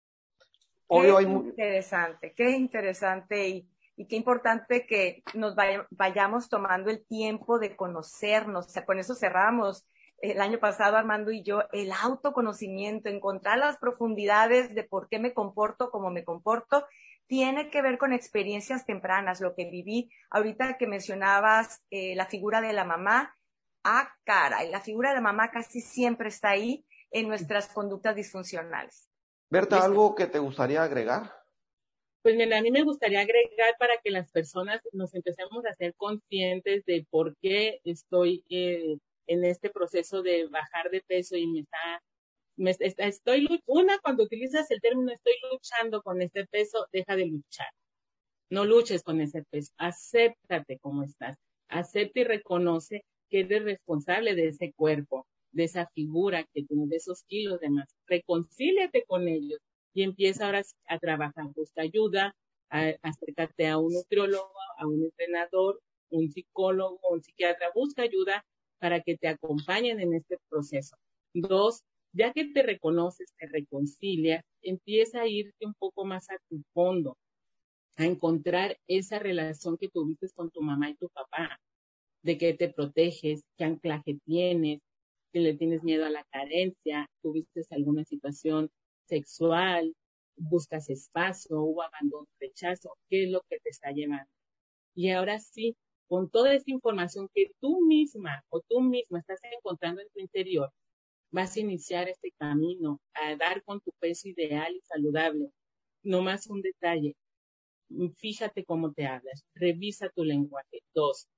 Qué 1.13 1.23
interesante, 1.51 2.33
qué 2.35 2.51
interesante. 2.53 3.49
Y 3.49 3.74
y 3.97 4.07
qué 4.07 4.17
importante 4.17 4.87
que 4.87 5.23
nos 5.35 5.55
vayamos 5.91 6.49
tomando 6.49 6.91
el 6.91 7.07
tiempo 7.07 7.59
de 7.59 7.77
conocernos. 7.77 8.67
O 8.67 8.69
sea, 8.69 8.85
con 8.85 8.99
eso 8.99 9.15
cerramos 9.15 9.87
el 10.19 10.41
año 10.41 10.59
pasado, 10.59 10.97
Armando 10.97 11.31
y 11.31 11.43
yo, 11.43 11.63
el 11.73 11.93
autoconocimiento, 11.93 13.09
encontrar 13.09 13.59
las 13.59 13.77
profundidades 13.79 14.75
de 14.75 14.85
por 14.85 15.09
qué 15.09 15.19
me 15.19 15.35
comporto 15.35 15.91
como 15.91 16.11
me 16.11 16.25
comporto, 16.25 16.87
tiene 17.27 17.71
que 17.71 17.83
ver 17.83 17.99
con 17.99 18.13
experiencias 18.13 18.87
tempranas, 18.87 19.41
lo 19.41 19.55
que 19.55 19.71
viví. 19.71 20.11
Ahorita 20.31 20.77
que 20.79 20.87
mencionabas 20.87 21.83
eh, 21.91 22.15
la 22.17 22.27
figura 22.27 22.61
de 22.61 22.73
la 22.73 22.85
mamá, 22.85 23.35
ah, 23.83 24.09
cara, 24.25 24.65
y 24.65 24.71
la 24.71 24.81
figura 24.81 25.11
de 25.11 25.17
la 25.17 25.21
mamá 25.21 25.51
casi 25.51 25.81
siempre 25.81 26.29
está 26.29 26.51
ahí 26.51 26.87
en 27.11 27.29
nuestras 27.29 27.69
conductas 27.69 28.17
disfuncionales. 28.17 29.09
Berta, 29.51 29.85
¿algo 29.85 30.15
que 30.15 30.27
te 30.27 30.39
gustaría 30.39 30.83
agregar? 30.83 31.44
Pues 32.25 32.37
mira, 32.37 32.57
a 32.57 32.63
mí 32.63 32.71
me 32.71 32.85
gustaría 32.85 33.21
agregar 33.21 33.77
para 33.79 33.99
que 34.03 34.11
las 34.11 34.31
personas 34.33 34.81
nos 34.93 35.13
empecemos 35.15 35.67
a 35.67 35.75
ser 35.75 35.95
conscientes 35.95 36.83
de 36.87 37.07
por 37.11 37.37
qué 37.43 37.81
estoy 37.85 38.43
eh, 38.49 38.97
en 39.27 39.45
este 39.45 39.69
proceso 39.69 40.23
de 40.23 40.47
bajar 40.47 40.91
de 40.91 41.03
peso 41.07 41.37
y 41.37 41.47
me 41.47 41.61
está, 41.61 42.03
me 42.57 42.75
una, 43.67 43.99
cuando 43.99 44.25
utilizas 44.25 44.71
el 44.71 44.81
término 44.81 45.13
estoy 45.13 45.35
luchando 45.53 46.01
con 46.03 46.23
este 46.23 46.47
peso, 46.47 46.87
deja 46.93 47.15
de 47.15 47.27
luchar. 47.27 47.69
No 48.51 48.65
luches 48.65 49.03
con 49.03 49.21
ese 49.21 49.43
peso, 49.51 49.73
acéptate 49.77 50.79
como 50.79 51.03
estás, 51.03 51.37
acepta 51.69 52.21
y 52.21 52.25
reconoce 52.25 53.05
que 53.29 53.41
eres 53.41 53.65
responsable 53.65 54.35
de 54.35 54.49
ese 54.49 54.73
cuerpo, 54.73 55.27
de 55.53 55.65
esa 55.65 55.89
figura 55.95 56.45
que 56.55 56.65
tienes, 56.65 56.89
de 56.89 56.97
esos 56.97 57.25
kilos 57.25 57.61
de 57.61 57.69
más. 57.69 57.95
Reconcíliate 58.07 59.05
con 59.07 59.29
ellos 59.29 59.61
y 59.95 60.03
empieza 60.03 60.47
ahora 60.47 60.63
a 60.89 60.99
trabajar. 60.99 61.47
Busca 61.55 61.83
ayuda, 61.83 62.35
acércate 62.69 63.69
a 63.69 63.79
un 63.79 63.93
nutriólogo, 63.93 64.53
a 64.79 64.87
un 64.87 65.05
entrenador, 65.05 65.81
un 66.11 66.31
psicólogo, 66.31 66.99
un 67.11 67.23
psiquiatra. 67.23 67.71
Busca 67.75 68.03
ayuda 68.03 68.45
para 68.79 69.01
que 69.01 69.17
te 69.17 69.29
acompañen 69.29 70.01
en 70.01 70.15
este 70.15 70.39
proceso. 70.49 70.97
Dos, 71.33 71.83
ya 72.13 72.33
que 72.33 72.47
te 72.47 72.63
reconoces, 72.63 73.33
te 73.39 73.47
reconcilias, 73.47 74.45
empieza 74.63 75.23
a 75.23 75.29
irte 75.29 75.65
un 75.65 75.75
poco 75.75 76.05
más 76.05 76.29
a 76.31 76.37
tu 76.49 76.63
fondo, 76.73 77.17
a 77.97 78.05
encontrar 78.05 78.77
esa 78.89 79.19
relación 79.19 79.77
que 79.79 79.89
tuviste 79.89 80.29
con 80.35 80.51
tu 80.51 80.61
mamá 80.61 80.91
y 80.91 80.97
tu 80.97 81.09
papá, 81.09 81.61
de 82.23 82.39
que 82.39 82.55
te 82.55 82.69
proteges, 82.69 83.43
qué 83.57 83.65
anclaje 83.65 84.19
tienes, 84.25 84.81
si 85.33 85.41
le 85.41 85.55
tienes 85.55 85.83
miedo 85.83 86.05
a 86.05 86.11
la 86.11 86.25
carencia, 86.31 87.09
tuviste 87.23 87.63
alguna 87.71 88.05
situación 88.05 88.71
sexual, 89.07 89.95
buscas 90.37 90.91
espacio, 90.91 91.61
hubo 91.61 91.83
abandono, 91.83 92.29
rechazo, 92.41 92.97
qué 93.09 93.25
es 93.25 93.31
lo 93.31 93.43
que 93.49 93.59
te 93.61 93.71
está 93.71 93.93
llevando. 93.93 94.31
Y 94.95 95.11
ahora 95.11 95.39
sí, 95.39 95.77
con 96.09 96.31
toda 96.31 96.55
esta 96.55 96.71
información 96.71 97.29
que 97.35 97.53
tú 97.61 97.81
misma 97.87 98.45
o 98.49 98.61
tú 98.61 98.81
misma 98.81 99.21
estás 99.21 99.41
encontrando 99.45 100.01
en 100.03 100.09
tu 100.11 100.21
interior, 100.21 100.71
vas 101.31 101.57
a 101.57 101.61
iniciar 101.61 102.09
este 102.09 102.33
camino 102.39 103.01
a 103.15 103.35
dar 103.37 103.63
con 103.65 103.81
tu 103.81 103.93
peso 103.99 104.29
ideal 104.29 104.75
y 104.75 104.81
saludable. 104.83 105.51
No 106.03 106.23
más 106.23 106.47
un 106.47 106.63
detalle. 106.63 107.17
Fíjate 108.19 108.65
cómo 108.65 108.93
te 108.93 109.07
hablas. 109.07 109.45
Revisa 109.55 110.09
tu 110.11 110.25
lenguaje. 110.25 110.83
Dos, 110.95 111.29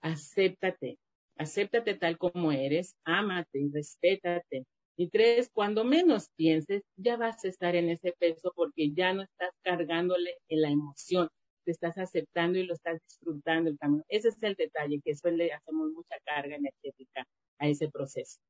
acéptate. 0.00 0.98
Acéptate 1.36 1.94
tal 1.94 2.18
como 2.18 2.52
eres, 2.52 2.96
ámate 3.04 3.68
respétate. 3.72 4.64
Y 5.00 5.08
tres, 5.08 5.48
cuando 5.50 5.82
menos 5.82 6.28
pienses, 6.36 6.82
ya 6.94 7.16
vas 7.16 7.42
a 7.42 7.48
estar 7.48 7.74
en 7.74 7.88
ese 7.88 8.12
peso 8.18 8.52
porque 8.54 8.92
ya 8.92 9.14
no 9.14 9.22
estás 9.22 9.48
cargándole 9.62 10.36
en 10.46 10.60
la 10.60 10.68
emoción, 10.68 11.30
te 11.64 11.70
estás 11.70 11.96
aceptando 11.96 12.58
y 12.58 12.66
lo 12.66 12.74
estás 12.74 13.00
disfrutando 13.08 13.70
el 13.70 13.78
camino. 13.78 14.04
Ese 14.08 14.28
es 14.28 14.42
el 14.42 14.56
detalle, 14.56 15.00
que 15.02 15.16
suele 15.16 15.54
hacemos 15.54 15.90
mucha 15.92 16.16
carga 16.22 16.54
energética 16.54 17.24
a 17.58 17.66
ese 17.66 17.88
proceso. 17.88 18.40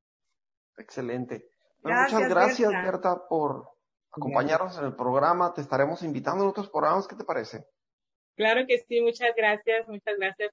Excelente. 0.77 1.49
muchas 1.85 2.29
gracias, 2.29 2.69
Berta, 2.69 3.29
por 3.29 3.69
acompañarnos 4.11 4.77
en 4.77 4.87
el 4.87 4.97
programa. 4.97 5.55
Te 5.55 5.61
estaremos 5.61 6.03
invitando 6.03 6.43
en 6.43 6.51
otros 6.51 6.69
programas. 6.69 7.07
¿Qué 7.07 7.15
te 7.15 7.23
parece? 7.23 7.65
Claro 8.35 8.67
que 8.67 8.77
sí, 8.89 9.01
muchas 9.01 9.31
gracias, 9.37 9.87
muchas 9.87 10.17
gracias 10.19 10.51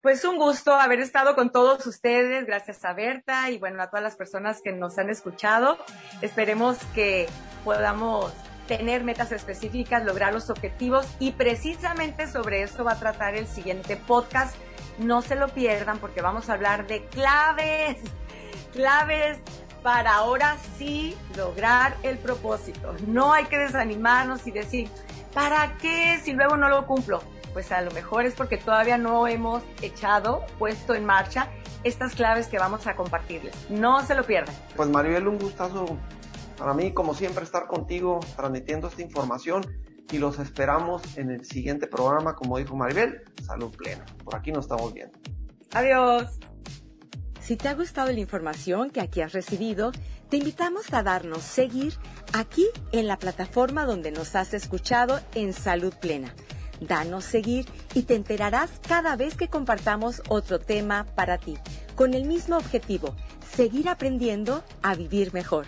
pues 0.00 0.24
un 0.24 0.36
gusto 0.36 0.74
haber 0.74 1.00
estado 1.00 1.34
con 1.34 1.50
todos 1.50 1.84
ustedes, 1.86 2.46
gracias 2.46 2.84
a 2.84 2.92
Berta 2.92 3.50
y 3.50 3.58
bueno, 3.58 3.82
a 3.82 3.88
todas 3.88 4.02
las 4.02 4.16
personas 4.16 4.62
que 4.62 4.72
nos 4.72 4.96
han 4.98 5.10
escuchado. 5.10 5.76
Esperemos 6.22 6.78
que 6.94 7.28
podamos 7.64 8.32
tener 8.68 9.02
metas 9.02 9.32
específicas, 9.32 10.04
lograr 10.04 10.32
los 10.32 10.50
objetivos 10.50 11.06
y 11.18 11.32
precisamente 11.32 12.28
sobre 12.28 12.62
eso 12.62 12.84
va 12.84 12.92
a 12.92 12.98
tratar 12.98 13.34
el 13.34 13.48
siguiente 13.48 13.96
podcast. 13.96 14.54
No 14.98 15.20
se 15.22 15.34
lo 15.34 15.48
pierdan 15.48 15.98
porque 15.98 16.22
vamos 16.22 16.48
a 16.48 16.52
hablar 16.52 16.86
de 16.86 17.04
claves, 17.06 17.96
claves 18.72 19.38
para 19.82 20.14
ahora 20.14 20.58
sí 20.76 21.16
lograr 21.36 21.96
el 22.02 22.18
propósito. 22.18 22.94
No 23.06 23.32
hay 23.32 23.46
que 23.46 23.58
desanimarnos 23.58 24.46
y 24.46 24.52
decir, 24.52 24.88
¿para 25.34 25.76
qué 25.78 26.20
si 26.22 26.34
luego 26.34 26.56
no 26.56 26.68
lo 26.68 26.86
cumplo? 26.86 27.20
Pues 27.52 27.72
a 27.72 27.80
lo 27.82 27.90
mejor 27.90 28.26
es 28.26 28.34
porque 28.34 28.56
todavía 28.56 28.98
no 28.98 29.26
hemos 29.26 29.62
echado, 29.82 30.44
puesto 30.58 30.94
en 30.94 31.04
marcha 31.04 31.48
estas 31.84 32.14
claves 32.14 32.46
que 32.48 32.58
vamos 32.58 32.86
a 32.86 32.96
compartirles. 32.96 33.54
No 33.70 34.04
se 34.04 34.14
lo 34.14 34.24
pierdan. 34.24 34.54
Pues 34.76 34.88
Maribel, 34.88 35.28
un 35.28 35.38
gustazo 35.38 35.98
para 36.56 36.74
mí, 36.74 36.92
como 36.92 37.14
siempre, 37.14 37.44
estar 37.44 37.66
contigo 37.66 38.20
transmitiendo 38.36 38.88
esta 38.88 39.02
información 39.02 39.64
y 40.10 40.18
los 40.18 40.38
esperamos 40.38 41.16
en 41.16 41.30
el 41.30 41.44
siguiente 41.44 41.86
programa, 41.86 42.34
como 42.34 42.58
dijo 42.58 42.74
Maribel, 42.74 43.22
salud 43.46 43.70
plena. 43.76 44.04
Por 44.24 44.34
aquí 44.34 44.50
nos 44.50 44.64
estamos 44.64 44.92
viendo. 44.92 45.16
Adiós. 45.72 46.38
Si 47.40 47.56
te 47.56 47.68
ha 47.68 47.74
gustado 47.74 48.12
la 48.12 48.20
información 48.20 48.90
que 48.90 49.00
aquí 49.00 49.22
has 49.22 49.32
recibido, 49.32 49.92
te 50.28 50.36
invitamos 50.36 50.92
a 50.92 51.02
darnos 51.02 51.42
seguir 51.42 51.94
aquí 52.34 52.66
en 52.92 53.06
la 53.06 53.16
plataforma 53.18 53.86
donde 53.86 54.10
nos 54.10 54.34
has 54.34 54.52
escuchado 54.52 55.20
en 55.34 55.54
Salud 55.54 55.94
Plena 55.94 56.34
danos 56.80 57.24
seguir 57.24 57.66
y 57.94 58.02
te 58.02 58.14
enterarás 58.14 58.70
cada 58.86 59.16
vez 59.16 59.36
que 59.36 59.48
compartamos 59.48 60.22
otro 60.28 60.58
tema 60.58 61.06
para 61.14 61.38
ti, 61.38 61.56
con 61.94 62.14
el 62.14 62.24
mismo 62.24 62.56
objetivo, 62.56 63.14
seguir 63.54 63.88
aprendiendo 63.88 64.62
a 64.82 64.94
vivir 64.94 65.32
mejor. 65.32 65.66